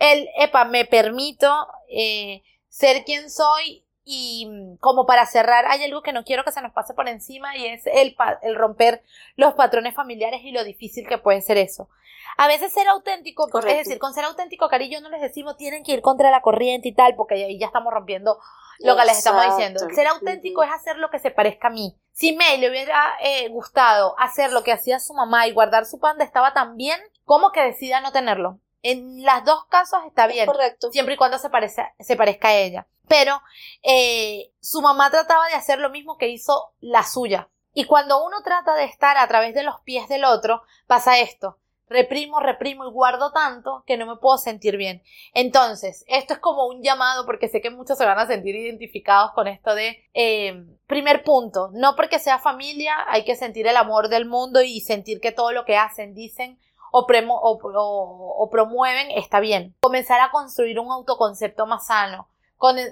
el, 0.00 0.28
epa, 0.36 0.64
me 0.64 0.84
permito 0.84 1.68
eh, 1.88 2.42
ser 2.68 3.04
quien 3.04 3.30
soy 3.30 3.84
y 4.02 4.46
mm, 4.46 4.76
como 4.78 5.06
para 5.06 5.26
cerrar, 5.26 5.66
hay 5.66 5.84
algo 5.84 6.02
que 6.02 6.12
no 6.12 6.24
quiero 6.24 6.42
que 6.42 6.52
se 6.52 6.62
nos 6.62 6.72
pase 6.72 6.94
por 6.94 7.08
encima 7.08 7.56
y 7.56 7.66
es 7.66 7.86
el, 7.86 8.16
el 8.42 8.56
romper 8.56 9.04
los 9.36 9.54
patrones 9.54 9.94
familiares 9.94 10.40
y 10.42 10.50
lo 10.50 10.64
difícil 10.64 11.06
que 11.06 11.18
puede 11.18 11.42
ser 11.42 11.58
eso. 11.58 11.88
A 12.36 12.48
veces 12.48 12.72
ser 12.72 12.88
auténtico, 12.88 13.46
es 13.58 13.64
decir, 13.64 13.98
con 13.98 14.14
ser 14.14 14.24
auténtico, 14.24 14.68
cariño, 14.68 15.00
no 15.00 15.10
les 15.10 15.20
decimos 15.20 15.56
tienen 15.56 15.84
que 15.84 15.92
ir 15.92 16.00
contra 16.00 16.30
la 16.30 16.40
corriente 16.40 16.88
y 16.88 16.94
tal, 16.94 17.14
porque 17.14 17.34
ahí 17.34 17.58
ya 17.58 17.66
estamos 17.66 17.92
rompiendo 17.92 18.38
lo 18.78 18.96
que 18.96 19.04
les 19.04 19.18
estamos 19.18 19.44
diciendo. 19.44 19.80
Ser 19.94 20.06
auténtico 20.06 20.62
es 20.62 20.70
hacer 20.70 20.96
lo 20.96 21.10
que 21.10 21.18
se 21.18 21.30
parezca 21.30 21.68
a 21.68 21.70
mí. 21.70 21.96
Si 22.12 22.34
May 22.34 22.58
le 22.58 22.70
hubiera 22.70 23.14
eh, 23.20 23.48
gustado 23.48 24.14
hacer 24.18 24.52
lo 24.52 24.62
que 24.62 24.72
hacía 24.72 25.00
su 25.00 25.12
mamá 25.12 25.46
y 25.46 25.52
guardar 25.52 25.84
su 25.84 25.98
panda, 25.98 26.24
estaba 26.24 26.54
tan 26.54 26.76
bien 26.76 26.98
como 27.24 27.52
que 27.52 27.62
decida 27.62 28.00
no 28.00 28.12
tenerlo. 28.12 28.58
En 28.82 29.22
las 29.22 29.44
dos 29.44 29.66
casos 29.66 30.00
está 30.06 30.26
bien. 30.26 30.46
Correcto. 30.46 30.90
Siempre 30.90 31.14
y 31.14 31.16
cuando 31.16 31.38
se, 31.38 31.50
parece, 31.50 31.84
se 31.98 32.16
parezca 32.16 32.48
a 32.48 32.56
ella. 32.56 32.86
Pero 33.08 33.40
eh, 33.82 34.52
su 34.60 34.80
mamá 34.80 35.10
trataba 35.10 35.46
de 35.48 35.54
hacer 35.54 35.78
lo 35.78 35.90
mismo 35.90 36.16
que 36.16 36.28
hizo 36.28 36.72
la 36.80 37.02
suya. 37.02 37.48
Y 37.74 37.84
cuando 37.84 38.24
uno 38.24 38.42
trata 38.42 38.74
de 38.74 38.84
estar 38.84 39.16
a 39.16 39.28
través 39.28 39.54
de 39.54 39.62
los 39.62 39.80
pies 39.80 40.08
del 40.08 40.24
otro, 40.24 40.62
pasa 40.86 41.18
esto. 41.18 41.58
Reprimo, 41.88 42.38
reprimo 42.38 42.86
y 42.86 42.92
guardo 42.92 43.32
tanto 43.32 43.82
que 43.84 43.96
no 43.96 44.06
me 44.06 44.16
puedo 44.16 44.38
sentir 44.38 44.76
bien. 44.76 45.02
Entonces, 45.34 46.04
esto 46.06 46.34
es 46.34 46.38
como 46.38 46.68
un 46.68 46.84
llamado 46.84 47.26
porque 47.26 47.48
sé 47.48 47.60
que 47.60 47.70
muchos 47.70 47.98
se 47.98 48.06
van 48.06 48.18
a 48.18 48.28
sentir 48.28 48.54
identificados 48.54 49.32
con 49.32 49.48
esto 49.48 49.74
de 49.74 50.04
eh, 50.14 50.66
primer 50.86 51.24
punto. 51.24 51.70
No 51.72 51.96
porque 51.96 52.20
sea 52.20 52.38
familia 52.38 52.94
hay 53.08 53.24
que 53.24 53.34
sentir 53.34 53.66
el 53.66 53.76
amor 53.76 54.08
del 54.08 54.24
mundo 54.24 54.62
y 54.62 54.80
sentir 54.82 55.20
que 55.20 55.32
todo 55.32 55.50
lo 55.50 55.64
que 55.64 55.76
hacen, 55.76 56.14
dicen 56.14 56.60
o, 56.92 57.06
o, 57.06 58.50
promueven 58.50 59.10
está 59.12 59.40
bien. 59.40 59.74
Comenzar 59.80 60.20
a 60.20 60.30
construir 60.30 60.78
un 60.78 60.90
autoconcepto 60.90 61.66
más 61.66 61.86
sano. 61.86 62.28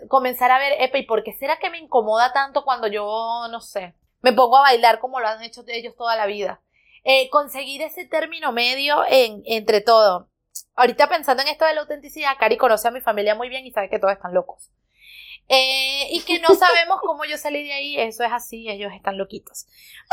comenzar 0.09 0.51
a 0.51 0.59
ver, 0.59 0.81
epa, 0.81 0.99
¿y 0.99 1.07
por 1.07 1.23
qué 1.23 1.33
será 1.33 1.59
que 1.59 1.71
me 1.71 1.79
incomoda 1.79 2.33
tanto 2.33 2.65
cuando 2.65 2.87
yo, 2.87 3.49
no 3.51 3.61
sé, 3.61 3.95
me 4.23 4.33
pongo 4.33 4.57
a 4.57 4.63
bailar 4.63 4.99
como 4.99 5.21
lo 5.21 5.29
han 5.29 5.43
hecho 5.43 5.63
ellos 5.67 5.97
toda 5.97 6.17
la 6.17 6.27
vida? 6.27 6.61
Eh, 7.05 7.31
conseguir 7.31 7.83
ese 7.83 8.05
término 8.05 8.53
medio 8.53 9.05
en, 9.09 9.43
entre 9.47 9.81
todo. 9.81 10.29
Ahorita 10.75 11.09
pensando 11.09 11.43
en 11.43 11.49
esto 11.49 11.65
de 11.65 11.75
la 11.75 11.81
autenticidad, 11.81 12.37
Cari 12.39 12.57
conoce 12.57 12.89
a 12.89 12.91
mi 12.91 13.01
familia 13.01 13.35
muy 13.35 13.49
bien 13.49 13.67
y 13.67 13.73
sabe 13.73 13.89
que 13.89 13.99
todos 13.99 14.13
están 14.13 14.35
locos. 14.35 14.71
Eh, 15.49 16.09
y 16.11 16.23
que 16.25 16.41
no 16.41 16.55
sabemos 16.55 17.01
cómo 17.01 17.25
yo 17.25 17.39
salí 17.39 17.65
de 17.65 17.73
ahí, 17.73 17.99
eso 17.99 18.23
es 18.23 18.33
así, 18.33 18.69
ellos 18.69 18.93
están 18.95 19.17
loquitos. 19.17 19.67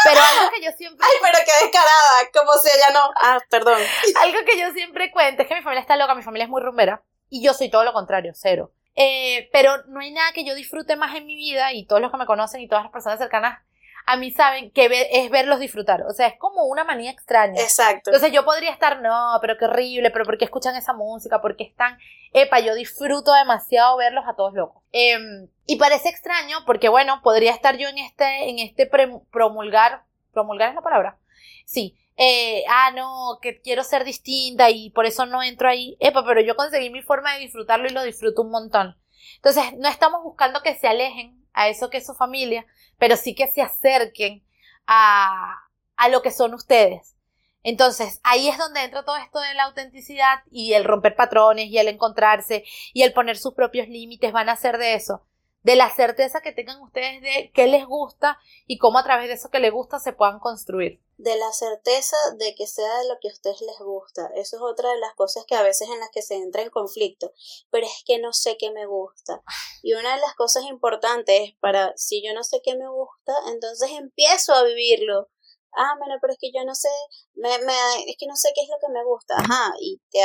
Pero 0.03 0.19
algo 0.19 0.51
que 0.55 0.63
yo 0.63 0.71
siempre... 0.77 1.05
Ay, 1.05 1.17
pero 1.21 1.37
qué 1.45 1.65
descarada, 1.65 2.31
como 2.33 2.53
si 2.53 2.69
ella 2.69 2.91
no... 2.93 3.11
Ah, 3.21 3.39
perdón. 3.49 3.79
Algo 4.21 4.39
que 4.45 4.57
yo 4.57 4.71
siempre 4.71 5.11
cuento 5.11 5.41
es 5.41 5.47
que 5.47 5.55
mi 5.55 5.61
familia 5.61 5.81
está 5.81 5.97
loca, 5.97 6.15
mi 6.15 6.23
familia 6.23 6.45
es 6.45 6.49
muy 6.49 6.61
rumbera. 6.61 7.03
Y 7.29 7.43
yo 7.43 7.53
soy 7.53 7.69
todo 7.69 7.83
lo 7.83 7.91
contrario, 7.91 8.31
cero. 8.33 8.71
Eh, 8.95 9.49
pero 9.51 9.83
no 9.87 9.99
hay 9.99 10.11
nada 10.11 10.31
que 10.31 10.45
yo 10.45 10.55
disfrute 10.55 10.95
más 10.95 11.15
en 11.15 11.25
mi 11.25 11.35
vida 11.35 11.73
y 11.73 11.85
todos 11.85 12.01
los 12.01 12.11
que 12.11 12.17
me 12.17 12.25
conocen 12.25 12.61
y 12.61 12.67
todas 12.69 12.85
las 12.85 12.93
personas 12.93 13.19
cercanas 13.19 13.59
a 14.05 14.17
mí 14.17 14.31
saben 14.31 14.71
que 14.71 15.07
es 15.11 15.29
verlos 15.31 15.59
disfrutar. 15.59 16.03
O 16.03 16.13
sea, 16.13 16.27
es 16.27 16.37
como 16.37 16.65
una 16.65 16.83
manía 16.83 17.11
extraña. 17.11 17.59
Exacto. 17.59 18.11
Entonces 18.11 18.31
yo 18.31 18.45
podría 18.45 18.71
estar, 18.71 19.01
no, 19.01 19.37
pero 19.41 19.57
qué 19.57 19.65
horrible, 19.65 20.11
pero 20.11 20.25
¿por 20.25 20.37
qué 20.37 20.45
escuchan 20.45 20.75
esa 20.75 20.93
música? 20.93 21.41
¿Por 21.41 21.55
qué 21.55 21.63
están? 21.63 21.97
Epa, 22.31 22.59
yo 22.59 22.75
disfruto 22.75 23.33
demasiado 23.33 23.97
verlos 23.97 24.25
a 24.27 24.35
todos 24.35 24.53
locos. 24.53 24.83
Em, 24.91 25.47
y 25.65 25.77
parece 25.77 26.09
extraño 26.09 26.57
porque, 26.65 26.89
bueno, 26.89 27.21
podría 27.23 27.51
estar 27.51 27.77
yo 27.77 27.87
en 27.87 27.97
este, 27.97 28.49
en 28.49 28.59
este 28.59 28.85
promulgar, 29.31 30.03
promulgar 30.33 30.69
es 30.69 30.75
la 30.75 30.81
palabra. 30.81 31.17
Sí. 31.65 31.97
Eh, 32.17 32.63
ah, 32.69 32.91
no, 32.95 33.39
que 33.41 33.59
quiero 33.59 33.83
ser 33.83 34.05
distinta 34.05 34.69
y 34.69 34.91
por 34.91 35.05
eso 35.05 35.25
no 35.25 35.41
entro 35.41 35.67
ahí. 35.67 35.97
Epa, 35.99 36.23
pero 36.25 36.41
yo 36.41 36.55
conseguí 36.55 36.89
mi 36.89 37.01
forma 37.01 37.33
de 37.33 37.39
disfrutarlo 37.39 37.87
y 37.87 37.91
lo 37.91 38.03
disfruto 38.03 38.43
un 38.43 38.51
montón. 38.51 38.97
Entonces, 39.37 39.73
no 39.77 39.89
estamos 39.89 40.23
buscando 40.23 40.61
que 40.61 40.75
se 40.75 40.87
alejen 40.87 41.44
a 41.55 41.69
eso 41.69 41.89
que 41.89 41.97
es 41.97 42.05
su 42.05 42.13
familia, 42.13 42.65
pero 42.99 43.17
sí 43.17 43.33
que 43.33 43.47
se 43.47 43.61
acerquen 43.61 44.43
a, 44.85 45.55
a 45.95 46.09
lo 46.09 46.21
que 46.21 46.31
son 46.31 46.53
ustedes. 46.53 47.15
Entonces, 47.63 48.19
ahí 48.23 48.47
es 48.47 48.59
donde 48.59 48.83
entra 48.83 49.03
todo 49.03 49.15
esto 49.17 49.39
de 49.39 49.55
la 49.55 49.63
autenticidad 49.63 50.41
y 50.51 50.73
el 50.73 50.83
romper 50.83 51.15
patrones 51.15 51.67
y 51.67 51.79
el 51.79 51.87
encontrarse 51.87 52.63
y 52.93 53.01
el 53.01 53.13
poner 53.13 53.37
sus 53.37 53.55
propios 53.55 53.87
límites 53.87 54.31
van 54.31 54.49
a 54.49 54.55
ser 54.55 54.77
de 54.77 54.93
eso 54.93 55.25
de 55.65 55.75
la 55.75 55.89
certeza 55.89 56.41
que 56.41 56.51
tengan 56.51 56.79
ustedes 56.79 57.23
de 57.23 57.51
qué 57.51 57.65
les 57.65 57.87
gusta 57.87 58.37
y 58.67 58.77
cómo 58.77 58.99
a 58.99 59.03
través 59.03 59.27
de 59.27 59.33
eso 59.33 59.49
que 59.49 59.57
les 59.57 59.71
gusta 59.71 59.97
se 59.97 60.13
puedan 60.13 60.37
construir. 60.37 61.01
De 61.17 61.35
la 61.37 61.51
certeza 61.53 62.15
de 62.37 62.53
que 62.53 62.67
sea 62.67 62.99
de 62.99 63.07
lo 63.07 63.15
que 63.19 63.29
a 63.29 63.33
ustedes 63.33 63.61
les 63.61 63.79
gusta. 63.79 64.29
Eso 64.35 64.57
es 64.57 64.61
otra 64.61 64.91
de 64.91 64.99
las 64.99 65.15
cosas 65.15 65.43
que 65.47 65.55
a 65.55 65.63
veces 65.63 65.89
en 65.89 65.99
las 65.99 66.11
que 66.11 66.21
se 66.21 66.35
entra 66.35 66.61
en 66.61 66.69
conflicto. 66.69 67.33
Pero 67.71 67.87
es 67.87 68.03
que 68.05 68.19
no 68.19 68.31
sé 68.31 68.57
qué 68.59 68.69
me 68.69 68.85
gusta. 68.85 69.41
Y 69.81 69.95
una 69.95 70.13
de 70.13 70.21
las 70.21 70.35
cosas 70.35 70.65
importantes 70.65 71.55
para, 71.59 71.93
si 71.95 72.23
yo 72.23 72.35
no 72.35 72.43
sé 72.43 72.61
qué 72.63 72.75
me 72.75 72.87
gusta, 72.87 73.33
entonces 73.51 73.89
empiezo 73.89 74.53
a 74.53 74.63
vivirlo 74.65 75.29
ah, 75.77 75.95
bueno, 75.97 76.15
pero 76.21 76.31
es 76.31 76.39
que 76.39 76.51
yo 76.53 76.63
no 76.63 76.73
sé, 76.73 76.87
me, 77.33 77.49
me, 77.65 77.73
es 78.07 78.15
que 78.17 78.27
no 78.27 78.35
sé 78.37 78.49
qué 78.55 78.61
es 78.61 78.69
lo 78.69 78.77
que 78.79 78.93
me 78.93 79.03
gusta, 79.03 79.35
ajá, 79.35 79.73
y 79.81 79.99
te, 80.09 80.19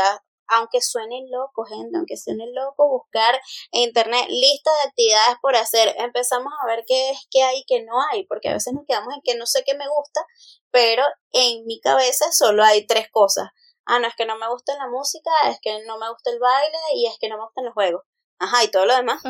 aunque 0.50 0.80
suene 0.82 1.26
loco, 1.30 1.64
gente, 1.64 1.96
aunque 1.96 2.16
suene 2.16 2.46
loco, 2.52 2.88
buscar 2.88 3.40
en 3.72 3.82
internet 3.82 4.26
lista 4.28 4.70
de 4.82 4.88
actividades 4.88 5.36
por 5.40 5.56
hacer. 5.56 5.94
Empezamos 5.98 6.52
a 6.60 6.66
ver 6.66 6.84
qué 6.86 7.10
es 7.10 7.26
que 7.30 7.42
hay 7.42 7.60
y 7.60 7.64
qué 7.66 7.82
no 7.82 7.94
hay, 8.10 8.26
porque 8.26 8.48
a 8.48 8.54
veces 8.54 8.74
nos 8.74 8.84
quedamos 8.86 9.14
en 9.14 9.20
que 9.22 9.36
no 9.36 9.46
sé 9.46 9.62
qué 9.64 9.74
me 9.74 9.88
gusta, 9.88 10.20
pero 10.70 11.04
en 11.32 11.64
mi 11.66 11.80
cabeza 11.80 12.30
solo 12.32 12.64
hay 12.64 12.86
tres 12.86 13.08
cosas. 13.10 13.48
Ah, 13.86 13.98
no, 13.98 14.08
es 14.08 14.14
que 14.16 14.26
no 14.26 14.36
me 14.36 14.48
gusta 14.48 14.76
la 14.76 14.88
música, 14.88 15.30
es 15.48 15.58
que 15.60 15.84
no 15.84 15.98
me 15.98 16.10
gusta 16.10 16.30
el 16.30 16.38
baile 16.38 16.78
y 16.94 17.06
es 17.06 17.16
que 17.18 17.28
no 17.28 17.36
me 17.36 17.44
gustan 17.44 17.64
los 17.64 17.74
juegos. 17.74 18.02
Ajá, 18.38 18.64
y 18.64 18.68
todo 18.68 18.86
lo 18.86 18.96
demás. 18.96 19.22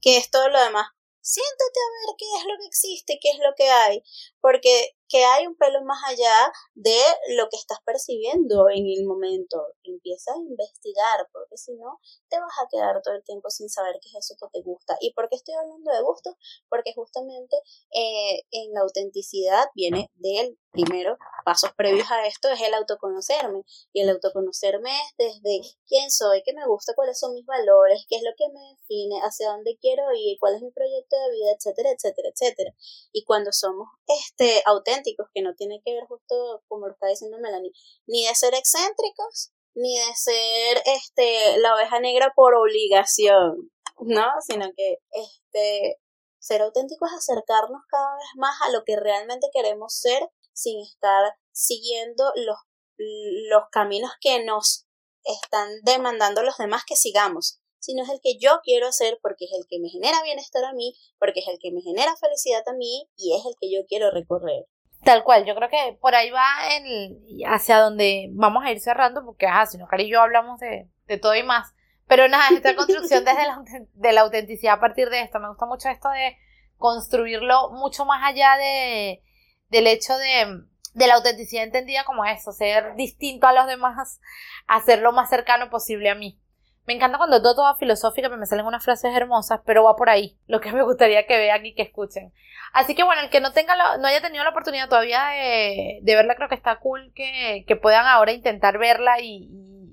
¿Qué 0.00 0.16
es 0.16 0.30
todo 0.30 0.48
lo 0.48 0.60
demás? 0.60 0.88
Siéntate 1.20 1.80
a 1.80 2.06
ver 2.06 2.16
qué 2.18 2.26
es 2.38 2.44
lo 2.44 2.54
que 2.58 2.66
existe, 2.66 3.18
qué 3.20 3.30
es 3.30 3.38
lo 3.38 3.54
que 3.56 3.68
hay, 3.68 4.02
porque 4.40 4.95
que 5.08 5.24
hay 5.24 5.46
un 5.46 5.56
pelo 5.56 5.82
más 5.84 6.02
allá 6.06 6.52
de 6.74 6.98
lo 7.36 7.48
que 7.48 7.56
estás 7.56 7.78
percibiendo 7.84 8.68
en 8.70 8.86
el 8.86 9.06
momento. 9.06 9.62
Empieza 9.82 10.32
a 10.32 10.38
investigar, 10.38 11.28
porque 11.32 11.56
si 11.56 11.74
no, 11.74 11.98
te 12.28 12.38
vas 12.38 12.52
a 12.62 12.68
quedar 12.70 13.00
todo 13.02 13.14
el 13.14 13.24
tiempo 13.24 13.50
sin 13.50 13.68
saber 13.68 13.96
qué 14.00 14.08
es 14.08 14.24
eso 14.24 14.36
que 14.40 14.58
te 14.58 14.62
gusta. 14.64 14.96
¿Y 15.00 15.12
por 15.14 15.28
qué 15.28 15.36
estoy 15.36 15.54
hablando 15.54 15.92
de 15.92 16.02
gustos? 16.02 16.34
Porque 16.68 16.92
justamente 16.94 17.56
eh, 17.94 18.42
en 18.50 18.72
la 18.72 18.80
autenticidad 18.80 19.68
viene 19.74 20.10
del 20.14 20.58
primero, 20.72 21.16
pasos 21.44 21.72
previos 21.74 22.10
a 22.10 22.26
esto, 22.26 22.48
es 22.50 22.60
el 22.60 22.74
autoconocerme. 22.74 23.62
Y 23.92 24.02
el 24.02 24.10
autoconocerme 24.10 24.90
es 24.90 25.16
desde 25.16 25.60
quién 25.86 26.10
soy, 26.10 26.42
qué 26.44 26.52
me 26.52 26.66
gusta, 26.66 26.92
cuáles 26.94 27.18
son 27.18 27.32
mis 27.34 27.46
valores, 27.46 28.04
qué 28.08 28.16
es 28.16 28.22
lo 28.22 28.32
que 28.36 28.48
me 28.52 28.60
define, 28.76 29.20
hacia 29.22 29.50
dónde 29.50 29.78
quiero 29.80 30.02
ir, 30.14 30.36
cuál 30.38 30.56
es 30.56 30.62
mi 30.62 30.70
proyecto 30.70 31.16
de 31.16 31.30
vida, 31.32 31.52
etcétera, 31.56 31.90
etcétera, 31.90 32.28
etcétera. 32.28 32.74
Y 33.12 33.24
cuando 33.24 33.52
somos 33.52 33.88
este 34.06 34.62
auténticos, 34.66 34.95
que 35.02 35.42
no 35.42 35.54
tiene 35.54 35.80
que 35.84 35.94
ver 35.94 36.04
justo 36.06 36.62
como 36.68 36.86
lo 36.86 36.92
está 36.92 37.08
diciendo 37.08 37.38
Melanie, 37.38 37.72
ni 38.06 38.26
de 38.26 38.34
ser 38.34 38.54
excéntricos, 38.54 39.52
ni 39.74 39.98
de 39.98 40.14
ser 40.14 40.82
este 40.86 41.58
la 41.58 41.74
oveja 41.74 42.00
negra 42.00 42.32
por 42.34 42.54
obligación, 42.54 43.70
¿no? 44.00 44.26
Sino 44.46 44.66
que 44.76 44.98
este 45.10 46.00
ser 46.38 46.62
auténtico 46.62 47.06
es 47.06 47.12
acercarnos 47.12 47.82
cada 47.88 48.14
vez 48.16 48.28
más 48.36 48.56
a 48.62 48.70
lo 48.70 48.84
que 48.84 48.96
realmente 48.96 49.48
queremos 49.52 49.94
ser 49.94 50.30
sin 50.52 50.80
estar 50.80 51.34
siguiendo 51.52 52.32
los, 52.36 52.56
los 52.96 53.64
caminos 53.70 54.12
que 54.20 54.44
nos 54.44 54.86
están 55.24 55.80
demandando 55.82 56.42
los 56.42 56.56
demás 56.56 56.84
que 56.86 56.96
sigamos, 56.96 57.60
sino 57.78 58.02
es 58.02 58.08
el 58.08 58.20
que 58.22 58.38
yo 58.38 58.60
quiero 58.62 58.88
hacer 58.88 59.18
porque 59.22 59.46
es 59.46 59.52
el 59.52 59.66
que 59.68 59.80
me 59.80 59.88
genera 59.88 60.22
bienestar 60.22 60.64
a 60.64 60.72
mí, 60.72 60.94
porque 61.18 61.40
es 61.40 61.48
el 61.48 61.58
que 61.60 61.72
me 61.72 61.82
genera 61.82 62.16
felicidad 62.16 62.62
a 62.66 62.72
mí 62.72 63.08
y 63.16 63.36
es 63.36 63.44
el 63.44 63.54
que 63.60 63.70
yo 63.70 63.84
quiero 63.86 64.10
recorrer. 64.10 64.66
Tal 65.02 65.22
cual, 65.22 65.44
yo 65.44 65.54
creo 65.54 65.68
que 65.68 65.98
por 66.00 66.14
ahí 66.14 66.30
va 66.30 66.46
el, 66.76 67.18
hacia 67.46 67.78
donde 67.78 68.28
vamos 68.32 68.64
a 68.64 68.72
ir 68.72 68.80
cerrando, 68.80 69.24
porque 69.24 69.46
ajá, 69.46 69.66
si 69.66 69.78
no, 69.78 69.86
Cari 69.86 70.04
y 70.04 70.10
yo 70.10 70.20
hablamos 70.20 70.58
de, 70.58 70.88
de 71.06 71.18
todo 71.18 71.34
y 71.34 71.42
más. 71.42 71.74
Pero 72.06 72.28
nada, 72.28 72.48
esta 72.52 72.74
construcción 72.76 73.24
desde 73.24 73.46
la, 73.46 73.62
de 73.94 74.12
la 74.12 74.20
autenticidad 74.22 74.74
a 74.74 74.80
partir 74.80 75.10
de 75.10 75.20
esto. 75.22 75.38
Me 75.38 75.48
gusta 75.48 75.66
mucho 75.66 75.88
esto 75.88 76.08
de 76.10 76.36
construirlo 76.76 77.70
mucho 77.70 78.04
más 78.04 78.22
allá 78.24 78.56
de, 78.56 79.22
del 79.68 79.86
hecho 79.86 80.16
de, 80.16 80.64
de 80.94 81.06
la 81.06 81.14
autenticidad 81.14 81.64
entendida 81.64 82.04
como 82.04 82.24
eso, 82.24 82.52
ser 82.52 82.94
distinto 82.96 83.46
a 83.46 83.52
los 83.52 83.66
demás, 83.66 84.20
hacerlo 84.66 85.12
más 85.12 85.30
cercano 85.30 85.70
posible 85.70 86.10
a 86.10 86.14
mí. 86.14 86.40
Me 86.86 86.94
encanta 86.94 87.18
cuando 87.18 87.42
todo 87.42 87.56
toda 87.56 87.74
filosófica, 87.74 88.28
me 88.28 88.46
salen 88.46 88.66
unas 88.66 88.84
frases 88.84 89.14
hermosas, 89.14 89.60
pero 89.66 89.84
va 89.84 89.96
por 89.96 90.08
ahí, 90.08 90.38
lo 90.46 90.60
que 90.60 90.72
me 90.72 90.82
gustaría 90.82 91.26
que 91.26 91.36
vean 91.36 91.66
y 91.66 91.74
que 91.74 91.82
escuchen. 91.82 92.32
Así 92.72 92.94
que 92.94 93.02
bueno, 93.02 93.22
el 93.22 93.30
que 93.30 93.40
no 93.40 93.52
tenga 93.52 93.74
no 93.98 94.06
haya 94.06 94.20
tenido 94.20 94.44
la 94.44 94.50
oportunidad 94.50 94.88
todavía 94.88 95.24
de, 95.28 96.00
verla, 96.14 96.36
creo 96.36 96.48
que 96.48 96.54
está 96.54 96.76
cool 96.76 97.12
que, 97.14 97.64
que 97.66 97.76
puedan 97.76 98.06
ahora 98.06 98.32
intentar 98.32 98.78
verla 98.78 99.20
y, 99.20 99.48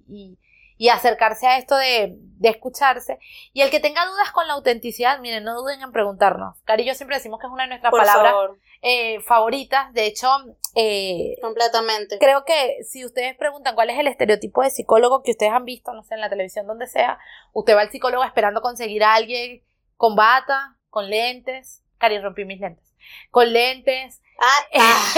y 0.07 0.37
acercarse 0.89 1.47
a 1.47 1.57
esto 1.57 1.75
de, 1.75 2.15
de, 2.17 2.49
escucharse. 2.49 3.19
Y 3.53 3.61
el 3.61 3.69
que 3.69 3.79
tenga 3.79 4.05
dudas 4.05 4.31
con 4.31 4.47
la 4.47 4.53
autenticidad, 4.53 5.19
miren, 5.19 5.43
no 5.43 5.55
duden 5.55 5.81
en 5.81 5.91
preguntarnos. 5.91 6.61
Cari 6.63 6.83
y 6.83 6.87
yo 6.87 6.95
siempre 6.95 7.17
decimos 7.17 7.39
que 7.39 7.47
es 7.47 7.53
una 7.53 7.63
de 7.63 7.69
nuestras 7.69 7.91
palabras 7.91 8.33
eh, 8.81 9.21
favoritas. 9.21 9.93
De 9.93 10.05
hecho, 10.05 10.29
eh, 10.75 11.35
completamente. 11.41 12.19
Creo 12.19 12.43
que 12.43 12.83
si 12.83 13.05
ustedes 13.05 13.35
preguntan 13.37 13.75
cuál 13.75 13.89
es 13.89 13.99
el 13.99 14.07
estereotipo 14.07 14.61
de 14.61 14.71
psicólogo 14.71 15.23
que 15.23 15.31
ustedes 15.31 15.53
han 15.53 15.65
visto, 15.65 15.93
no 15.93 16.03
sé, 16.03 16.15
en 16.15 16.21
la 16.21 16.29
televisión, 16.29 16.67
donde 16.67 16.87
sea, 16.87 17.17
usted 17.53 17.75
va 17.75 17.81
al 17.81 17.91
psicólogo 17.91 18.23
esperando 18.23 18.61
conseguir 18.61 19.03
a 19.03 19.13
alguien 19.13 19.63
con 19.95 20.15
bata, 20.15 20.75
con 20.89 21.09
lentes. 21.09 21.81
Cari, 21.97 22.19
rompí 22.19 22.45
mis 22.45 22.59
lentes. 22.59 22.93
Con 23.31 23.53
lentes. 23.53 24.21
Ah, 24.39 24.67
ah. 24.79 25.13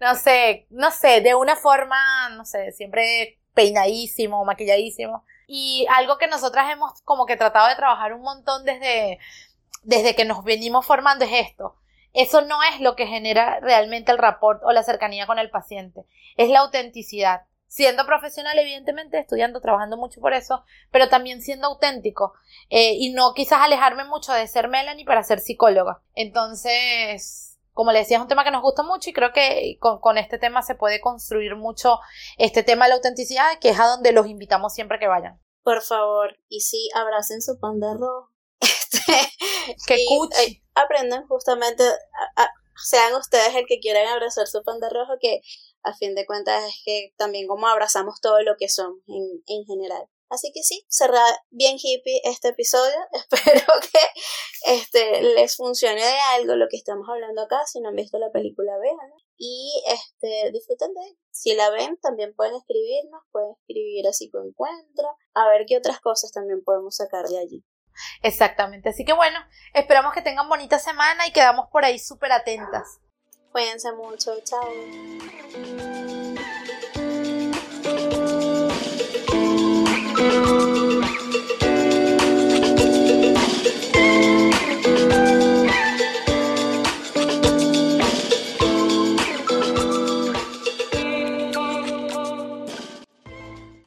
no 0.00 0.14
sé, 0.16 0.66
no 0.70 0.90
sé, 0.90 1.20
de 1.20 1.34
una 1.34 1.56
forma, 1.56 2.30
no 2.30 2.44
sé, 2.44 2.72
siempre 2.72 3.38
peinadísimo, 3.58 4.44
maquilladísimo. 4.44 5.24
Y 5.48 5.84
algo 5.90 6.16
que 6.16 6.28
nosotras 6.28 6.70
hemos 6.70 7.02
como 7.02 7.26
que 7.26 7.36
tratado 7.36 7.66
de 7.66 7.74
trabajar 7.74 8.12
un 8.12 8.20
montón 8.20 8.64
desde, 8.64 9.18
desde 9.82 10.14
que 10.14 10.24
nos 10.24 10.44
venimos 10.44 10.86
formando 10.86 11.24
es 11.24 11.48
esto. 11.48 11.74
Eso 12.12 12.42
no 12.42 12.62
es 12.62 12.80
lo 12.80 12.94
que 12.94 13.08
genera 13.08 13.58
realmente 13.58 14.12
el 14.12 14.18
rapport 14.18 14.62
o 14.62 14.70
la 14.70 14.84
cercanía 14.84 15.26
con 15.26 15.40
el 15.40 15.50
paciente. 15.50 16.04
Es 16.36 16.50
la 16.50 16.60
autenticidad. 16.60 17.46
Siendo 17.66 18.06
profesional, 18.06 18.56
evidentemente, 18.60 19.18
estudiando, 19.18 19.60
trabajando 19.60 19.96
mucho 19.96 20.20
por 20.20 20.34
eso, 20.34 20.64
pero 20.92 21.08
también 21.08 21.42
siendo 21.42 21.66
auténtico. 21.66 22.34
Eh, 22.70 22.92
y 22.94 23.12
no 23.12 23.34
quizás 23.34 23.58
alejarme 23.60 24.04
mucho 24.04 24.32
de 24.32 24.46
ser 24.46 24.68
Melanie 24.68 25.04
para 25.04 25.24
ser 25.24 25.40
psicóloga. 25.40 26.00
Entonces, 26.14 27.57
como 27.78 27.92
le 27.92 28.00
decía, 28.00 28.16
es 28.16 28.22
un 28.22 28.26
tema 28.26 28.42
que 28.42 28.50
nos 28.50 28.60
gusta 28.60 28.82
mucho 28.82 29.08
y 29.08 29.12
creo 29.12 29.32
que 29.32 29.78
con, 29.78 30.00
con, 30.00 30.18
este 30.18 30.36
tema 30.36 30.62
se 30.62 30.74
puede 30.74 31.00
construir 31.00 31.54
mucho 31.54 32.00
este 32.36 32.64
tema 32.64 32.84
de 32.84 32.88
la 32.88 32.94
autenticidad, 32.96 33.60
que 33.60 33.68
es 33.68 33.78
a 33.78 33.86
donde 33.86 34.10
los 34.10 34.26
invitamos 34.26 34.74
siempre 34.74 34.98
que 34.98 35.06
vayan. 35.06 35.40
Por 35.62 35.80
favor, 35.82 36.36
y 36.48 36.58
sí, 36.58 36.90
abracen 36.92 37.40
su 37.40 37.60
pan 37.60 37.78
de 37.78 37.94
rojo. 37.94 38.32
que 39.86 39.96
y, 39.96 40.60
aprendan 40.74 41.24
justamente, 41.28 41.84
sean 42.84 43.14
ustedes 43.14 43.54
el 43.54 43.66
que 43.68 43.78
quieran 43.78 44.08
abrazar 44.08 44.48
su 44.48 44.60
pan 44.64 44.80
de 44.80 44.88
rojo, 44.90 45.12
que 45.20 45.40
a 45.84 45.94
fin 45.94 46.16
de 46.16 46.26
cuentas 46.26 46.64
es 46.64 46.82
que 46.84 47.14
también 47.16 47.46
como 47.46 47.68
abrazamos 47.68 48.20
todo 48.20 48.42
lo 48.42 48.56
que 48.58 48.68
son 48.68 49.04
en, 49.06 49.44
en 49.46 49.64
general. 49.66 50.08
Así 50.30 50.52
que 50.52 50.62
sí, 50.62 50.84
cerrar 50.88 51.24
bien 51.50 51.76
hippie 51.82 52.20
este 52.24 52.48
episodio. 52.48 52.94
Espero 53.12 53.66
que 53.80 54.72
este, 54.72 55.22
les 55.22 55.56
funcione 55.56 56.02
de 56.02 56.18
algo 56.34 56.54
lo 56.56 56.68
que 56.68 56.76
estamos 56.76 57.08
hablando 57.08 57.42
acá. 57.42 57.64
Si 57.66 57.80
no 57.80 57.88
han 57.88 57.96
visto 57.96 58.18
la 58.18 58.30
película, 58.30 58.72
vean. 58.78 59.12
Y 59.36 59.82
este, 59.86 60.50
disfruten 60.52 60.92
de 60.94 61.16
Si 61.30 61.54
la 61.54 61.70
ven, 61.70 61.96
también 62.02 62.34
pueden 62.34 62.56
escribirnos, 62.56 63.22
pueden 63.30 63.52
escribir 63.52 64.06
así 64.06 64.30
que 64.30 64.38
encuentro. 64.38 65.16
A 65.34 65.48
ver 65.48 65.64
qué 65.66 65.76
otras 65.76 66.00
cosas 66.00 66.32
también 66.32 66.62
podemos 66.64 66.96
sacar 66.96 67.26
de 67.26 67.38
allí. 67.38 67.64
Exactamente. 68.22 68.90
Así 68.90 69.04
que 69.04 69.12
bueno, 69.12 69.38
esperamos 69.74 70.12
que 70.12 70.22
tengan 70.22 70.48
bonita 70.48 70.78
semana 70.78 71.26
y 71.26 71.32
quedamos 71.32 71.66
por 71.70 71.84
ahí 71.84 71.98
súper 71.98 72.32
atentas. 72.32 73.00
Cuídense 73.52 73.92
mucho. 73.92 74.38
Chao. 74.44 74.60